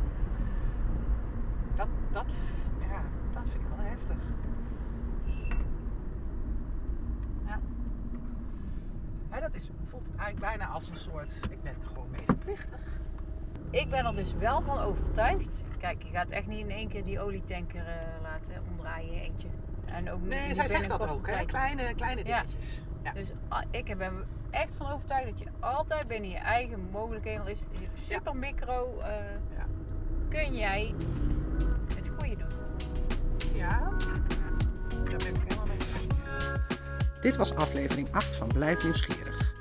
Dat, 1.75 1.87
dat, 2.11 2.33
ja, 2.79 3.01
dat 3.33 3.49
vind 3.49 3.63
ik 3.63 3.69
wel 3.75 3.85
heftig. 3.85 4.17
Ja. 7.45 7.59
Dat 9.39 9.53
is, 9.55 9.71
voelt 9.87 10.07
eigenlijk 10.15 10.39
bijna 10.39 10.65
als 10.73 10.89
een 10.89 10.97
soort, 10.97 11.47
ik 11.49 11.61
ben 11.63 11.75
gewoon 11.81 12.09
medeplichtig. 12.09 12.79
Ik 13.69 13.89
ben 13.89 14.05
er 14.05 14.15
dus 14.15 14.33
wel 14.33 14.61
van 14.61 14.79
overtuigd. 14.79 15.63
Kijk, 15.79 16.03
je 16.03 16.09
gaat 16.11 16.29
echt 16.29 16.47
niet 16.47 16.59
in 16.59 16.71
één 16.71 16.87
keer 16.87 17.03
die 17.03 17.19
olietanker 17.19 17.79
eh, 17.87 18.21
laten 18.21 18.53
omdraaien 18.71 19.07
in 19.07 19.13
je 19.15 19.21
eentje. 19.21 19.47
En 19.85 20.11
ook 20.11 20.21
Nee, 20.21 20.53
zij 20.53 20.67
zegt 20.67 20.89
dat 20.89 21.09
ook, 21.09 21.27
hè? 21.27 21.45
Kleine, 21.45 21.93
kleine 21.95 22.23
dingetjes. 22.23 22.81
Ja. 23.03 23.11
Dus 23.13 23.31
ah, 23.47 23.61
ik 23.71 23.85
ben 23.97 23.99
er 24.01 24.25
echt 24.49 24.75
van 24.75 24.91
overtuigd 24.91 25.25
dat 25.29 25.39
je 25.39 25.45
altijd 25.59 26.07
binnen 26.07 26.29
je 26.29 26.37
eigen 26.37 26.87
mogelijkheden, 26.91 27.41
al 27.41 27.47
is 27.47 27.59
het 27.59 27.89
super 28.07 28.35
micro, 28.35 28.99
eh, 28.99 29.07
Ja. 29.57 29.65
kun 30.29 30.55
jij 30.55 30.93
het 31.95 32.11
goede 32.17 32.35
doen. 32.35 32.47
Ja, 33.53 33.79
daar 34.89 35.17
ben 35.17 35.35
ik 35.35 35.41
helemaal 35.43 35.65
mee 35.65 35.77
eens. 35.77 36.19
Dit 37.21 37.35
was 37.35 37.55
aflevering 37.55 38.11
8 38.11 38.35
van 38.35 38.47
Blijf 38.47 38.83
Nieuwsgierig. 38.83 39.55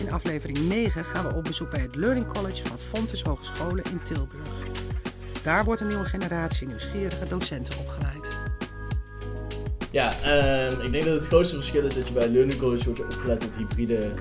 In 0.00 0.12
aflevering 0.12 0.58
9 0.58 1.04
gaan 1.04 1.26
we 1.28 1.34
op 1.34 1.44
bezoek 1.44 1.70
bij 1.70 1.80
het 1.80 1.96
Learning 1.96 2.26
College 2.26 2.66
van 2.66 2.78
Fontes 2.78 3.22
Hogescholen 3.22 3.84
in 3.84 4.02
Tilburg. 4.02 4.48
Daar 5.42 5.64
wordt 5.64 5.80
een 5.80 5.88
nieuwe 5.88 6.04
generatie 6.04 6.66
nieuwsgierige 6.66 7.28
docenten 7.28 7.78
opgeleid. 7.78 8.28
Ja, 9.90 10.20
ehm, 10.22 10.80
ik 10.80 10.92
denk 10.92 11.04
dat 11.04 11.14
het 11.14 11.26
grootste 11.26 11.54
verschil 11.54 11.84
is 11.84 11.94
dat 11.94 12.08
je 12.08 12.14
bij 12.14 12.28
Learning 12.28 12.58
College 12.58 12.84
wordt 12.84 13.00
opgeleid 13.00 13.40
tot 13.40 13.56
hybride 13.56 13.96
eh, 13.96 14.12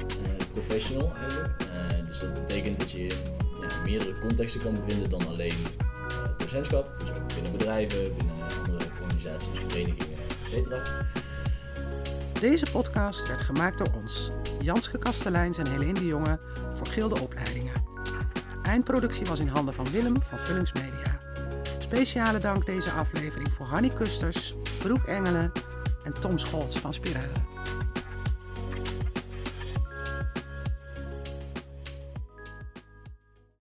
professional 0.51 1.13
eigenlijk. 1.19 1.53
Eh, 1.59 2.07
dus 2.07 2.19
dat 2.19 2.34
betekent 2.34 2.80
dat 2.80 2.91
je 2.91 2.99
in 2.99 3.84
meerdere 3.84 4.19
contexten 4.19 4.61
kan 4.61 4.76
bevinden 4.76 5.09
dan 5.09 5.28
alleen 5.28 5.53
eh, 5.78 5.86
docentschap. 6.38 6.99
Dus 6.99 7.09
ook 7.09 7.34
binnen 7.34 7.51
bedrijven, 7.51 8.15
binnen 8.17 8.36
andere 8.65 8.86
organisaties, 9.01 9.59
verenigingen, 9.67 10.17
etc. 10.43 10.69
Deze 12.41 12.65
podcast 12.71 13.27
werd 13.27 13.41
gemaakt 13.41 13.77
door 13.77 13.91
ons, 14.01 14.29
Janske 14.61 14.97
Kasteleins 14.97 15.57
en 15.57 15.67
Helene 15.67 15.93
de 15.99 16.05
Jonge, 16.05 16.39
voor 16.73 16.87
Gilde 16.87 17.19
Opleidingen. 17.19 17.73
Eindproductie 18.63 19.25
was 19.25 19.39
in 19.39 19.47
handen 19.47 19.73
van 19.73 19.91
Willem 19.91 20.21
van 20.21 20.39
Vullings 20.39 20.73
Media. 20.73 21.21
Speciale 21.79 22.39
dank 22.39 22.65
deze 22.65 22.91
aflevering 22.91 23.53
voor 23.53 23.65
Hanny 23.65 23.89
Kusters, 23.89 24.55
Broek 24.79 25.03
Engelen 25.03 25.51
en 26.03 26.13
Tom 26.19 26.37
Scholz 26.37 26.77
van 26.77 26.93
Spirale. 26.93 27.51